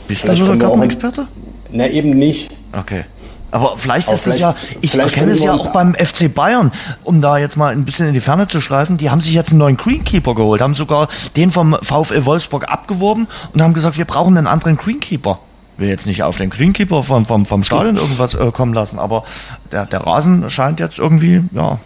Bist 0.08 0.28
du 0.28 0.36
so 0.36 0.46
der 0.46 0.58
Gartenexperte? 0.58 1.28
Na, 1.72 1.88
eben 1.88 2.12
nicht. 2.12 2.56
Okay. 2.72 3.06
Aber 3.52 3.78
vielleicht 3.78 4.12
ist 4.12 4.28
es 4.28 4.40
ja, 4.40 4.54
ich 4.82 4.98
erkenne 4.98 5.32
es 5.32 5.42
ja 5.42 5.54
auch 5.54 5.72
beim 5.72 5.96
FC 5.96 6.34
Bayern, 6.34 6.72
um 7.04 7.22
da 7.22 7.38
jetzt 7.38 7.56
mal 7.56 7.72
ein 7.72 7.86
bisschen 7.86 8.08
in 8.08 8.14
die 8.14 8.20
Ferne 8.20 8.50
zu 8.50 8.60
schreifen, 8.60 8.98
die 8.98 9.10
haben 9.10 9.22
sich 9.22 9.34
jetzt 9.34 9.52
einen 9.52 9.60
neuen 9.60 9.78
Greenkeeper 9.78 10.36
geholt, 10.36 10.62
haben 10.62 10.76
sogar 10.76 11.08
den 11.38 11.52
vom 11.52 11.78
VfL 11.82 12.26
Wolfsburg 12.26 12.68
abgeworben 12.68 13.28
und 13.54 13.62
haben 13.62 13.74
gesagt, 13.74 13.98
wir 13.98 14.04
brauchen 14.04 14.38
einen 14.38 14.48
anderen 14.48 14.76
Greenkeeper 14.76 15.40
will 15.78 15.90
jetzt 15.90 16.06
nicht 16.06 16.24
auf 16.24 16.38
den 16.38 16.50
Greenkeeper 16.50 17.04
vom, 17.04 17.26
vom, 17.26 17.46
vom 17.46 17.64
Stadion 17.64 17.98
irgendwas 17.98 18.36
äh, 18.36 18.52
kommen 18.52 18.74
lassen, 18.74 19.00
aber 19.00 19.24
der, 19.72 19.86
der 19.86 20.02
Rasen 20.02 20.50
scheint 20.50 20.80
jetzt 20.80 21.00
irgendwie 21.00 21.44
ja, 21.54 21.80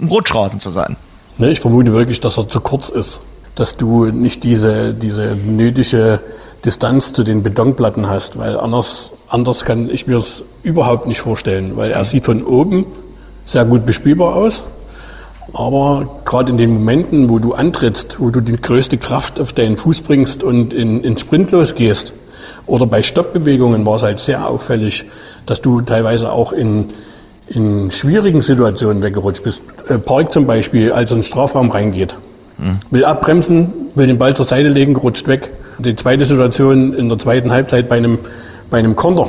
ein 0.00 0.08
Rutschrasen 0.08 0.60
zu 0.60 0.70
sein. 0.70 0.96
Ne, 1.38 1.50
ich 1.50 1.60
vermute 1.60 1.92
wirklich, 1.92 2.20
dass 2.20 2.38
er 2.38 2.48
zu 2.48 2.60
kurz 2.60 2.88
ist. 2.88 3.22
Dass 3.54 3.76
du 3.76 4.06
nicht 4.06 4.42
diese, 4.42 4.94
diese 4.94 5.36
nötige 5.36 6.20
Distanz 6.64 7.12
zu 7.12 7.24
den 7.24 7.42
Betonplatten 7.42 8.08
hast, 8.08 8.38
weil 8.38 8.58
anders, 8.58 9.12
anders 9.28 9.64
kann 9.64 9.90
ich 9.90 10.06
mir 10.06 10.18
es 10.18 10.44
überhaupt 10.62 11.06
nicht 11.06 11.20
vorstellen, 11.20 11.76
weil 11.76 11.90
er 11.90 12.04
sieht 12.04 12.24
von 12.24 12.42
oben 12.44 12.86
sehr 13.44 13.64
gut 13.64 13.84
bespielbar 13.84 14.34
aus. 14.34 14.62
Aber 15.52 16.20
gerade 16.24 16.50
in 16.50 16.56
den 16.56 16.74
Momenten, 16.74 17.28
wo 17.28 17.38
du 17.38 17.52
antrittst, 17.52 18.18
wo 18.18 18.30
du 18.30 18.40
die 18.40 18.60
größte 18.60 18.98
Kraft 18.98 19.38
auf 19.38 19.52
deinen 19.52 19.76
Fuß 19.76 20.00
bringst 20.00 20.42
und 20.42 20.72
in, 20.72 21.02
in 21.02 21.18
Sprint 21.18 21.52
losgehst, 21.52 22.12
oder 22.66 22.86
bei 22.86 23.02
Stoppbewegungen 23.02 23.84
war 23.84 23.96
es 23.96 24.02
halt 24.02 24.20
sehr 24.20 24.48
auffällig, 24.48 25.04
dass 25.46 25.60
du 25.60 25.82
teilweise 25.82 26.32
auch 26.32 26.52
in, 26.52 26.90
in 27.46 27.90
schwierigen 27.90 28.42
Situationen 28.42 29.02
weggerutscht 29.02 29.42
bist. 29.42 29.62
Äh, 29.88 29.98
Park 29.98 30.32
zum 30.32 30.46
Beispiel, 30.46 30.92
als 30.92 31.10
er 31.10 31.16
in 31.16 31.20
den 31.20 31.26
Strafraum 31.26 31.70
reingeht. 31.70 32.14
Mhm. 32.56 32.80
Will 32.90 33.04
abbremsen, 33.04 33.72
will 33.94 34.06
den 34.06 34.18
Ball 34.18 34.34
zur 34.34 34.46
Seite 34.46 34.68
legen, 34.68 34.96
rutscht 34.96 35.28
weg. 35.28 35.52
Die 35.78 35.96
zweite 35.96 36.24
Situation 36.24 36.94
in 36.94 37.08
der 37.08 37.18
zweiten 37.18 37.50
Halbzeit 37.50 37.88
bei 37.88 37.96
einem, 37.96 38.18
bei 38.70 38.78
einem 38.78 38.96
Konter. 38.96 39.28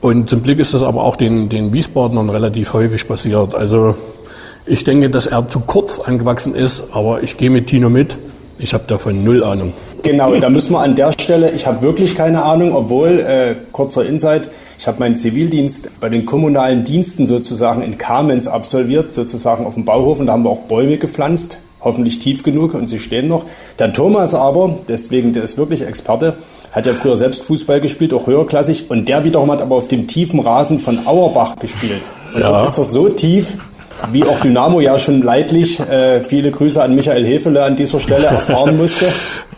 Und 0.00 0.28
zum 0.28 0.42
Glück 0.42 0.58
ist 0.58 0.74
das 0.74 0.82
aber 0.82 1.02
auch 1.02 1.16
den, 1.16 1.48
den 1.48 1.72
Wiesbadnern 1.72 2.28
relativ 2.28 2.72
häufig 2.72 3.08
passiert. 3.08 3.54
Also 3.54 3.96
ich 4.66 4.84
denke, 4.84 5.10
dass 5.10 5.26
er 5.26 5.48
zu 5.48 5.60
kurz 5.60 6.00
angewachsen 6.00 6.54
ist, 6.54 6.82
aber 6.92 7.22
ich 7.22 7.36
gehe 7.36 7.50
mit 7.50 7.68
Tino 7.68 7.88
mit. 7.88 8.16
Ich 8.58 8.72
habe 8.72 8.84
davon 8.86 9.24
null 9.24 9.42
Ahnung. 9.42 9.72
Genau, 10.02 10.34
da 10.36 10.48
müssen 10.48 10.72
wir 10.72 10.80
an 10.80 10.94
der 10.94 11.12
Stelle, 11.12 11.50
ich 11.50 11.66
habe 11.66 11.82
wirklich 11.82 12.14
keine 12.14 12.42
Ahnung, 12.44 12.74
obwohl, 12.74 13.20
äh, 13.20 13.56
kurzer 13.72 14.04
Insight, 14.06 14.48
ich 14.78 14.86
habe 14.86 15.00
meinen 15.00 15.16
Zivildienst 15.16 15.90
bei 15.98 16.08
den 16.08 16.24
kommunalen 16.24 16.84
Diensten 16.84 17.26
sozusagen 17.26 17.82
in 17.82 17.98
Kamenz 17.98 18.46
absolviert, 18.46 19.12
sozusagen 19.12 19.66
auf 19.66 19.74
dem 19.74 19.84
Bauhof 19.84 20.20
und 20.20 20.26
da 20.26 20.34
haben 20.34 20.44
wir 20.44 20.50
auch 20.50 20.60
Bäume 20.60 20.98
gepflanzt, 20.98 21.58
hoffentlich 21.84 22.18
tief 22.18 22.42
genug 22.42 22.74
und 22.74 22.88
sie 22.88 22.98
stehen 22.98 23.28
noch. 23.28 23.44
Der 23.78 23.92
Thomas 23.92 24.34
aber, 24.34 24.78
deswegen, 24.88 25.32
der 25.32 25.44
ist 25.44 25.58
wirklich 25.58 25.82
Experte, 25.82 26.38
hat 26.72 26.86
ja 26.86 26.94
früher 26.94 27.16
selbst 27.16 27.44
Fußball 27.44 27.80
gespielt, 27.80 28.12
auch 28.12 28.26
höherklassig 28.26 28.90
und 28.90 29.08
der 29.08 29.24
wiederum 29.24 29.50
hat 29.50 29.62
aber 29.62 29.76
auf 29.76 29.88
dem 29.88 30.06
tiefen 30.06 30.40
Rasen 30.40 30.78
von 30.78 31.06
Auerbach 31.06 31.56
gespielt. 31.56 32.08
Und 32.34 32.40
ja. 32.40 32.48
dort 32.48 32.68
ist 32.68 32.78
er 32.78 32.84
so 32.84 33.08
tief, 33.08 33.58
wie 34.12 34.24
auch 34.24 34.40
Dynamo 34.40 34.80
ja 34.80 34.98
schon 34.98 35.22
leidlich, 35.22 35.78
äh, 35.80 36.24
viele 36.24 36.50
Grüße 36.50 36.82
an 36.82 36.94
Michael 36.94 37.24
Hefele 37.24 37.62
an 37.62 37.76
dieser 37.76 38.00
Stelle 38.00 38.26
erfahren 38.26 38.76
musste. 38.78 39.06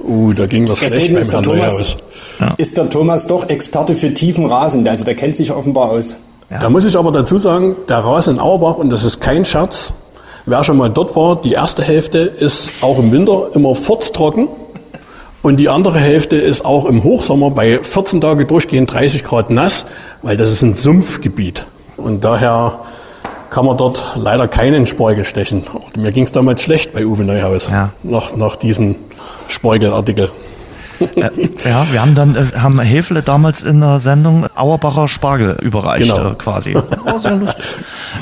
uh, 0.01 0.33
da 0.33 0.47
ging 0.47 0.69
was 0.69 0.81
Deswegen 0.81 1.17
schlecht 1.17 1.33
beim 1.33 1.45
Herrn 1.45 1.45
Thomas, 1.45 1.97
ja. 2.39 2.55
Ist 2.59 2.77
der 2.77 2.91
Thomas 2.91 3.27
doch 3.27 3.49
Experte 3.49 3.95
für 3.95 4.13
tiefen 4.13 4.47
Rasen, 4.47 4.87
also 4.87 5.05
der 5.05 5.15
kennt 5.15 5.37
sich 5.37 5.51
offenbar 5.53 5.91
aus. 5.91 6.17
Ja. 6.51 6.59
Da 6.59 6.69
muss 6.69 6.85
ich 6.85 6.97
aber 6.97 7.11
dazu 7.11 7.39
sagen, 7.39 7.77
der 7.89 7.99
Rasen 7.99 8.35
in 8.35 8.41
Auerbach, 8.41 8.77
und 8.77 8.91
das 8.91 9.05
ist 9.05 9.21
kein 9.21 9.45
Scherz, 9.45 9.93
wer 10.47 10.65
schon 10.65 10.79
mal 10.79 10.89
dort 10.89 11.15
war, 11.15 11.37
die 11.37 11.53
erste 11.53 11.83
Hälfte 11.83 12.19
ist 12.19 12.83
auch 12.83 12.99
im 12.99 13.13
Winter 13.13 13.51
immer 13.55 13.75
furztrocken. 13.75 14.49
Und 15.43 15.59
die 15.59 15.69
andere 15.69 15.99
Hälfte 15.99 16.37
ist 16.37 16.65
auch 16.65 16.87
im 16.87 17.05
Hochsommer 17.05 17.51
bei 17.51 17.79
14 17.81 18.21
Tage 18.21 18.47
durchgehend 18.47 18.93
30 18.93 19.23
Grad 19.23 19.51
nass, 19.51 19.87
weil 20.23 20.37
das 20.37 20.51
ist 20.51 20.63
ein 20.63 20.75
Sumpfgebiet. 20.75 21.65
Und 21.97 22.25
daher 22.25 22.81
kann 23.51 23.65
man 23.65 23.77
dort 23.77 24.17
leider 24.17 24.49
keinen 24.49 24.87
Sporgel 24.87 25.25
stechen. 25.25 25.65
Mir 25.97 26.11
ging 26.11 26.25
es 26.25 26.33
damals 26.33 26.63
schlecht 26.63 26.93
bei 26.93 27.07
Uwe 27.07 27.23
Neuhaus 27.23 27.71
ja. 27.71 27.91
nach, 28.03 28.35
nach 28.35 28.57
diesem 28.57 28.97
Sporgelartikel. 29.49 30.31
Äh, 31.01 31.31
ja, 31.65 31.87
wir 31.91 32.01
haben 32.01 32.15
dann 32.15 32.37
äh, 32.37 32.59
haben 32.59 32.79
Hefele 32.81 33.23
damals 33.23 33.63
in 33.63 33.81
der 33.81 33.99
Sendung 33.99 34.47
Auerbacher 34.55 35.09
Spargel 35.09 35.57
überreicht 35.63 36.15
genau. 36.15 36.33
äh, 36.33 36.35
quasi. 36.35 36.77
Oh, 37.07 37.19
sehr 37.19 37.37
lustig. 37.37 37.65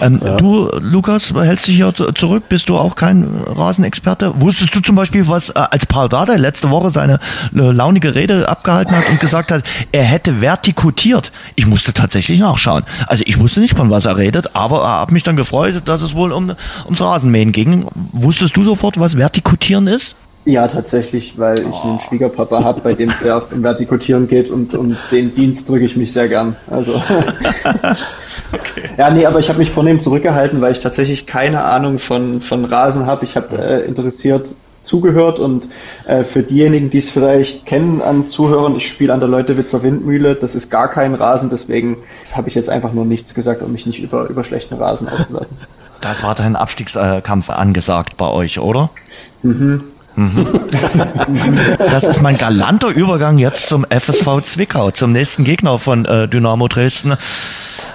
Ähm, 0.00 0.20
ja. 0.22 0.36
Du, 0.36 0.68
Lukas, 0.78 1.32
hältst 1.34 1.66
dich 1.66 1.76
hier 1.76 1.92
zurück? 2.14 2.44
Bist 2.48 2.68
du 2.68 2.76
auch 2.76 2.96
kein 2.96 3.26
Rasenexperte? 3.46 4.40
Wusstest 4.40 4.74
du 4.74 4.80
zum 4.80 4.94
Beispiel, 4.94 5.26
was 5.26 5.48
äh, 5.50 5.54
als 5.54 5.86
Paul 5.86 6.08
Dardai 6.08 6.36
letzte 6.36 6.70
Woche 6.70 6.90
seine 6.90 7.14
äh, 7.14 7.18
launige 7.52 8.14
Rede 8.14 8.48
abgehalten 8.48 8.94
hat 8.94 9.08
und 9.08 9.20
gesagt 9.20 9.52
hat, 9.52 9.64
er 9.92 10.04
hätte 10.04 10.40
vertikutiert? 10.40 11.32
Ich 11.54 11.66
musste 11.66 11.92
tatsächlich 11.92 12.40
nachschauen. 12.40 12.84
Also 13.06 13.24
ich 13.26 13.38
wusste 13.38 13.60
nicht, 13.60 13.74
von 13.74 13.90
was 13.90 14.06
er 14.06 14.18
redet, 14.18 14.54
aber 14.54 14.82
er 14.82 15.00
hat 15.00 15.12
mich 15.12 15.22
dann 15.22 15.36
gefreut, 15.36 15.82
dass 15.86 16.02
es 16.02 16.14
wohl 16.14 16.32
um, 16.32 16.52
ums 16.84 17.00
Rasenmähen 17.00 17.52
ging. 17.52 17.86
Wusstest 18.12 18.56
du 18.56 18.64
sofort, 18.64 18.98
was 19.00 19.16
vertikutieren 19.16 19.86
ist? 19.86 20.16
Ja, 20.46 20.68
tatsächlich, 20.68 21.38
weil 21.38 21.58
ich 21.58 21.84
einen 21.84 22.00
Schwiegerpapa 22.00 22.62
habe, 22.62 22.82
bei 22.82 22.94
dem 22.94 23.08
es 23.08 23.20
sehr 23.20 23.36
oft 23.36 23.52
um 23.52 23.62
Vertikutieren 23.62 24.28
geht 24.28 24.50
und 24.50 24.74
um 24.74 24.94
den 25.10 25.34
Dienst 25.34 25.66
drücke 25.68 25.84
ich 25.84 25.96
mich 25.96 26.12
sehr 26.12 26.28
gern. 26.28 26.54
Also 26.70 26.96
okay. 28.52 28.90
ja, 28.98 29.08
nee, 29.08 29.24
aber 29.24 29.38
ich 29.38 29.48
habe 29.48 29.58
mich 29.58 29.70
vornehm 29.70 30.00
zurückgehalten, 30.00 30.60
weil 30.60 30.72
ich 30.72 30.80
tatsächlich 30.80 31.26
keine 31.26 31.64
Ahnung 31.64 31.98
von, 31.98 32.42
von 32.42 32.66
Rasen 32.66 33.06
habe. 33.06 33.24
Ich 33.24 33.36
habe 33.36 33.56
äh, 33.56 33.86
interessiert 33.86 34.54
zugehört 34.82 35.38
und 35.38 35.66
äh, 36.06 36.24
für 36.24 36.42
diejenigen, 36.42 36.90
die 36.90 36.98
es 36.98 37.08
vielleicht 37.08 37.64
kennen 37.64 38.02
an 38.02 38.26
Zuhörern, 38.26 38.76
ich 38.76 38.86
spiele 38.86 39.14
an 39.14 39.20
der 39.20 39.30
Leutewitzer 39.30 39.82
Windmühle, 39.82 40.34
das 40.34 40.54
ist 40.54 40.70
gar 40.70 40.88
kein 40.88 41.14
Rasen, 41.14 41.48
deswegen 41.48 41.96
habe 42.32 42.50
ich 42.50 42.54
jetzt 42.54 42.68
einfach 42.68 42.92
nur 42.92 43.06
nichts 43.06 43.32
gesagt, 43.32 43.62
um 43.62 43.72
mich 43.72 43.86
nicht 43.86 44.00
über, 44.02 44.28
über 44.28 44.44
schlechten 44.44 44.74
Rasen 44.74 45.08
auszulassen. 45.08 45.56
Das 46.02 46.22
war 46.22 46.34
dein 46.34 46.54
Abstiegskampf 46.54 47.48
angesagt 47.48 48.18
bei 48.18 48.28
euch, 48.28 48.60
oder? 48.60 48.90
Mhm. 49.42 49.84
Mhm. 50.16 50.46
Das 51.78 52.04
ist 52.04 52.22
mein 52.22 52.38
galanter 52.38 52.88
Übergang 52.88 53.38
jetzt 53.38 53.68
zum 53.68 53.84
FSV 53.84 54.42
Zwickau, 54.44 54.90
zum 54.90 55.12
nächsten 55.12 55.44
Gegner 55.44 55.78
von 55.78 56.04
äh, 56.04 56.28
Dynamo 56.28 56.68
Dresden. 56.68 57.14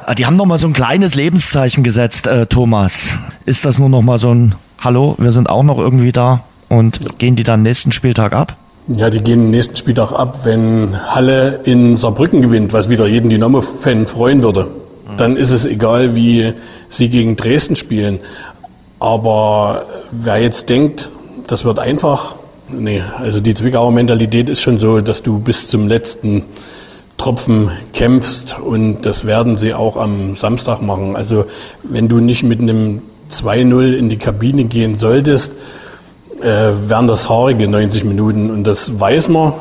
Äh, 0.05 0.15
die 0.15 0.25
haben 0.25 0.35
noch 0.35 0.45
mal 0.45 0.57
so 0.57 0.67
ein 0.67 0.73
kleines 0.73 1.15
Lebenszeichen 1.15 1.83
gesetzt, 1.83 2.27
äh, 2.27 2.45
Thomas. 2.45 3.15
Ist 3.45 3.65
das 3.65 3.79
nur 3.79 3.89
noch 3.89 4.01
mal 4.01 4.17
so 4.17 4.33
ein 4.33 4.55
Hallo, 4.79 5.15
wir 5.17 5.31
sind 5.31 5.49
auch 5.49 5.63
noch 5.63 5.77
irgendwie 5.77 6.11
da 6.11 6.43
und 6.67 7.19
gehen 7.19 7.35
die 7.35 7.43
dann 7.43 7.63
nächsten 7.63 7.91
Spieltag 7.91 8.33
ab? 8.33 8.55
Ja, 8.87 9.09
die 9.09 9.21
gehen 9.21 9.51
nächsten 9.51 9.75
Spieltag 9.75 10.11
ab, 10.13 10.39
wenn 10.45 10.97
Halle 11.09 11.61
in 11.63 11.95
Saarbrücken 11.95 12.41
gewinnt, 12.41 12.73
was 12.73 12.89
wieder 12.89 13.05
jeden 13.07 13.29
Dynamo-Fan 13.29 14.07
freuen 14.07 14.41
würde. 14.41 14.71
Dann 15.17 15.35
ist 15.35 15.49
es 15.49 15.65
egal, 15.65 16.15
wie 16.15 16.53
sie 16.89 17.09
gegen 17.09 17.35
Dresden 17.35 17.75
spielen. 17.75 18.19
Aber 18.99 19.85
wer 20.11 20.41
jetzt 20.41 20.69
denkt, 20.69 21.09
das 21.49 21.65
wird 21.65 21.79
einfach. 21.79 22.35
Nee, 22.71 23.01
also 23.17 23.39
die 23.39 23.55
Zwickauer 23.55 23.91
Mentalität 23.91 24.47
ist 24.47 24.61
schon 24.61 24.77
so, 24.77 25.01
dass 25.01 25.23
du 25.23 25.39
bis 25.39 25.67
zum 25.67 25.87
letzten 25.87 26.43
Tropfen 27.17 27.71
kämpfst 27.93 28.57
und 28.59 29.01
das 29.01 29.25
werden 29.25 29.57
sie 29.57 29.73
auch 29.73 29.97
am 29.97 30.35
Samstag 30.35 30.81
machen. 30.81 31.15
Also 31.15 31.45
wenn 31.83 32.07
du 32.07 32.19
nicht 32.19 32.43
mit 32.43 32.61
einem 32.61 33.01
2-0 33.31 33.93
in 33.93 34.09
die 34.09 34.17
Kabine 34.17 34.65
gehen 34.65 34.97
solltest, 34.99 35.53
äh, 36.41 36.71
wären 36.87 37.07
das 37.07 37.27
haarige 37.27 37.67
90 37.67 38.05
Minuten 38.05 38.51
und 38.51 38.63
das 38.63 38.99
weiß 38.99 39.29
man. 39.29 39.53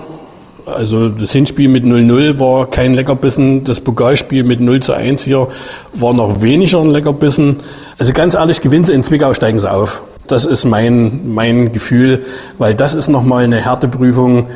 Also 0.66 1.08
das 1.08 1.32
Hinspiel 1.32 1.68
mit 1.68 1.84
0-0 1.84 2.38
war 2.38 2.68
kein 2.68 2.92
Leckerbissen, 2.92 3.64
das 3.64 3.80
Pokalspiel 3.80 4.44
mit 4.44 4.60
0 4.60 4.80
zu 4.80 4.92
1 4.92 5.24
hier 5.24 5.48
war 5.94 6.12
noch 6.12 6.42
weniger 6.42 6.80
ein 6.80 6.90
Leckerbissen. 6.90 7.56
Also 7.98 8.12
ganz 8.12 8.34
ehrlich, 8.34 8.60
gewinnen 8.60 8.84
sie 8.84 8.92
in 8.92 9.02
Zwickau, 9.02 9.32
steigen 9.32 9.58
sie 9.58 9.70
auf. 9.70 10.02
Das 10.28 10.44
ist 10.44 10.66
mein, 10.66 11.32
mein 11.32 11.72
Gefühl, 11.72 12.24
weil 12.58 12.74
das 12.74 12.94
ist 12.94 13.08
nochmal 13.08 13.44
eine 13.44 13.56
Härteprüfung. 13.56 14.48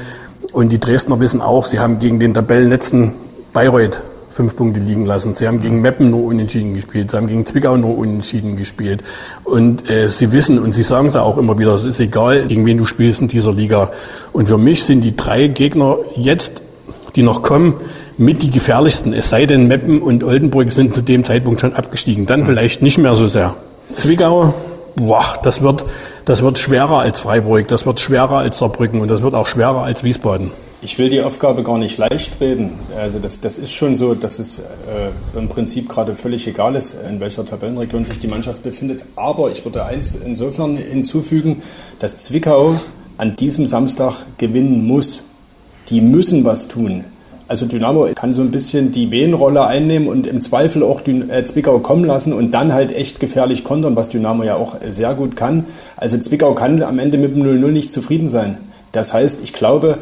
Und 0.53 0.70
die 0.70 0.79
Dresdner 0.79 1.18
wissen 1.18 1.41
auch, 1.41 1.64
sie 1.64 1.81
haben 1.81 1.99
gegen 1.99 2.20
den 2.20 2.35
Tabellenletzten 2.35 3.14
Bayreuth 3.55 4.03
fünf 4.29 4.55
Punkte 4.55 4.81
liegen 4.81 5.07
lassen. 5.07 5.35
Sie 5.35 5.47
haben 5.47 5.61
gegen 5.61 5.81
Meppen 5.81 6.11
nur 6.11 6.25
unentschieden 6.25 6.75
gespielt. 6.75 7.11
Sie 7.11 7.16
haben 7.16 7.27
gegen 7.27 7.47
Zwickau 7.47 7.77
nur 7.77 7.97
unentschieden 7.97 8.57
gespielt. 8.57 9.03
Und 9.45 9.89
äh, 9.91 10.09
sie 10.09 10.33
wissen, 10.33 10.59
und 10.59 10.73
sie 10.73 10.83
sagen 10.83 11.09
es 11.09 11.16
auch 11.16 11.39
immer 11.39 11.59
wieder, 11.59 11.75
es 11.75 11.85
ist 11.85 12.01
egal, 12.01 12.47
gegen 12.47 12.66
wen 12.66 12.79
du 12.79 12.85
spielst 12.85 13.20
in 13.20 13.29
dieser 13.29 13.53
Liga. 13.53 13.93
Und 14.33 14.49
für 14.49 14.59
mich 14.59 14.85
sind 14.85 15.03
die 15.03 15.16
drei 15.16 15.49
Gegner 15.49 15.97
jetzt, 16.16 16.62
die 17.14 17.23
noch 17.23 17.43
kommen, 17.43 17.75
mit 18.18 18.43
die 18.43 18.51
gefährlichsten. 18.51 19.12
Es 19.12 19.31
sei 19.31 19.47
denn, 19.47 19.68
Meppen 19.68 20.03
und 20.03 20.25
Oldenburg 20.25 20.70
sind 20.70 20.95
zu 20.95 21.03
dem 21.03 21.25
Zeitpunkt 21.25 21.61
schon 21.61 21.75
abgestiegen. 21.75 22.27
Dann 22.27 22.45
vielleicht 22.45 22.83
nicht 22.83 22.99
mehr 22.99 23.14
so 23.14 23.27
sehr. 23.27 23.55
Zwickau 23.89 24.55
boah, 24.97 25.38
das 25.43 25.62
wird, 25.62 25.84
das 26.24 26.43
wird 26.43 26.59
schwerer 26.59 26.99
als 26.99 27.20
Freiburg, 27.20 27.68
das 27.68 27.86
wird 27.86 28.01
schwerer 28.01 28.38
als 28.38 28.59
Saarbrücken 28.59 29.01
und 29.01 29.09
das 29.09 29.22
wird 29.22 29.34
auch 29.34 29.47
schwerer 29.47 29.82
als 29.82 30.03
Wiesbaden. 30.03 30.51
Ich 30.84 30.99
will 30.99 31.09
die 31.09 31.22
Aufgabe 31.22 31.62
gar 31.62 31.78
nicht 31.78 31.97
leicht 31.97 32.40
reden. 32.40 32.72
Also 32.99 33.20
das, 33.20 33.38
das 33.38 33.57
ist 33.57 33.72
schon 33.72 33.95
so, 33.95 34.14
dass 34.14 34.40
es 34.40 34.59
äh, 34.59 35.38
im 35.38 35.49
Prinzip 35.49 35.88
gerade 35.88 36.16
völlig 36.16 36.49
egal 36.49 36.74
ist, 36.74 36.97
in 37.09 37.20
welcher 37.20 37.45
Tabellenregion 37.45 38.05
sich 38.05 38.18
die 38.18 38.26
Mannschaft 38.26 38.64
befindet. 38.64 39.05
Aber 39.14 39.53
ich 39.53 39.64
würde 39.64 39.84
eins 39.84 40.16
insofern 40.16 40.76
hinzufügen, 40.76 41.62
dass 42.01 42.18
Zwickau 42.18 42.74
an 43.16 43.36
diesem 43.36 43.68
Samstag 43.68 44.26
gewinnen 44.38 44.84
muss. 44.84 45.22
Die 45.88 46.01
müssen 46.01 46.45
was 46.45 46.66
tun. 46.66 47.05
Also 47.53 47.66
Dynamo 47.66 48.09
kann 48.14 48.32
so 48.32 48.40
ein 48.40 48.50
bisschen 48.50 48.92
die 48.92 49.11
Wehenrolle 49.11 49.66
einnehmen 49.66 50.09
und 50.09 50.26
im 50.26 50.40
Zweifel 50.40 50.82
auch 50.82 51.03
äh, 51.07 51.44
Zwickau 51.44 51.80
kommen 51.80 52.03
lassen 52.03 52.32
und 52.32 52.53
dann 52.53 52.72
halt 52.72 52.96
echt 52.96 53.20
gefährlich 53.20 53.62
kontern, 53.62 53.94
was 53.94 54.09
Dynamo 54.09 54.42
ja 54.42 54.57
auch 54.57 54.76
sehr 54.88 55.12
gut 55.12 55.36
kann. 55.36 55.66
Also 55.98 56.16
Zwickau 56.16 56.55
kann 56.55 56.82
am 56.82 56.98
Ende 56.98 57.18
mit 57.18 57.36
dem 57.36 57.42
0-0 57.42 57.70
nicht 57.70 57.92
zufrieden 57.92 58.30
sein. 58.30 58.57
Das 58.92 59.12
heißt, 59.12 59.42
ich 59.42 59.53
glaube, 59.53 59.98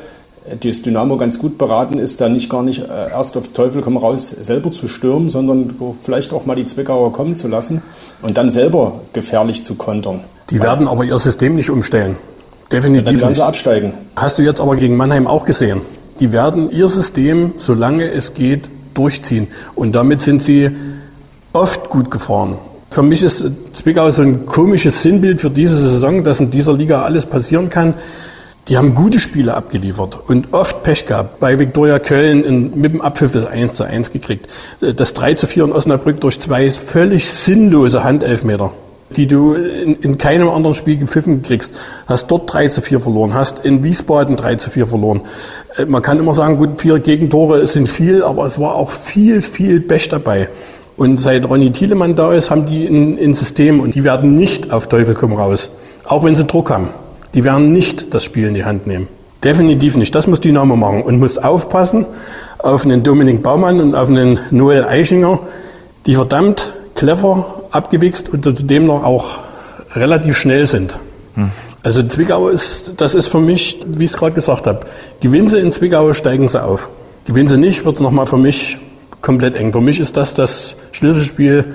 das 0.61 0.83
Dynamo 0.83 1.17
ganz 1.17 1.41
gut 1.41 1.59
beraten 1.59 1.99
ist, 1.99 2.21
da 2.21 2.29
nicht 2.29 2.49
gar 2.49 2.63
nicht 2.63 2.83
äh, 2.83 3.11
erst 3.11 3.37
auf 3.37 3.49
Teufel 3.49 3.83
komm 3.83 3.97
raus 3.97 4.31
selber 4.31 4.71
zu 4.71 4.87
stürmen, 4.87 5.29
sondern 5.29 5.75
vielleicht 6.05 6.33
auch 6.33 6.47
mal 6.47 6.55
die 6.55 6.67
Zwickauer 6.67 7.11
kommen 7.11 7.35
zu 7.35 7.49
lassen 7.49 7.83
und 8.23 8.39
dann 8.39 8.51
selber 8.51 9.01
gefährlich 9.13 9.65
zu 9.65 9.75
kontern. 9.75 10.21
Die 10.51 10.61
werden 10.61 10.87
aber 10.87 11.03
ihr 11.03 11.19
System 11.19 11.57
nicht 11.57 11.71
umstellen. 11.71 12.17
Definitiv 12.71 13.07
ja, 13.07 13.13
dann 13.13 13.21
werden 13.21 13.35
sie 13.35 13.45
absteigen. 13.45 13.95
Hast 14.15 14.39
du 14.39 14.43
jetzt 14.43 14.61
aber 14.61 14.77
gegen 14.77 14.97
Mannheim 14.97 15.27
auch 15.27 15.45
gesehen. 15.45 15.81
Die 16.21 16.33
werden 16.33 16.71
ihr 16.71 16.89
System, 16.89 17.55
solange 17.57 18.11
es 18.11 18.35
geht, 18.35 18.69
durchziehen. 18.95 19.49
Und 19.75 19.95
damit 19.95 20.21
sind 20.21 20.43
sie 20.43 20.71
oft 21.53 21.89
gut 21.89 22.11
gefahren. 22.11 22.59
Für 22.91 23.03
mich 23.03 23.23
ist 23.23 23.45
Zwickau 23.73 24.11
so 24.11 24.23
ein 24.23 24.47
komisches 24.47 25.03
Sinnbild 25.03 25.41
für 25.41 25.51
diese 25.51 25.77
Saison, 25.77 26.23
dass 26.23 26.41
in 26.41 26.51
dieser 26.51 26.75
Liga 26.75 27.03
alles 27.03 27.25
passieren 27.25 27.71
kann. 27.71 27.95
Die 28.69 28.77
haben 28.77 28.95
gute 28.95 29.19
Spiele 29.19 29.55
abgeliefert 29.55 30.19
und 30.29 30.53
oft 30.53 30.83
Pech 30.83 31.07
gehabt. 31.07 31.41
Bei 31.41 31.59
Viktoria 31.59 31.99
Köln 31.99 32.45
in, 32.45 32.79
mit 32.79 32.93
dem 32.93 33.01
Abpfiff 33.01 33.35
ist 33.35 33.47
1 33.47 33.73
zu 33.75 33.85
1 33.85 34.13
gekriegt. 34.13 34.47
Das 34.81 35.15
3 35.15 35.35
zu 35.35 35.47
4 35.47 35.65
in 35.65 35.73
Osnabrück 35.73 36.21
durch 36.21 36.39
zwei 36.39 36.71
völlig 36.71 37.31
sinnlose 37.31 38.05
Handelfmeter 38.05 38.73
die 39.17 39.27
du 39.27 39.55
in, 39.55 39.95
in 39.97 40.19
keinem 40.19 40.49
anderen 40.49 40.75
Spiel 40.75 40.97
gepfiffen 40.97 41.43
kriegst. 41.43 41.73
Hast 42.07 42.31
dort 42.31 42.53
3 42.53 42.69
zu 42.69 42.81
4 42.81 43.01
verloren, 43.01 43.35
hast 43.35 43.65
in 43.65 43.83
Wiesbaden 43.83 44.37
3 44.37 44.57
zu 44.57 44.71
4 44.71 44.87
verloren. 44.87 45.23
Äh, 45.77 45.87
man 45.87 46.03
kann 46.03 46.19
immer 46.19 46.35
sagen, 46.35 46.57
gut, 46.57 46.81
vier 46.81 46.99
Gegentore 47.01 47.67
sind 47.67 47.89
viel, 47.89 48.23
aber 48.23 48.47
es 48.47 48.59
war 48.59 48.75
auch 48.75 48.91
viel, 48.91 49.43
viel 49.43 49.81
Pech 49.81 50.09
dabei. 50.09 50.49
Und 50.97 51.19
seit 51.19 51.49
Ronny 51.49 51.73
Thielemann 51.73 52.15
da 52.15 52.33
ist, 52.33 52.51
haben 52.51 52.67
die 52.67 52.87
ein, 52.87 53.19
ein 53.19 53.35
System 53.35 53.81
und 53.81 53.95
die 53.95 54.05
werden 54.05 54.37
nicht 54.37 54.73
auf 54.73 54.89
Teufel 54.89 55.15
komm 55.15 55.33
raus. 55.33 55.71
Auch 56.05 56.25
wenn 56.25 56.37
sie 56.37 56.45
Druck 56.45 56.71
haben. 56.71 56.89
Die 57.35 57.45
werden 57.45 57.73
nicht 57.73 58.13
das 58.13 58.25
Spiel 58.25 58.49
in 58.49 58.55
die 58.55 58.65
Hand 58.65 58.87
nehmen. 58.87 59.09
Definitiv 59.43 59.97
nicht. 59.97 60.15
Das 60.15 60.27
muss 60.27 60.41
Dynamo 60.41 60.77
machen 60.77 61.03
und 61.03 61.19
muss 61.19 61.39
aufpassen 61.39 62.05
auf 62.59 62.85
einen 62.85 63.03
Dominik 63.03 63.43
Baumann 63.43 63.81
und 63.81 63.95
auf 63.95 64.09
einen 64.09 64.39
Noel 64.51 64.85
Eichinger, 64.85 65.41
die 66.07 66.15
verdammt 66.15 66.75
clever 66.95 67.60
abgewichst 67.71 68.29
und 68.29 68.45
zudem 68.45 68.87
noch 68.87 69.05
auch 69.05 69.41
relativ 69.95 70.37
schnell 70.37 70.67
sind. 70.67 70.99
Hm. 71.35 71.51
Also 71.83 72.03
Zwickau 72.03 72.49
ist, 72.49 72.95
das 72.99 73.15
ist 73.15 73.29
für 73.29 73.41
mich, 73.41 73.81
wie 73.87 74.05
ich 74.05 74.11
es 74.11 74.17
gerade 74.17 74.35
gesagt 74.35 74.67
habe, 74.67 74.87
gewinnen 75.21 75.49
sie 75.49 75.59
in 75.59 75.73
Zwickau, 75.73 76.13
steigen 76.13 76.49
sie 76.49 76.63
auf. 76.63 76.89
Gewinnen 77.25 77.49
sie 77.49 77.59
nicht, 77.59 77.85
wird 77.85 77.97
es 77.97 78.01
nochmal 78.01 78.27
für 78.27 78.37
mich 78.37 78.79
komplett 79.21 79.57
eng. 79.57 79.73
Für 79.73 79.81
mich 79.81 80.01
ist 80.01 80.17
das 80.17 80.35
das 80.35 80.77
Schlüsselspiel, 80.93 81.75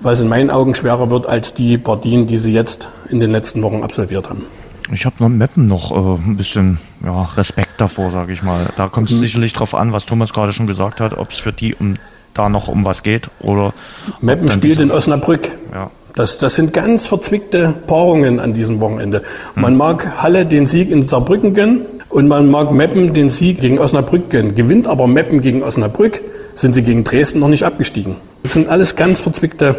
was 0.00 0.20
in 0.20 0.28
meinen 0.28 0.50
Augen 0.50 0.74
schwerer 0.74 1.10
wird 1.10 1.26
als 1.26 1.54
die 1.54 1.78
Partien, 1.78 2.26
die 2.26 2.38
sie 2.38 2.52
jetzt 2.52 2.88
in 3.10 3.20
den 3.20 3.32
letzten 3.32 3.62
Wochen 3.62 3.82
absolviert 3.82 4.30
haben. 4.30 4.46
Ich 4.92 5.04
habe 5.04 5.16
noch 5.18 5.28
Meppen 5.28 5.66
noch 5.66 5.90
äh, 5.90 6.22
ein 6.22 6.36
bisschen 6.36 6.78
ja, 7.04 7.24
Respekt 7.36 7.72
davor, 7.78 8.10
sage 8.10 8.32
ich 8.32 8.42
mal. 8.42 8.66
Da 8.76 8.88
kommt 8.88 9.10
es 9.10 9.16
mhm. 9.16 9.20
sicherlich 9.20 9.52
drauf 9.52 9.74
an, 9.74 9.92
was 9.92 10.06
Thomas 10.06 10.32
gerade 10.32 10.52
schon 10.52 10.66
gesagt 10.66 11.00
hat, 11.00 11.18
ob 11.18 11.30
es 11.30 11.38
für 11.40 11.52
die 11.52 11.74
um 11.74 11.96
da 12.34 12.48
noch 12.48 12.68
um 12.68 12.84
was 12.84 13.02
geht. 13.02 13.28
Oder 13.40 13.72
Meppen 14.20 14.48
spielt 14.50 14.80
in 14.80 14.90
Osnabrück. 14.90 15.48
Ja. 15.72 15.90
Das, 16.14 16.38
das 16.38 16.56
sind 16.56 16.72
ganz 16.72 17.06
verzwickte 17.06 17.74
Paarungen 17.86 18.40
an 18.40 18.52
diesem 18.52 18.80
Wochenende. 18.80 19.22
Hm. 19.54 19.62
Man 19.62 19.76
mag 19.76 20.20
Halle 20.22 20.46
den 20.46 20.66
Sieg 20.66 20.90
in 20.90 21.06
Saarbrücken 21.06 21.54
gönnen 21.54 21.86
und 22.08 22.26
man 22.26 22.50
mag 22.50 22.72
Meppen 22.72 23.14
den 23.14 23.30
Sieg 23.30 23.60
gegen 23.60 23.78
Osnabrück 23.78 24.30
gönnen. 24.30 24.54
Gewinnt 24.54 24.86
aber 24.86 25.06
Meppen 25.06 25.40
gegen 25.40 25.62
Osnabrück, 25.62 26.20
sind 26.54 26.74
sie 26.74 26.82
gegen 26.82 27.04
Dresden 27.04 27.38
noch 27.38 27.48
nicht 27.48 27.62
abgestiegen. 27.62 28.16
Das 28.42 28.54
sind 28.54 28.68
alles 28.68 28.96
ganz 28.96 29.20
verzwickte 29.20 29.76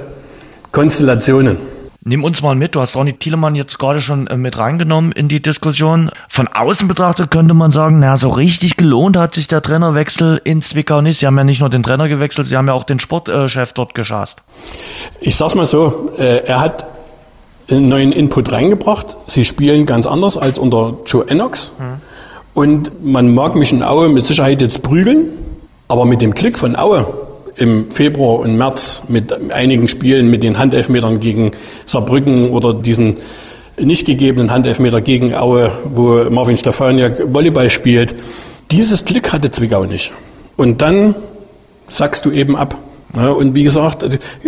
Konstellationen. 0.72 1.58
Nimm 2.06 2.24
uns 2.24 2.42
mal 2.42 2.56
mit, 2.56 2.76
du 2.76 2.80
hast 2.80 2.96
Ronny 2.96 3.12
Thielemann 3.12 3.56
jetzt 3.56 3.78
gerade 3.78 4.00
schon 4.00 4.28
äh, 4.28 4.38
mit 4.38 4.58
reingenommen 4.58 5.12
in 5.12 5.28
die 5.28 5.42
Diskussion. 5.42 6.12
Von 6.30 6.48
außen 6.48 6.88
betrachtet 6.88 7.30
könnte 7.30 7.54
man 7.54 7.74
sagen, 7.74 8.00
na, 8.00 8.16
so 8.16 8.30
richtig 8.30 8.78
gelohnt 8.78 9.18
hat 9.18 9.36
sich 9.36 9.50
der 9.50 9.62
Trainerwechsel 9.62 10.40
in 10.46 10.62
Zwickau 10.62 11.02
nicht. 11.02 11.20
Sie 11.20 11.28
haben 11.28 11.38
ja 11.38 11.44
nicht 11.44 11.60
nur 11.60 11.70
den 11.70 11.84
Trainer 11.84 12.08
gewechselt, 12.08 12.48
sie 12.48 12.56
haben 12.56 12.68
ja 12.68 12.74
auch 12.74 12.86
den 12.86 13.02
Sportchef 13.02 13.74
dort 13.74 13.96
geschast. 13.96 14.44
Ich 15.20 15.36
sag's 15.36 15.56
mal 15.56 15.66
so, 15.66 16.14
äh, 16.18 16.46
er 16.46 16.62
hat 16.62 16.88
einen 17.70 17.90
neuen 17.90 18.14
Input 18.14 18.50
reingebracht. 18.50 19.18
Sie 19.28 19.44
spielen 19.44 19.86
ganz 19.86 20.08
anders 20.08 20.38
als 20.38 20.58
unter 20.58 21.00
Joe 21.06 21.28
Enox. 21.28 21.72
Hm. 21.78 22.02
Und 22.54 23.06
man 23.06 23.34
mag 23.34 23.56
mich 23.56 23.74
in 23.74 23.84
Aue 23.84 24.08
mit 24.08 24.26
Sicherheit 24.26 24.62
jetzt 24.62 24.84
prügeln, 24.84 25.32
aber 25.90 26.06
mit 26.06 26.22
dem 26.22 26.34
Klick 26.34 26.58
von 26.58 26.78
Aue 26.78 27.29
im 27.60 27.92
Februar 27.92 28.40
und 28.40 28.58
März 28.58 29.04
mit 29.08 29.52
einigen 29.52 29.88
Spielen 29.88 30.30
mit 30.30 30.44
den 30.44 30.58
Handelfmetern 30.58 31.20
gegen 31.20 31.52
Saarbrücken 31.86 32.50
oder 32.52 32.74
diesen 32.74 33.18
nicht 33.80 34.06
gegebenen 34.06 34.52
Handelfmeter 34.52 35.02
gegen 35.02 35.36
Aue, 35.36 35.72
wo 35.86 36.30
Marvin 36.30 36.58
Stefaniak 36.58 37.34
Volleyball 37.34 37.70
spielt. 37.70 38.16
Dieses 38.72 39.06
Glück 39.06 39.32
hatte 39.32 39.52
Zwickau 39.52 39.86
nicht. 39.86 40.12
Und 40.58 40.82
dann 40.82 41.16
sagst 41.88 42.26
du 42.26 42.32
eben 42.32 42.56
ab. 42.56 42.78
Ja, 43.16 43.30
und 43.30 43.56
wie 43.56 43.64
gesagt, 43.64 44.04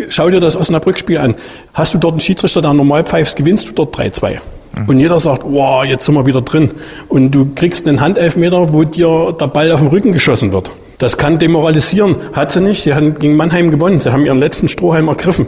schau 0.10 0.30
dir 0.30 0.40
das 0.40 0.56
Osnabrück-Spiel 0.56 1.18
an. 1.18 1.36
Hast 1.74 1.94
du 1.94 1.98
dort 1.98 2.14
einen 2.14 2.20
Schiedsrichter, 2.20 2.62
der 2.62 2.74
normal 2.74 3.04
pfeifst, 3.04 3.36
gewinnst 3.36 3.70
du 3.70 3.72
dort 3.72 3.98
3-2. 3.98 4.38
Mhm. 4.76 4.90
Und 4.90 5.00
jeder 5.00 5.20
sagt, 5.20 5.44
wow, 5.46 5.84
jetzt 5.84 6.06
sind 6.06 6.14
wir 6.14 6.26
wieder 6.26 6.42
drin. 6.42 6.72
Und 7.10 7.32
du 7.32 7.50
kriegst 7.56 7.88
einen 7.88 8.02
Handelfmeter, 8.02 8.72
wo 8.72 8.84
dir 8.84 9.36
der 9.40 9.48
Ball 9.48 9.72
auf 9.72 9.80
den 9.80 9.88
Rücken 9.88 10.12
geschossen 10.12 10.52
wird. 10.52 10.70
Das 11.02 11.18
kann 11.18 11.40
demoralisieren. 11.40 12.16
Hat 12.34 12.52
sie 12.52 12.62
nicht. 12.62 12.84
Sie 12.84 12.94
haben 12.94 13.18
gegen 13.18 13.36
Mannheim 13.36 13.72
gewonnen. 13.72 14.00
Sie 14.02 14.14
haben 14.14 14.24
ihren 14.24 14.38
letzten 14.38 14.68
Strohhalm 14.68 15.08
ergriffen 15.08 15.48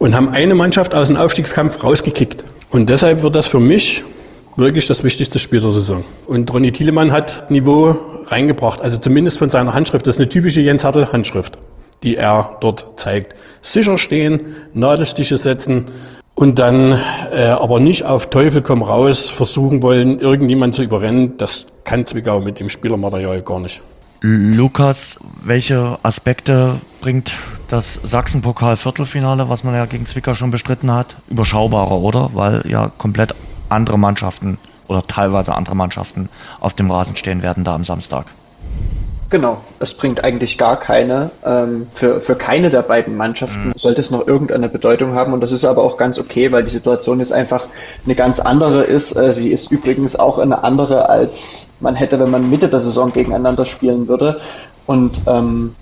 und 0.00 0.16
haben 0.16 0.30
eine 0.30 0.56
Mannschaft 0.56 0.92
aus 0.92 1.06
dem 1.06 1.16
Aufstiegskampf 1.16 1.84
rausgekickt. 1.84 2.42
Und 2.68 2.90
deshalb 2.90 3.22
wird 3.22 3.36
das 3.36 3.46
für 3.46 3.60
mich 3.60 4.02
wirklich 4.56 4.88
das 4.88 5.04
wichtigste 5.04 5.38
Spiel 5.38 5.60
der 5.60 5.70
Saison. 5.70 6.02
Und 6.26 6.52
Ronny 6.52 6.72
Thielemann 6.72 7.12
hat 7.12 7.48
Niveau 7.48 7.94
reingebracht, 8.26 8.80
also 8.80 8.98
zumindest 8.98 9.38
von 9.38 9.50
seiner 9.50 9.72
Handschrift. 9.72 10.04
Das 10.04 10.16
ist 10.16 10.20
eine 10.20 10.28
typische 10.28 10.60
Jens 10.60 10.82
Hartl 10.82 11.12
Handschrift, 11.12 11.58
die 12.02 12.16
er 12.16 12.56
dort 12.60 12.98
zeigt. 12.98 13.36
Sicher 13.62 13.98
stehen, 13.98 14.56
Nadelstiche 14.74 15.36
setzen 15.36 15.92
und 16.34 16.58
dann 16.58 16.98
äh, 17.32 17.44
aber 17.44 17.78
nicht 17.78 18.04
auf 18.04 18.30
Teufel 18.30 18.62
komm 18.62 18.82
raus 18.82 19.28
versuchen 19.28 19.80
wollen, 19.80 20.18
irgendjemand 20.18 20.74
zu 20.74 20.82
überrennen. 20.82 21.36
Das 21.36 21.66
kann 21.84 22.04
Zwickau 22.04 22.40
mit 22.40 22.58
dem 22.58 22.68
Spielermaterial 22.68 23.42
gar 23.42 23.60
nicht. 23.60 23.80
Lukas, 24.24 25.18
welche 25.42 25.98
Aspekte 26.04 26.80
bringt 27.00 27.32
das 27.66 27.94
Sachsen-Pokal-Viertelfinale, 27.94 29.48
was 29.48 29.64
man 29.64 29.74
ja 29.74 29.84
gegen 29.86 30.06
Zwickau 30.06 30.34
schon 30.34 30.52
bestritten 30.52 30.92
hat, 30.92 31.16
überschaubarer, 31.28 31.98
oder? 31.98 32.32
Weil 32.32 32.62
ja 32.68 32.92
komplett 32.98 33.34
andere 33.68 33.98
Mannschaften 33.98 34.58
oder 34.86 35.02
teilweise 35.02 35.56
andere 35.56 35.74
Mannschaften 35.74 36.28
auf 36.60 36.72
dem 36.74 36.88
Rasen 36.88 37.16
stehen 37.16 37.42
werden 37.42 37.64
da 37.64 37.74
am 37.74 37.82
Samstag. 37.82 38.26
Genau, 39.32 39.56
es 39.78 39.94
bringt 39.94 40.24
eigentlich 40.24 40.58
gar 40.58 40.78
keine. 40.78 41.30
Ähm, 41.42 41.86
für, 41.94 42.20
für 42.20 42.34
keine 42.34 42.68
der 42.68 42.82
beiden 42.82 43.16
Mannschaften 43.16 43.68
mhm. 43.68 43.72
sollte 43.76 44.02
es 44.02 44.10
noch 44.10 44.26
irgendeine 44.28 44.68
Bedeutung 44.68 45.14
haben 45.14 45.32
und 45.32 45.40
das 45.40 45.52
ist 45.52 45.64
aber 45.64 45.82
auch 45.82 45.96
ganz 45.96 46.18
okay, 46.18 46.52
weil 46.52 46.64
die 46.64 46.70
Situation 46.70 47.18
jetzt 47.18 47.32
einfach 47.32 47.64
eine 48.04 48.14
ganz 48.14 48.40
andere 48.40 48.82
ist. 48.82 49.16
Äh, 49.16 49.32
sie 49.32 49.48
ist 49.48 49.70
übrigens 49.70 50.16
auch 50.16 50.36
eine 50.36 50.64
andere, 50.64 51.08
als 51.08 51.68
man 51.80 51.94
hätte, 51.94 52.20
wenn 52.20 52.28
man 52.28 52.50
Mitte 52.50 52.68
der 52.68 52.80
Saison 52.80 53.10
gegeneinander 53.10 53.64
spielen 53.64 54.06
würde. 54.06 54.38
Und 54.84 55.12
ähm, 55.26 55.76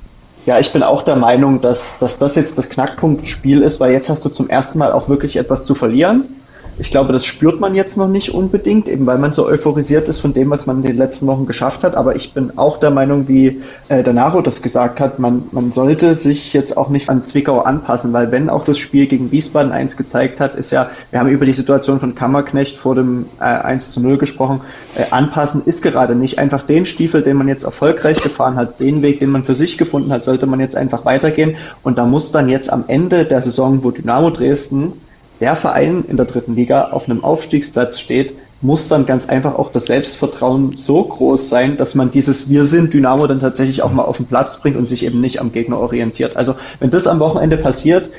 ja, 0.46 0.60
ich 0.60 0.72
bin 0.72 0.84
auch 0.84 1.02
der 1.02 1.16
Meinung, 1.16 1.60
dass, 1.60 1.98
dass 1.98 2.18
das 2.18 2.36
jetzt 2.36 2.56
das 2.56 2.68
Knackpunktspiel 2.68 3.62
ist, 3.62 3.80
weil 3.80 3.90
jetzt 3.90 4.08
hast 4.08 4.24
du 4.24 4.28
zum 4.28 4.48
ersten 4.48 4.78
Mal 4.78 4.92
auch 4.92 5.08
wirklich 5.08 5.34
etwas 5.34 5.64
zu 5.64 5.74
verlieren. 5.74 6.39
Ich 6.80 6.90
glaube, 6.90 7.12
das 7.12 7.26
spürt 7.26 7.60
man 7.60 7.74
jetzt 7.74 7.98
noch 7.98 8.08
nicht 8.08 8.32
unbedingt, 8.32 8.88
eben 8.88 9.04
weil 9.04 9.18
man 9.18 9.34
so 9.34 9.46
euphorisiert 9.46 10.08
ist 10.08 10.20
von 10.20 10.32
dem, 10.32 10.48
was 10.48 10.64
man 10.64 10.78
in 10.78 10.82
den 10.82 10.96
letzten 10.96 11.26
Wochen 11.26 11.44
geschafft 11.44 11.84
hat. 11.84 11.94
Aber 11.94 12.16
ich 12.16 12.32
bin 12.32 12.56
auch 12.56 12.78
der 12.78 12.90
Meinung, 12.90 13.28
wie 13.28 13.60
äh, 13.90 14.02
der 14.02 14.14
Naro 14.14 14.40
das 14.40 14.62
gesagt 14.62 14.98
hat, 14.98 15.18
man, 15.18 15.44
man 15.52 15.72
sollte 15.72 16.14
sich 16.14 16.54
jetzt 16.54 16.78
auch 16.78 16.88
nicht 16.88 17.10
an 17.10 17.22
Zwickau 17.22 17.60
anpassen, 17.60 18.14
weil 18.14 18.32
wenn 18.32 18.48
auch 18.48 18.64
das 18.64 18.78
Spiel 18.78 19.06
gegen 19.06 19.30
Wiesbaden 19.30 19.72
eins 19.72 19.98
gezeigt 19.98 20.40
hat, 20.40 20.54
ist 20.54 20.70
ja, 20.70 20.88
wir 21.10 21.20
haben 21.20 21.28
über 21.28 21.44
die 21.44 21.52
Situation 21.52 22.00
von 22.00 22.14
Kammerknecht 22.14 22.78
vor 22.78 22.94
dem 22.94 23.26
äh, 23.40 23.44
1 23.44 23.90
zu 23.90 24.00
0 24.00 24.16
gesprochen, 24.16 24.62
äh, 24.94 25.04
anpassen 25.10 25.62
ist 25.66 25.82
gerade 25.82 26.14
nicht. 26.14 26.38
Einfach 26.38 26.62
den 26.62 26.86
Stiefel, 26.86 27.20
den 27.20 27.36
man 27.36 27.48
jetzt 27.48 27.64
erfolgreich 27.64 28.22
gefahren 28.22 28.56
hat, 28.56 28.80
den 28.80 29.02
Weg, 29.02 29.18
den 29.18 29.28
man 29.28 29.44
für 29.44 29.54
sich 29.54 29.76
gefunden 29.76 30.10
hat, 30.10 30.24
sollte 30.24 30.46
man 30.46 30.60
jetzt 30.60 30.76
einfach 30.76 31.04
weitergehen. 31.04 31.56
Und 31.82 31.98
da 31.98 32.06
muss 32.06 32.32
dann 32.32 32.48
jetzt 32.48 32.72
am 32.72 32.84
Ende 32.86 33.26
der 33.26 33.42
Saison, 33.42 33.84
wo 33.84 33.90
Dynamo 33.90 34.30
Dresden 34.30 34.94
der 35.40 35.56
Verein 35.56 36.04
in 36.08 36.16
der 36.16 36.26
dritten 36.26 36.54
Liga 36.54 36.90
auf 36.90 37.08
einem 37.08 37.24
Aufstiegsplatz 37.24 37.98
steht, 37.98 38.34
muss 38.62 38.88
dann 38.88 39.06
ganz 39.06 39.28
einfach 39.28 39.54
auch 39.54 39.72
das 39.72 39.86
Selbstvertrauen 39.86 40.76
so 40.76 41.02
groß 41.02 41.48
sein, 41.48 41.76
dass 41.78 41.94
man 41.94 42.10
dieses 42.10 42.50
Wir 42.50 42.66
sind 42.66 42.92
Dynamo 42.92 43.26
dann 43.26 43.40
tatsächlich 43.40 43.82
auch 43.82 43.92
mal 43.92 44.04
auf 44.04 44.18
den 44.18 44.26
Platz 44.26 44.58
bringt 44.58 44.76
und 44.76 44.88
sich 44.88 45.04
eben 45.04 45.20
nicht 45.20 45.40
am 45.40 45.52
Gegner 45.52 45.78
orientiert. 45.78 46.36
Also 46.36 46.56
wenn 46.78 46.90
das 46.90 47.06
am 47.06 47.20
Wochenende 47.20 47.56
passiert, 47.56 48.10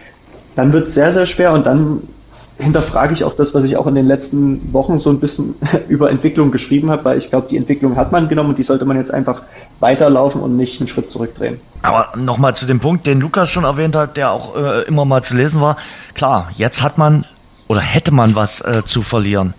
dann 0.55 0.73
wird 0.73 0.87
es 0.87 0.95
sehr, 0.95 1.13
sehr 1.13 1.27
schwer 1.27 1.53
und 1.53 1.65
dann 1.67 2.01
hinterfrage 2.57 3.13
ich 3.13 3.23
auch 3.23 3.35
das, 3.35 3.53
was 3.53 3.63
ich 3.63 3.77
auch 3.77 3.87
in 3.87 3.95
den 3.95 4.05
letzten 4.05 4.73
Wochen 4.73 4.97
so 4.97 5.09
ein 5.09 5.19
bisschen 5.19 5.55
über 5.87 6.09
Entwicklung 6.09 6.51
geschrieben 6.51 6.89
habe, 6.89 7.05
weil 7.05 7.17
ich 7.17 7.29
glaube, 7.29 7.47
die 7.49 7.57
Entwicklung 7.57 7.95
hat 7.95 8.11
man 8.11 8.27
genommen 8.27 8.49
und 8.49 8.57
die 8.57 8.63
sollte 8.63 8.85
man 8.85 8.97
jetzt 8.97 9.13
einfach 9.13 9.43
weiterlaufen 9.81 10.41
und 10.41 10.55
nicht 10.55 10.79
einen 10.79 10.87
Schritt 10.87 11.11
zurückdrehen. 11.11 11.59
Aber 11.81 12.15
nochmal 12.15 12.55
zu 12.55 12.65
dem 12.65 12.79
Punkt, 12.79 13.07
den 13.07 13.19
Lukas 13.19 13.49
schon 13.49 13.63
erwähnt 13.63 13.95
hat, 13.95 14.15
der 14.15 14.31
auch 14.31 14.55
äh, 14.55 14.83
immer 14.83 15.03
mal 15.03 15.23
zu 15.23 15.35
lesen 15.35 15.61
war. 15.61 15.77
Klar, 16.13 16.49
jetzt 16.55 16.81
hat 16.81 16.97
man 16.97 17.25
oder 17.67 17.81
hätte 17.81 18.11
man 18.11 18.35
was 18.35 18.61
äh, 18.61 18.83
zu 18.85 19.01
verlieren. 19.01 19.53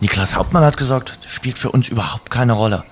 Niklas 0.00 0.34
Hauptmann 0.34 0.64
hat 0.64 0.76
gesagt, 0.76 1.18
spielt 1.26 1.58
für 1.58 1.70
uns 1.70 1.88
überhaupt 1.88 2.30
keine 2.30 2.54
Rolle. 2.54 2.82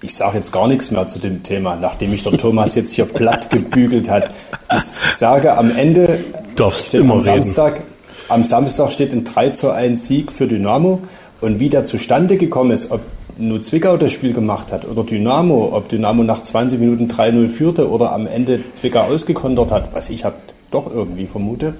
Ich 0.00 0.14
sage 0.14 0.36
jetzt 0.36 0.52
gar 0.52 0.68
nichts 0.68 0.90
mehr 0.90 1.06
zu 1.06 1.18
dem 1.18 1.42
Thema, 1.42 1.76
nachdem 1.76 2.10
mich 2.10 2.22
der 2.22 2.38
Thomas 2.38 2.76
jetzt 2.76 2.92
hier 2.92 3.04
platt 3.04 3.50
gebügelt 3.50 4.08
hat. 4.08 4.30
Ich 4.72 4.82
sage 4.82 5.56
am 5.56 5.70
Ende, 5.70 6.20
Darfst 6.54 6.86
steht 6.86 7.02
immer 7.02 7.14
am 7.14 7.20
reden. 7.20 7.42
Samstag, 7.42 7.82
am 8.28 8.44
Samstag 8.44 8.92
steht 8.92 9.12
ein 9.12 9.24
3 9.24 9.50
zu 9.50 9.72
1 9.72 10.06
Sieg 10.06 10.32
für 10.32 10.46
Dynamo. 10.46 11.00
Und 11.40 11.60
wie 11.60 11.68
der 11.68 11.84
zustande 11.84 12.36
gekommen 12.36 12.70
ist, 12.70 12.90
ob 12.90 13.00
nur 13.38 13.62
Zwickau 13.62 13.96
das 13.96 14.12
Spiel 14.12 14.32
gemacht 14.32 14.72
hat 14.72 14.84
oder 14.86 15.04
Dynamo, 15.04 15.70
ob 15.72 15.88
Dynamo 15.88 16.22
nach 16.22 16.42
20 16.42 16.78
Minuten 16.78 17.06
3-0 17.06 17.48
führte 17.48 17.90
oder 17.90 18.12
am 18.12 18.26
Ende 18.26 18.60
Zwickau 18.72 19.00
ausgekontert 19.00 19.70
hat, 19.70 19.94
was 19.94 20.10
ich 20.10 20.24
hab 20.24 20.34
doch 20.70 20.92
irgendwie 20.92 21.26
vermute, 21.26 21.74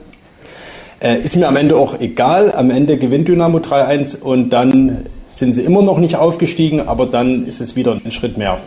äh, 1.01 1.21
ist 1.21 1.37
mir 1.37 1.49
am 1.49 1.57
Ende 1.57 1.77
auch 1.77 2.01
egal. 2.01 2.53
Am 2.53 2.71
Ende 2.71 2.97
gewinnt 2.97 3.29
Dynamo 3.29 3.59
3-1 3.59 4.21
und 4.21 4.51
dann 4.51 5.05
sind 5.27 5.53
sie 5.53 5.63
immer 5.63 5.83
noch 5.83 5.99
nicht 5.99 6.17
aufgestiegen, 6.17 6.81
aber 6.81 7.07
dann 7.07 7.45
ist 7.45 7.61
es 7.61 7.77
wieder 7.77 7.93
ein 7.93 8.11
Schritt 8.11 8.39
mehr. 8.39 8.59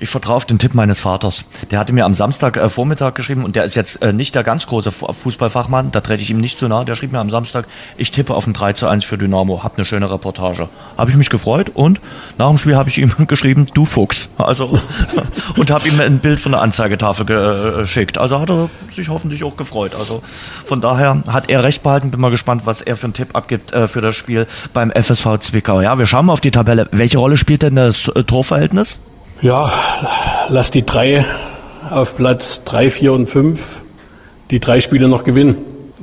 Ich 0.00 0.08
vertraue 0.10 0.36
auf 0.36 0.44
den 0.44 0.60
Tipp 0.60 0.74
meines 0.74 1.00
Vaters. 1.00 1.44
Der 1.72 1.80
hatte 1.80 1.92
mir 1.92 2.04
am 2.04 2.14
Samstag 2.14 2.56
äh, 2.56 2.68
Vormittag 2.68 3.16
geschrieben 3.16 3.44
und 3.44 3.56
der 3.56 3.64
ist 3.64 3.74
jetzt 3.74 4.00
äh, 4.00 4.12
nicht 4.12 4.34
der 4.36 4.44
ganz 4.44 4.68
große 4.68 4.92
Fu- 4.92 5.12
Fußballfachmann, 5.12 5.90
da 5.90 6.00
trete 6.00 6.22
ich 6.22 6.30
ihm 6.30 6.40
nicht 6.40 6.56
zu 6.56 6.68
nahe. 6.68 6.84
Der 6.84 6.94
schrieb 6.94 7.10
mir 7.10 7.18
am 7.18 7.30
Samstag, 7.30 7.66
ich 7.96 8.12
tippe 8.12 8.32
auf 8.34 8.46
ein 8.46 8.52
3 8.52 8.74
zu 8.74 8.86
1 8.86 9.04
für 9.04 9.18
Dynamo, 9.18 9.64
hab 9.64 9.76
eine 9.76 9.84
schöne 9.84 10.08
Reportage. 10.08 10.68
Habe 10.96 11.10
ich 11.10 11.16
mich 11.16 11.30
gefreut 11.30 11.72
und 11.74 12.00
nach 12.38 12.48
dem 12.48 12.58
Spiel 12.58 12.76
habe 12.76 12.88
ich 12.88 12.98
ihm 12.98 13.12
geschrieben, 13.26 13.66
du 13.74 13.84
Fuchs. 13.84 14.28
Also 14.38 14.78
und 15.56 15.70
habe 15.72 15.88
ihm 15.88 15.98
ein 16.00 16.20
Bild 16.20 16.38
von 16.38 16.52
der 16.52 16.62
Anzeigetafel 16.62 17.26
ge- 17.26 17.36
äh, 17.74 17.78
geschickt. 17.78 18.18
Also 18.18 18.38
hat 18.38 18.50
er 18.50 18.70
sich 18.92 19.08
hoffentlich 19.08 19.42
auch 19.42 19.56
gefreut. 19.56 19.96
Also 19.98 20.22
von 20.64 20.80
daher 20.80 21.24
hat 21.28 21.50
er 21.50 21.64
recht 21.64 21.82
behalten. 21.82 22.12
Bin 22.12 22.20
mal 22.20 22.30
gespannt, 22.30 22.62
was 22.66 22.82
er 22.82 22.96
für 22.96 23.04
einen 23.06 23.14
Tipp 23.14 23.30
abgibt 23.34 23.72
äh, 23.72 23.88
für 23.88 24.00
das 24.00 24.14
Spiel 24.14 24.46
beim 24.72 24.92
FSV 24.92 25.38
Zwickau. 25.40 25.80
Ja, 25.80 25.98
wir 25.98 26.06
schauen 26.06 26.26
mal 26.26 26.34
auf 26.34 26.40
die 26.40 26.52
Tabelle. 26.52 26.88
Welche 26.92 27.18
Rolle 27.18 27.36
spielt 27.36 27.62
denn 27.62 27.74
das 27.74 28.06
äh, 28.06 28.22
Torverhältnis? 28.22 29.00
Ja, 29.40 29.70
lass 30.48 30.72
die 30.72 30.84
drei 30.84 31.24
auf 31.90 32.16
Platz 32.16 32.62
drei, 32.64 32.90
vier 32.90 33.12
und 33.12 33.28
fünf 33.28 33.82
die 34.50 34.58
drei 34.58 34.80
Spiele 34.80 35.08
noch 35.08 35.24
gewinnen. 35.24 35.56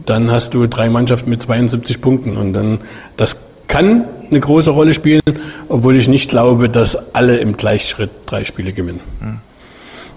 Dann 0.06 0.32
hast 0.32 0.54
du 0.54 0.68
drei 0.68 0.90
Mannschaften 0.90 1.30
mit 1.30 1.42
72 1.42 2.00
Punkten 2.00 2.38
und 2.38 2.54
dann 2.54 2.80
das 3.18 3.38
kann 3.68 4.06
eine 4.30 4.40
große 4.40 4.70
Rolle 4.70 4.94
spielen, 4.94 5.22
obwohl 5.68 5.96
ich 5.96 6.08
nicht 6.08 6.30
glaube, 6.30 6.70
dass 6.70 7.14
alle 7.14 7.38
im 7.38 7.58
Gleichschritt 7.58 8.12
drei 8.26 8.46
Spiele 8.46 8.72
gewinnen. 8.72 9.02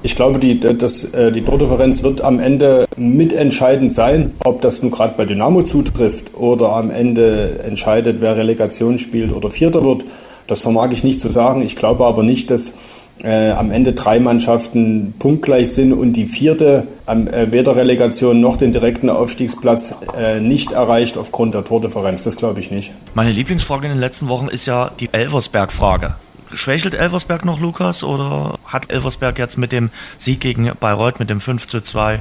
Ich 0.02 0.14
glaube, 0.14 0.38
die, 0.38 0.60
das, 0.60 1.04
äh, 1.04 1.32
die 1.32 1.42
Tordifferenz 1.42 2.04
wird 2.04 2.20
am 2.20 2.38
Ende 2.38 2.86
mitentscheidend 2.96 3.92
sein, 3.92 4.32
ob 4.44 4.62
das 4.62 4.80
nun 4.80 4.92
gerade 4.92 5.14
bei 5.16 5.24
Dynamo 5.24 5.62
zutrifft 5.62 6.34
oder 6.34 6.74
am 6.74 6.90
Ende 6.90 7.58
entscheidet, 7.64 8.20
wer 8.20 8.36
Relegation 8.36 8.98
spielt 8.98 9.32
oder 9.32 9.50
Vierter 9.50 9.82
wird. 9.84 10.04
Das 10.46 10.60
vermag 10.60 10.90
ich 10.92 11.02
nicht 11.02 11.20
zu 11.20 11.28
sagen. 11.28 11.62
Ich 11.62 11.74
glaube 11.74 12.04
aber 12.06 12.22
nicht, 12.22 12.50
dass 12.50 12.74
äh, 13.22 13.50
am 13.50 13.70
Ende 13.70 13.92
drei 13.92 14.20
Mannschaften 14.20 15.14
punktgleich 15.18 15.72
sind 15.72 15.92
und 15.92 16.12
die 16.14 16.26
vierte 16.26 16.86
am, 17.06 17.26
äh, 17.26 17.50
weder 17.50 17.76
Relegation 17.76 18.40
noch 18.40 18.56
den 18.56 18.72
direkten 18.72 19.10
Aufstiegsplatz 19.10 19.94
äh, 20.16 20.40
nicht 20.40 20.72
erreicht 20.72 21.16
aufgrund 21.16 21.54
der 21.54 21.64
Tordifferenz. 21.64 22.22
Das 22.22 22.36
glaube 22.36 22.60
ich 22.60 22.70
nicht. 22.70 22.92
Meine 23.14 23.30
Lieblingsfrage 23.30 23.86
in 23.86 23.92
den 23.92 24.00
letzten 24.00 24.28
Wochen 24.28 24.48
ist 24.48 24.66
ja 24.66 24.90
die 25.00 25.08
Elversberg-Frage. 25.12 26.14
Schwächelt 26.52 26.94
Elversberg 26.94 27.44
noch, 27.44 27.60
Lukas, 27.60 28.02
oder 28.02 28.58
hat 28.64 28.90
Elversberg 28.90 29.38
jetzt 29.38 29.58
mit 29.58 29.72
dem 29.72 29.90
Sieg 30.16 30.40
gegen 30.40 30.70
Bayreuth 30.80 31.18
mit 31.18 31.28
dem 31.28 31.40
5 31.40 31.66
zu 31.66 31.80
2 31.80 32.20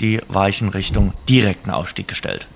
die 0.00 0.20
Weichen 0.28 0.68
Richtung 0.68 1.12
direkten 1.28 1.70
Aufstieg 1.70 2.06
gestellt? 2.06 2.46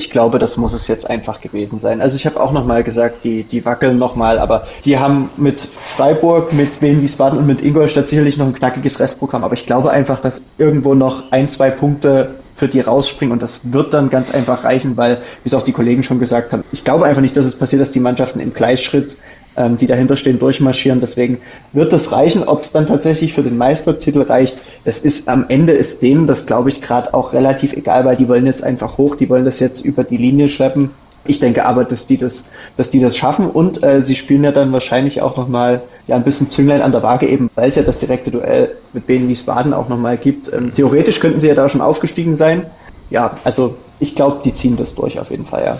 Ich 0.00 0.08
glaube, 0.08 0.38
das 0.38 0.56
muss 0.56 0.72
es 0.72 0.88
jetzt 0.88 1.10
einfach 1.10 1.40
gewesen 1.40 1.78
sein. 1.78 2.00
Also 2.00 2.16
ich 2.16 2.24
habe 2.24 2.40
auch 2.40 2.52
nochmal 2.52 2.82
gesagt, 2.82 3.22
die, 3.22 3.44
die 3.44 3.66
wackeln 3.66 3.98
nochmal, 3.98 4.38
aber 4.38 4.66
die 4.86 4.98
haben 4.98 5.28
mit 5.36 5.60
Freiburg, 5.60 6.54
mit 6.54 6.80
Wien 6.80 7.02
Wiesbaden 7.02 7.38
und 7.38 7.46
mit 7.46 7.62
Ingolstadt 7.62 8.08
sicherlich 8.08 8.38
noch 8.38 8.46
ein 8.46 8.54
knackiges 8.54 8.98
Restprogramm, 8.98 9.44
aber 9.44 9.52
ich 9.52 9.66
glaube 9.66 9.90
einfach, 9.90 10.18
dass 10.18 10.40
irgendwo 10.56 10.94
noch 10.94 11.30
ein, 11.32 11.50
zwei 11.50 11.70
Punkte 11.70 12.36
für 12.56 12.66
die 12.66 12.80
rausspringen 12.80 13.34
und 13.34 13.42
das 13.42 13.60
wird 13.62 13.92
dann 13.92 14.08
ganz 14.08 14.34
einfach 14.34 14.64
reichen, 14.64 14.96
weil, 14.96 15.18
wie 15.44 15.48
es 15.48 15.54
auch 15.54 15.66
die 15.66 15.72
Kollegen 15.72 16.02
schon 16.02 16.18
gesagt 16.18 16.54
haben, 16.54 16.64
ich 16.72 16.82
glaube 16.82 17.04
einfach 17.04 17.20
nicht, 17.20 17.36
dass 17.36 17.44
es 17.44 17.54
passiert, 17.54 17.82
dass 17.82 17.90
die 17.90 18.00
Mannschaften 18.00 18.40
im 18.40 18.54
Gleichschritt 18.54 19.18
ähm, 19.56 19.78
die 19.78 19.86
dahinter 19.86 20.16
stehen, 20.16 20.38
durchmarschieren. 20.38 21.00
Deswegen 21.00 21.38
wird 21.72 21.92
das 21.92 22.12
reichen. 22.12 22.44
Ob 22.44 22.62
es 22.62 22.72
dann 22.72 22.86
tatsächlich 22.86 23.32
für 23.32 23.42
den 23.42 23.58
Meistertitel 23.58 24.22
reicht, 24.22 24.58
das 24.84 25.00
ist 25.00 25.28
am 25.28 25.46
Ende 25.48 25.72
ist 25.72 26.02
denen 26.02 26.26
das, 26.26 26.46
glaube 26.46 26.70
ich, 26.70 26.80
gerade 26.80 27.14
auch 27.14 27.32
relativ 27.32 27.72
egal, 27.72 28.04
weil 28.04 28.16
die 28.16 28.28
wollen 28.28 28.46
jetzt 28.46 28.62
einfach 28.62 28.98
hoch, 28.98 29.16
die 29.16 29.28
wollen 29.28 29.44
das 29.44 29.60
jetzt 29.60 29.84
über 29.84 30.04
die 30.04 30.16
Linie 30.16 30.48
schleppen. 30.48 30.90
Ich 31.26 31.38
denke 31.38 31.66
aber, 31.66 31.84
dass 31.84 32.06
die 32.06 32.16
das, 32.16 32.44
dass 32.78 32.88
die 32.88 32.98
das 32.98 33.16
schaffen 33.16 33.50
und 33.50 33.82
äh, 33.82 34.00
sie 34.00 34.16
spielen 34.16 34.42
ja 34.42 34.52
dann 34.52 34.72
wahrscheinlich 34.72 35.20
auch 35.20 35.36
nochmal 35.36 35.82
ja 36.06 36.16
ein 36.16 36.24
bisschen 36.24 36.48
Zünglein 36.48 36.80
an 36.80 36.92
der 36.92 37.02
Waage, 37.02 37.26
eben 37.26 37.50
weil 37.54 37.68
es 37.68 37.74
ja 37.74 37.82
das 37.82 37.98
direkte 37.98 38.30
Duell 38.30 38.76
mit 38.94 39.06
Wien 39.06 39.28
Wiesbaden 39.28 39.74
auch 39.74 39.90
nochmal 39.90 40.16
gibt. 40.16 40.50
Ähm, 40.50 40.72
theoretisch 40.74 41.20
könnten 41.20 41.40
sie 41.40 41.48
ja 41.48 41.54
da 41.54 41.68
schon 41.68 41.82
aufgestiegen 41.82 42.36
sein. 42.36 42.66
Ja, 43.10 43.36
also 43.44 43.76
ich 43.98 44.14
glaube, 44.14 44.40
die 44.44 44.54
ziehen 44.54 44.76
das 44.76 44.94
durch 44.94 45.20
auf 45.20 45.30
jeden 45.30 45.44
Fall, 45.44 45.64
ja. 45.64 45.78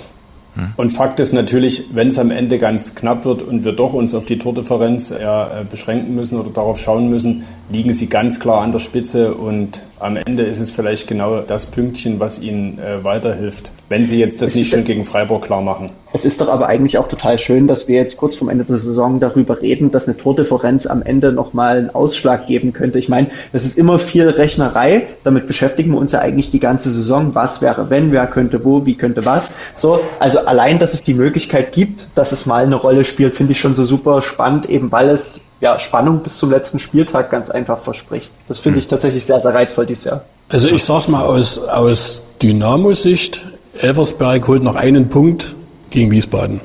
Und 0.76 0.90
Fakt 0.90 1.20
ist 1.20 1.32
natürlich, 1.32 1.84
wenn 1.92 2.08
es 2.08 2.18
am 2.18 2.30
Ende 2.30 2.58
ganz 2.58 2.94
knapp 2.94 3.24
wird 3.24 3.42
und 3.42 3.64
wir 3.64 3.72
doch 3.72 3.92
uns 3.92 4.14
auf 4.14 4.26
die 4.26 4.38
Tordifferenz 4.38 5.10
äh, 5.10 5.64
beschränken 5.68 6.14
müssen 6.14 6.38
oder 6.38 6.50
darauf 6.50 6.80
schauen 6.80 7.10
müssen, 7.10 7.44
liegen 7.70 7.92
sie 7.92 8.08
ganz 8.08 8.40
klar 8.40 8.62
an 8.62 8.72
der 8.72 8.78
Spitze 8.78 9.34
und 9.34 9.80
am 10.00 10.16
Ende 10.16 10.42
ist 10.42 10.58
es 10.58 10.70
vielleicht 10.70 11.06
genau 11.06 11.40
das 11.42 11.66
Pünktchen, 11.66 12.20
was 12.20 12.40
ihnen 12.40 12.78
äh, 12.78 13.04
weiterhilft, 13.04 13.70
wenn 13.88 14.06
sie 14.06 14.18
jetzt 14.18 14.42
das 14.42 14.54
nicht 14.54 14.70
schon 14.70 14.84
gegen 14.84 15.04
Freiburg 15.04 15.44
klar 15.44 15.60
machen. 15.62 15.90
Es 16.12 16.24
ist 16.24 16.40
doch 16.40 16.48
aber 16.48 16.66
eigentlich 16.66 16.98
auch 16.98 17.06
total 17.06 17.38
schön, 17.38 17.68
dass 17.68 17.86
wir 17.86 17.96
jetzt 17.96 18.16
kurz 18.16 18.34
vorm 18.34 18.48
Ende 18.48 18.64
der 18.64 18.78
Saison 18.78 19.20
darüber 19.20 19.62
reden, 19.62 19.92
dass 19.92 20.08
eine 20.08 20.16
Tordifferenz 20.16 20.86
am 20.86 21.02
Ende 21.02 21.32
nochmal 21.32 21.78
einen 21.78 21.90
Ausschlag 21.90 22.46
geben 22.46 22.72
könnte. 22.72 22.98
Ich 22.98 23.08
meine, 23.08 23.28
das 23.52 23.64
ist 23.64 23.78
immer 23.78 23.98
viel 23.98 24.28
Rechnerei. 24.28 25.06
Damit 25.22 25.46
beschäftigen 25.46 25.92
wir 25.92 25.98
uns 25.98 26.12
ja 26.12 26.18
eigentlich 26.18 26.50
die 26.50 26.58
ganze 26.58 26.90
Saison. 26.90 27.34
Was 27.34 27.62
wäre 27.62 27.90
wenn, 27.90 28.10
wer 28.10 28.26
könnte 28.26 28.64
wo, 28.64 28.86
wie 28.86 28.96
könnte 28.96 29.24
was. 29.24 29.52
So, 29.76 30.00
also 30.18 30.40
allein, 30.40 30.80
dass 30.80 30.94
es 30.94 31.04
die 31.04 31.14
Möglichkeit 31.14 31.72
gibt, 31.72 32.08
dass 32.16 32.32
es 32.32 32.44
mal 32.44 32.64
eine 32.64 32.76
Rolle 32.76 33.04
spielt, 33.04 33.36
finde 33.36 33.52
ich 33.52 33.60
schon 33.60 33.76
so 33.76 33.84
super 33.84 34.20
spannend, 34.22 34.68
eben 34.68 34.90
weil 34.90 35.10
es 35.10 35.42
ja 35.60 35.78
Spannung 35.78 36.20
bis 36.20 36.38
zum 36.38 36.50
letzten 36.50 36.78
Spieltag 36.78 37.30
ganz 37.30 37.50
einfach 37.50 37.78
verspricht. 37.78 38.30
Das 38.48 38.58
finde 38.58 38.78
ich 38.78 38.86
tatsächlich 38.86 39.24
sehr, 39.24 39.40
sehr 39.40 39.54
reizvoll 39.54 39.86
dieses 39.86 40.04
Jahr. 40.04 40.24
Also 40.48 40.68
ich 40.68 40.82
sag's 40.84 41.08
mal 41.08 41.24
aus, 41.24 41.58
aus 41.58 42.22
Dynamo-Sicht, 42.42 43.40
Elversberg 43.78 44.46
holt 44.48 44.62
noch 44.62 44.74
einen 44.74 45.08
Punkt 45.08 45.54
gegen 45.90 46.10
Wiesbaden. 46.10 46.60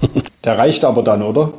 Der 0.44 0.56
reicht 0.56 0.84
aber 0.84 1.02
dann, 1.02 1.22
oder? 1.22 1.52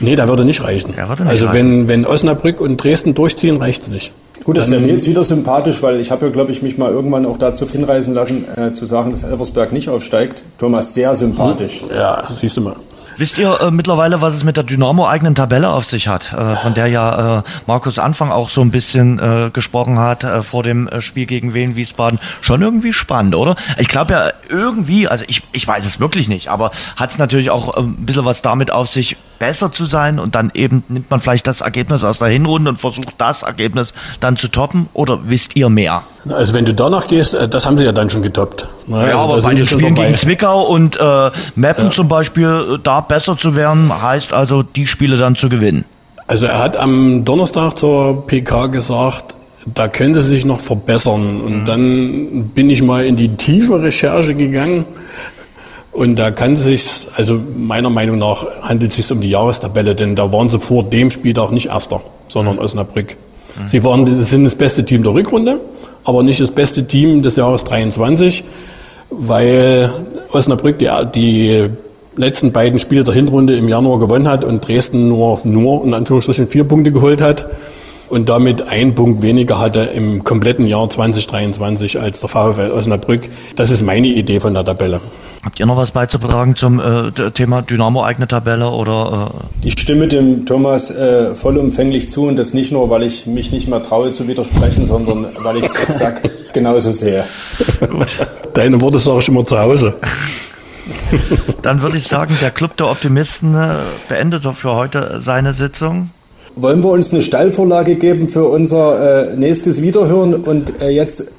Nee, 0.00 0.16
da 0.16 0.28
würde 0.28 0.44
nicht 0.44 0.62
reichen. 0.62 0.94
Der 0.96 1.08
würde 1.08 1.22
nicht 1.22 1.30
also 1.30 1.46
reichen. 1.46 1.88
wenn, 1.88 2.04
wenn 2.04 2.06
Osnabrück 2.06 2.60
und 2.60 2.76
Dresden 2.76 3.14
durchziehen, 3.14 3.56
reicht's 3.56 3.88
nicht. 3.88 4.12
Gut, 4.44 4.56
das 4.56 4.70
wäre 4.70 4.80
mir 4.80 4.92
jetzt 4.92 5.06
wieder 5.06 5.22
sympathisch, 5.22 5.82
weil 5.82 6.00
ich 6.00 6.10
habe 6.10 6.26
ja, 6.26 6.32
glaube 6.32 6.50
ich, 6.50 6.62
mich 6.62 6.76
mal 6.76 6.90
irgendwann 6.90 7.26
auch 7.26 7.36
dazu 7.36 7.66
hinreißen 7.66 8.12
lassen, 8.12 8.44
äh, 8.56 8.72
zu 8.72 8.86
sagen, 8.86 9.12
dass 9.12 9.22
Elversberg 9.22 9.72
nicht 9.72 9.88
aufsteigt. 9.88 10.42
Thomas, 10.58 10.94
sehr 10.94 11.14
sympathisch. 11.14 11.84
Ja, 11.94 12.24
siehst 12.28 12.56
du 12.56 12.62
mal. 12.62 12.76
Wisst 13.22 13.38
ihr 13.38 13.60
äh, 13.60 13.70
mittlerweile, 13.70 14.20
was 14.20 14.34
es 14.34 14.42
mit 14.42 14.56
der 14.56 14.64
Dynamo-eigenen 14.64 15.36
Tabelle 15.36 15.68
auf 15.70 15.84
sich 15.84 16.08
hat, 16.08 16.32
äh, 16.32 16.56
von 16.56 16.74
der 16.74 16.88
ja 16.88 17.38
äh, 17.38 17.42
Markus 17.68 18.00
Anfang 18.00 18.32
auch 18.32 18.50
so 18.50 18.62
ein 18.62 18.72
bisschen 18.72 19.20
äh, 19.20 19.50
gesprochen 19.52 20.00
hat 20.00 20.24
äh, 20.24 20.42
vor 20.42 20.64
dem 20.64 20.88
äh, 20.88 21.00
Spiel 21.00 21.26
gegen 21.26 21.54
Wien 21.54 21.76
Wiesbaden? 21.76 22.18
Schon 22.40 22.62
irgendwie 22.62 22.92
spannend, 22.92 23.36
oder? 23.36 23.54
Ich 23.78 23.86
glaube 23.86 24.12
ja 24.14 24.32
irgendwie, 24.48 25.06
also 25.06 25.24
ich, 25.28 25.44
ich 25.52 25.64
weiß 25.64 25.86
es 25.86 26.00
wirklich 26.00 26.26
nicht, 26.26 26.48
aber 26.48 26.72
hat 26.96 27.12
es 27.12 27.18
natürlich 27.18 27.50
auch 27.50 27.76
äh, 27.76 27.82
ein 27.82 27.94
bisschen 28.04 28.24
was 28.24 28.42
damit 28.42 28.72
auf 28.72 28.88
sich, 28.88 29.16
besser 29.42 29.72
zu 29.72 29.86
sein 29.86 30.20
und 30.20 30.36
dann 30.36 30.52
eben 30.54 30.84
nimmt 30.88 31.10
man 31.10 31.18
vielleicht 31.18 31.48
das 31.48 31.62
Ergebnis 31.62 32.04
aus 32.04 32.20
der 32.20 32.28
Hinrunde 32.28 32.70
und 32.70 32.76
versucht 32.76 33.14
das 33.18 33.42
Ergebnis 33.42 33.92
dann 34.20 34.36
zu 34.36 34.46
toppen 34.46 34.88
oder 34.92 35.18
wisst 35.24 35.56
ihr 35.56 35.68
mehr? 35.68 36.04
Also 36.28 36.54
wenn 36.54 36.64
du 36.64 36.72
danach 36.72 37.08
gehst, 37.08 37.34
äh, 37.34 37.48
das 37.48 37.66
haben 37.66 37.76
sie 37.76 37.82
ja 37.82 37.90
dann 37.90 38.08
schon 38.08 38.22
getoppt. 38.22 38.68
Ja, 38.86 38.98
also 38.98 39.18
aber 39.18 39.42
bei 39.42 39.54
den 39.54 39.64
sie 39.64 39.74
Spielen 39.74 39.96
dabei. 39.96 40.06
gegen 40.06 40.16
Zwickau 40.16 40.62
und 40.68 40.96
äh, 40.96 41.30
Meppen 41.56 41.90
zum 41.90 42.06
Beispiel, 42.06 42.74
äh, 42.74 42.78
da 42.80 43.00
besser 43.00 43.36
zu 43.36 43.56
werden, 43.56 43.90
heißt 44.00 44.32
also, 44.32 44.62
die 44.62 44.86
Spiele 44.86 45.16
dann 45.16 45.34
zu 45.34 45.48
gewinnen. 45.48 45.86
Also 46.28 46.46
er 46.46 46.60
hat 46.60 46.76
am 46.76 47.24
Donnerstag 47.24 47.76
zur 47.80 48.24
PK 48.28 48.68
gesagt, 48.68 49.34
da 49.74 49.88
könnte 49.88 50.22
sich 50.22 50.44
noch 50.44 50.60
verbessern. 50.60 51.40
Und 51.40 51.64
dann 51.64 52.50
bin 52.54 52.70
ich 52.70 52.80
mal 52.80 53.04
in 53.04 53.16
die 53.16 53.36
tiefe 53.36 53.82
Recherche 53.82 54.36
gegangen. 54.36 54.84
Und 55.92 56.16
da 56.18 56.30
kann 56.30 56.56
sich, 56.56 57.06
also 57.16 57.38
meiner 57.54 57.90
Meinung 57.90 58.18
nach 58.18 58.46
handelt 58.62 58.92
es 58.92 58.96
sich 58.96 59.12
um 59.12 59.20
die 59.20 59.30
Jahrestabelle, 59.30 59.94
denn 59.94 60.16
da 60.16 60.32
waren 60.32 60.48
sie 60.48 60.58
vor 60.58 60.84
dem 60.84 61.10
Spiel 61.10 61.38
auch 61.38 61.50
nicht 61.50 61.66
Erster, 61.66 62.00
sondern 62.28 62.58
Osnabrück. 62.58 63.16
Sie 63.66 63.84
waren, 63.84 64.22
sind 64.22 64.44
das 64.44 64.54
beste 64.54 64.84
Team 64.84 65.02
der 65.02 65.12
Rückrunde, 65.12 65.60
aber 66.04 66.22
nicht 66.22 66.40
das 66.40 66.50
beste 66.50 66.86
Team 66.86 67.22
des 67.22 67.36
Jahres 67.36 67.64
23. 67.64 68.44
weil 69.10 69.90
Osnabrück 70.32 70.78
die, 70.78 70.88
die 71.14 71.68
letzten 72.16 72.52
beiden 72.52 72.78
Spiele 72.78 73.04
der 73.04 73.14
Hinrunde 73.14 73.56
im 73.56 73.68
Januar 73.68 73.98
gewonnen 73.98 74.28
hat 74.28 74.44
und 74.44 74.66
Dresden 74.66 75.08
nur, 75.08 75.40
nur 75.44 75.84
in 75.84 75.94
Anführungsstrichen 75.94 76.48
vier 76.48 76.64
Punkte 76.64 76.92
geholt 76.92 77.20
hat 77.20 77.46
und 78.08 78.28
damit 78.28 78.68
ein 78.68 78.94
Punkt 78.94 79.22
weniger 79.22 79.58
hatte 79.58 79.80
im 79.80 80.24
kompletten 80.24 80.66
Jahr 80.66 80.88
2023 80.88 82.00
als 82.00 82.20
der 82.20 82.28
VfL 82.28 82.70
Osnabrück. 82.70 83.22
Das 83.56 83.70
ist 83.70 83.82
meine 83.82 84.08
Idee 84.08 84.40
von 84.40 84.54
der 84.54 84.64
Tabelle. 84.64 85.00
Habt 85.44 85.58
ihr 85.58 85.66
noch 85.66 85.76
was 85.76 85.90
beizutragen 85.90 86.54
zum 86.54 86.78
äh, 86.78 87.10
Thema 87.32 87.62
Dynamo 87.62 88.04
eigene 88.04 88.28
Tabelle 88.28 88.70
oder? 88.70 89.32
Äh? 89.62 89.66
Ich 89.66 89.74
stimme 89.76 90.06
dem 90.06 90.46
Thomas 90.46 90.88
äh, 90.90 91.34
vollumfänglich 91.34 92.08
zu 92.08 92.26
und 92.26 92.36
das 92.36 92.54
nicht 92.54 92.70
nur, 92.70 92.90
weil 92.90 93.02
ich 93.02 93.26
mich 93.26 93.50
nicht 93.50 93.66
mehr 93.66 93.82
traue 93.82 94.12
zu 94.12 94.28
widersprechen, 94.28 94.86
sondern 94.86 95.26
weil 95.38 95.56
ich 95.56 95.64
es 95.64 95.74
exakt 95.74 96.30
genauso 96.52 96.92
sehe. 96.92 97.24
Gut. 97.80 98.06
Deine 98.54 98.80
Worte 98.80 99.00
sage 99.00 99.18
ich 99.18 99.28
immer 99.28 99.44
zu 99.44 99.58
Hause. 99.58 99.96
Dann 101.62 101.82
würde 101.82 101.96
ich 101.96 102.06
sagen, 102.06 102.36
der 102.40 102.52
Club 102.52 102.76
der 102.76 102.86
Optimisten 102.86 103.56
äh, 103.56 103.74
beendet 104.08 104.44
für 104.54 104.76
heute 104.76 105.16
seine 105.20 105.54
Sitzung. 105.54 106.10
Wollen 106.54 106.84
wir 106.84 106.90
uns 106.90 107.12
eine 107.12 107.22
Stallvorlage 107.22 107.96
geben 107.96 108.28
für 108.28 108.44
unser 108.44 109.30
äh, 109.32 109.36
nächstes 109.36 109.82
Wiederhören 109.82 110.34
und 110.34 110.80
äh, 110.82 110.90
jetzt 110.90 111.32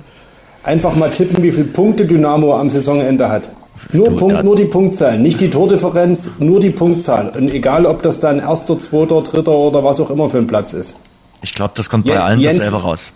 einfach 0.64 0.94
mal 0.94 1.10
tippen, 1.10 1.42
wie 1.42 1.52
viele 1.52 1.66
Punkte 1.66 2.06
Dynamo 2.06 2.54
am 2.60 2.70
Saisonende 2.70 3.30
hat? 3.30 3.50
Nur, 3.92 4.10
du, 4.10 4.16
Punkt, 4.16 4.44
nur 4.44 4.56
die 4.56 4.66
Punktzahl, 4.66 5.20
nicht 5.20 5.42
die 5.42 5.50
Tordifferenz, 5.50 6.32
nur 6.40 6.60
die 6.60 6.70
Punktzahl. 6.70 7.30
Und 7.36 7.50
egal, 7.50 7.86
ob 7.86 8.02
das 8.02 8.20
dann 8.20 8.40
erster, 8.40 8.78
zweiter, 8.78 9.22
dritter 9.22 9.52
oder 9.52 9.84
was 9.84 10.00
auch 10.00 10.10
immer 10.10 10.30
für 10.30 10.38
ein 10.38 10.48
Platz 10.48 10.74
ist. 10.74 10.96
Ich 11.42 11.54
glaube, 11.54 11.74
das 11.76 11.90
kommt 11.90 12.08
bei 12.08 12.20
allen 12.20 12.40
Jens, 12.40 12.58
dasselbe 12.58 12.82
raus. 12.82 13.12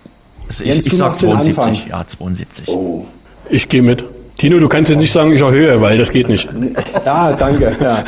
Also 0.50 0.64
Jens, 0.64 0.86
ich, 0.86 0.94
ich 0.94 1.00
sag 1.00 1.16
72. 1.16 1.88
Ja, 1.90 2.06
72. 2.06 2.68
Oh. 2.68 3.06
Ich 3.50 3.70
gehe 3.70 3.82
mit. 3.82 4.06
Tino, 4.38 4.60
du 4.60 4.70
kannst 4.70 4.90
jetzt 4.92 5.00
nicht 5.00 5.12
sagen, 5.12 5.34
ich 5.34 5.42
erhöhe, 5.42 5.82
weil 5.82 5.98
das 5.98 6.12
geht 6.12 6.30
nicht. 6.30 6.48
Ja, 7.04 7.34
danke. 7.34 7.76
Ja. 7.82 8.04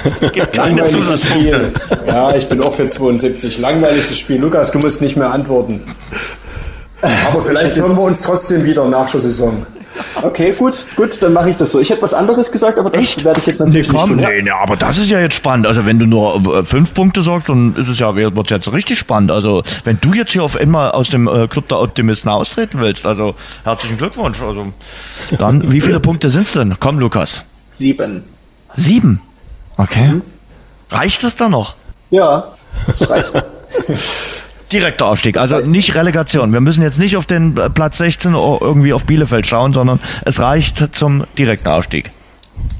Langweiliges 0.54 1.26
Spiel. 1.26 1.72
Ja, 2.06 2.36
ich 2.36 2.48
bin 2.48 2.62
auch 2.62 2.74
für 2.74 2.88
72. 2.88 3.58
Langweiliges 3.58 4.18
Spiel. 4.18 4.40
Lukas, 4.40 4.72
du 4.72 4.78
musst 4.78 5.02
nicht 5.02 5.18
mehr 5.18 5.32
antworten. 5.32 5.82
Aber 7.02 7.42
vielleicht 7.42 7.78
hören 7.78 7.96
wir 7.96 8.04
uns 8.04 8.22
trotzdem 8.22 8.64
wieder 8.64 8.88
nach 8.88 9.10
der 9.10 9.22
Saison. 9.22 9.66
Okay, 10.22 10.54
gut, 10.58 10.86
gut, 10.96 11.22
dann 11.22 11.34
mache 11.34 11.50
ich 11.52 11.58
das 11.58 11.72
so. 11.72 11.80
Ich 11.80 11.90
hätte 11.90 12.02
was 12.02 12.14
anderes 12.14 12.52
gesagt, 12.52 12.78
aber 12.78 12.90
das 12.90 13.04
Echt? 13.04 13.24
werde 13.24 13.40
ich 13.40 13.46
jetzt 13.46 13.60
natürlich 13.60 13.88
nee, 13.88 13.98
komm, 13.98 14.16
nicht 14.16 14.26
tun. 14.26 14.34
Nee, 14.34 14.42
nee, 14.44 14.50
aber 14.52 14.76
das 14.76 14.98
ist 14.98 15.10
ja 15.10 15.20
jetzt 15.20 15.36
spannend. 15.36 15.68
Also 15.68 15.86
wenn 15.86 16.00
du 16.00 16.06
nur 16.06 16.60
äh, 16.60 16.64
fünf 16.64 16.94
Punkte 16.94 17.22
sagst, 17.22 17.50
dann 17.50 17.76
ist 17.76 17.88
es 17.88 18.00
ja, 18.00 18.16
wird 18.16 18.50
jetzt 18.50 18.72
richtig 18.72 19.00
spannend. 19.00 19.32
Also 19.32 19.64
wenn 19.84 19.98
du 20.02 20.14
jetzt 20.14 20.32
hier 20.32 20.44
auf 20.44 20.56
einmal 20.56 20.92
aus 20.92 21.10
dem 21.10 21.28
äh, 21.28 21.48
Club 21.48 21.68
der 21.68 21.80
Optimisten 21.80 22.30
austreten 22.30 22.80
willst, 22.80 23.06
also 23.06 23.36
herzlichen 23.64 23.98
Glückwunsch. 23.98 24.42
Also 24.42 24.68
dann, 25.38 25.72
wie 25.72 25.82
viele 25.82 26.00
Punkte 26.00 26.30
sind 26.30 26.48
es 26.48 26.54
denn? 26.54 26.76
Komm, 26.80 27.00
Lukas. 27.00 27.44
Sieben. 27.72 28.24
Sieben? 28.76 29.22
Okay. 29.78 30.10
Mhm. 30.10 30.22
Reicht 30.90 31.24
es 31.24 31.36
da 31.36 31.50
noch? 31.50 31.76
Ja, 32.10 32.54
das 32.88 33.10
reicht. 33.10 33.32
Direkter 34.72 35.08
Aufstieg, 35.08 35.38
also 35.38 35.60
nicht 35.60 35.96
Relegation. 35.96 36.54
Wir 36.54 36.62
müssen 36.62 36.84
jetzt 36.84 37.00
nicht 37.00 37.18
auf 37.18 37.26
den 37.26 37.56
Platz 37.56 37.98
16 37.98 38.34
irgendwie 38.34 38.94
auf 38.94 39.06
Bielefeld 39.06 39.48
schauen, 39.48 39.74
sondern 39.74 40.00
es 40.26 40.40
reicht 40.40 40.96
zum 40.96 41.24
direkten 41.38 41.70
Aufstieg. 41.70 42.12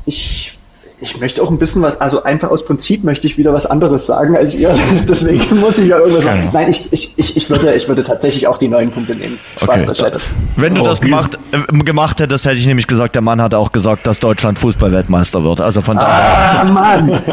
Ich, 0.06 0.58
ich 1.02 1.20
möchte 1.20 1.42
auch 1.42 1.50
ein 1.50 1.58
bisschen 1.58 1.82
was, 1.82 2.00
also 2.00 2.24
einfach 2.24 2.50
aus 2.50 2.64
Prinzip 2.64 3.04
möchte 3.04 3.26
ich 3.26 3.38
wieder 3.38 3.54
was 3.54 3.66
anderes 3.66 4.06
sagen 4.06 4.36
als 4.36 4.54
ihr. 4.54 4.78
Deswegen 5.10 5.60
muss 5.60 5.78
ich 5.80 5.88
ja 5.88 5.98
irgendwas 5.98 6.26
sagen. 6.26 6.50
Nein, 6.54 6.70
ich, 6.70 6.88
ich, 6.92 7.14
ich, 7.16 7.38
ich, 7.38 7.50
würde, 7.50 7.74
ich 7.74 7.88
würde 7.88 8.04
tatsächlich 8.04 8.48
auch 8.48 8.58
die 8.58 8.68
neun 8.68 8.92
Punkte 8.92 9.16
nehmen. 9.16 9.40
Spaß 9.58 9.82
okay. 9.82 10.12
Wenn 10.58 10.76
du 10.76 10.82
oh, 10.82 10.86
das 10.86 11.02
gemacht, 11.02 11.38
äh, 11.52 11.78
gemacht 11.80 12.20
hättest, 12.20 12.46
hätte 12.46 12.58
ich 12.58 12.68
nämlich 12.68 12.88
gesagt, 12.88 13.16
der 13.16 13.22
Mann 13.22 13.42
hat 13.42 13.56
auch 13.56 13.72
gesagt, 13.72 14.06
dass 14.06 14.20
Deutschland 14.20 14.60
Fußballweltmeister 14.60 15.44
wird. 15.44 15.62
Also 15.62 15.82
von 15.82 15.98
daher. 15.98 16.62
Ah, 16.62 16.64
Mann! 16.66 17.20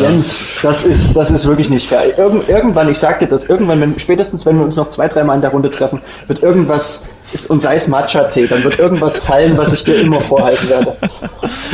Jens, 0.00 0.44
das 0.62 0.84
ist, 0.84 1.14
das 1.14 1.30
ist 1.30 1.46
wirklich 1.46 1.70
nicht 1.70 1.88
fair. 1.88 2.18
Irgend, 2.18 2.48
irgendwann, 2.48 2.88
ich 2.88 2.98
sagte 2.98 3.26
das, 3.26 3.44
irgendwann, 3.46 3.80
wenn, 3.80 3.98
spätestens 3.98 4.44
wenn 4.46 4.58
wir 4.58 4.64
uns 4.64 4.76
noch 4.76 4.90
zwei, 4.90 5.08
dreimal 5.08 5.36
in 5.36 5.42
der 5.42 5.50
Runde 5.50 5.70
treffen, 5.70 6.00
wird 6.26 6.42
irgendwas, 6.42 7.04
und 7.48 7.62
sei 7.62 7.76
es 7.76 7.88
Matcha-Tee, 7.88 8.46
dann 8.46 8.64
wird 8.64 8.78
irgendwas 8.78 9.18
fallen, 9.18 9.56
was 9.56 9.72
ich 9.72 9.84
dir 9.84 10.00
immer 10.00 10.20
vorhalten 10.20 10.68
werde. 10.68 10.96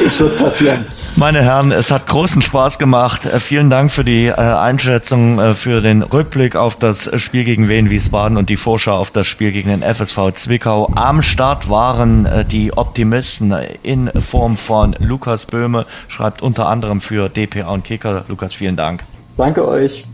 Es 0.04 0.20
wird 0.20 0.38
passieren. 0.38 0.86
Meine 1.16 1.42
Herren, 1.42 1.72
es 1.72 1.90
hat 1.90 2.06
großen 2.06 2.42
Spaß 2.42 2.78
gemacht. 2.78 3.24
Äh, 3.24 3.40
vielen 3.40 3.70
Dank 3.70 3.90
für 3.90 4.04
die 4.04 4.26
äh, 4.26 4.34
Einschätzung, 4.34 5.38
äh, 5.38 5.54
für 5.54 5.80
den 5.80 6.02
Rückblick 6.02 6.56
auf 6.56 6.76
das 6.76 7.10
Spiel 7.20 7.44
gegen 7.44 7.68
Wien 7.70 7.88
Wiesbaden 7.88 8.36
und 8.36 8.50
die 8.50 8.56
Vorschau 8.56 8.96
auf 8.96 9.10
das 9.10 9.26
Spiel 9.26 9.52
gegen 9.52 9.70
den 9.70 9.82
FSV 9.82 10.32
Zwickau. 10.34 10.92
Am 10.94 11.22
Start 11.22 11.70
waren 11.70 12.28
die 12.50 12.76
Optimisten 12.76 13.54
in 13.82 14.10
Form 14.20 14.56
von 14.56 14.94
Lukas 14.98 15.46
Böhme, 15.46 15.86
schreibt 16.08 16.42
unter 16.42 16.68
anderem 16.68 17.00
für 17.00 17.28
DPA 17.28 17.68
und 17.68 17.84
Kicker. 17.84 18.24
Lukas, 18.28 18.52
vielen 18.52 18.76
Dank. 18.76 19.02
Danke 19.36 19.66
euch. 19.66 20.04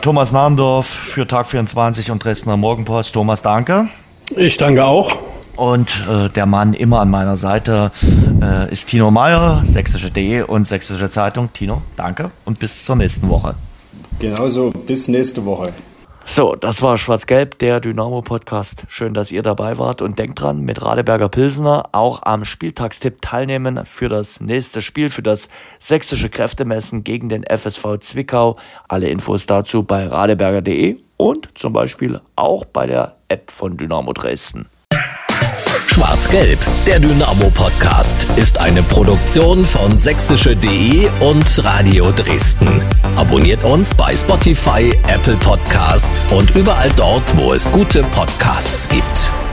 Thomas 0.00 0.32
Nahndorf 0.32 0.86
für 0.86 1.26
Tag 1.26 1.46
24 1.46 2.10
und 2.10 2.24
Dresdner 2.24 2.56
Morgenpost. 2.56 3.12
Thomas, 3.12 3.42
danke. 3.42 3.88
Ich 4.36 4.56
danke 4.56 4.84
auch. 4.84 5.16
Und 5.56 6.06
äh, 6.08 6.28
der 6.28 6.46
Mann 6.46 6.72
immer 6.72 7.00
an 7.00 7.10
meiner 7.10 7.36
Seite 7.36 7.90
äh, 8.40 8.70
ist 8.70 8.86
Tino 8.88 9.10
Meyer, 9.10 9.62
sächsische.de 9.64 10.42
und 10.42 10.64
sächsische 10.64 11.10
Zeitung. 11.10 11.52
Tino, 11.52 11.82
danke 11.96 12.28
und 12.44 12.60
bis 12.60 12.84
zur 12.84 12.94
nächsten 12.94 13.28
Woche. 13.28 13.56
Genauso, 14.20 14.70
bis 14.70 15.08
nächste 15.08 15.44
Woche. 15.44 15.72
So, 16.24 16.54
das 16.54 16.82
war 16.82 16.98
Schwarz-Gelb, 16.98 17.58
der 17.58 17.80
Dynamo-Podcast. 17.80 18.84
Schön, 18.88 19.14
dass 19.14 19.32
ihr 19.32 19.42
dabei 19.42 19.78
wart 19.78 20.02
und 20.02 20.18
denkt 20.18 20.40
dran, 20.40 20.60
mit 20.60 20.84
Radeberger 20.84 21.30
Pilsener 21.30 21.88
auch 21.92 22.22
am 22.22 22.44
Spieltagstipp 22.44 23.22
teilnehmen 23.22 23.84
für 23.86 24.10
das 24.10 24.40
nächste 24.40 24.82
Spiel, 24.82 25.08
für 25.08 25.22
das 25.22 25.48
sächsische 25.78 26.28
Kräftemessen 26.28 27.02
gegen 27.02 27.30
den 27.30 27.44
FSV 27.44 27.98
Zwickau. 28.00 28.58
Alle 28.88 29.08
Infos 29.08 29.46
dazu 29.46 29.82
bei 29.82 30.06
radeberger.de 30.06 30.98
und 31.18 31.50
zum 31.54 31.74
Beispiel 31.74 32.20
auch 32.36 32.64
bei 32.64 32.86
der 32.86 33.16
App 33.28 33.50
von 33.50 33.76
Dynamo 33.76 34.14
Dresden. 34.14 34.70
Schwarz-Gelb, 35.88 36.60
der 36.86 37.00
Dynamo-Podcast, 37.00 38.24
ist 38.36 38.58
eine 38.58 38.84
Produktion 38.84 39.64
von 39.64 39.98
sächsische.de 39.98 41.08
und 41.20 41.64
Radio 41.64 42.12
Dresden. 42.12 42.68
Abonniert 43.16 43.64
uns 43.64 43.94
bei 43.94 44.14
Spotify, 44.14 44.94
Apple 45.08 45.36
Podcasts 45.36 46.24
und 46.32 46.54
überall 46.54 46.90
dort, 46.96 47.36
wo 47.36 47.52
es 47.52 47.70
gute 47.72 48.04
Podcasts 48.04 48.88
gibt. 48.88 49.47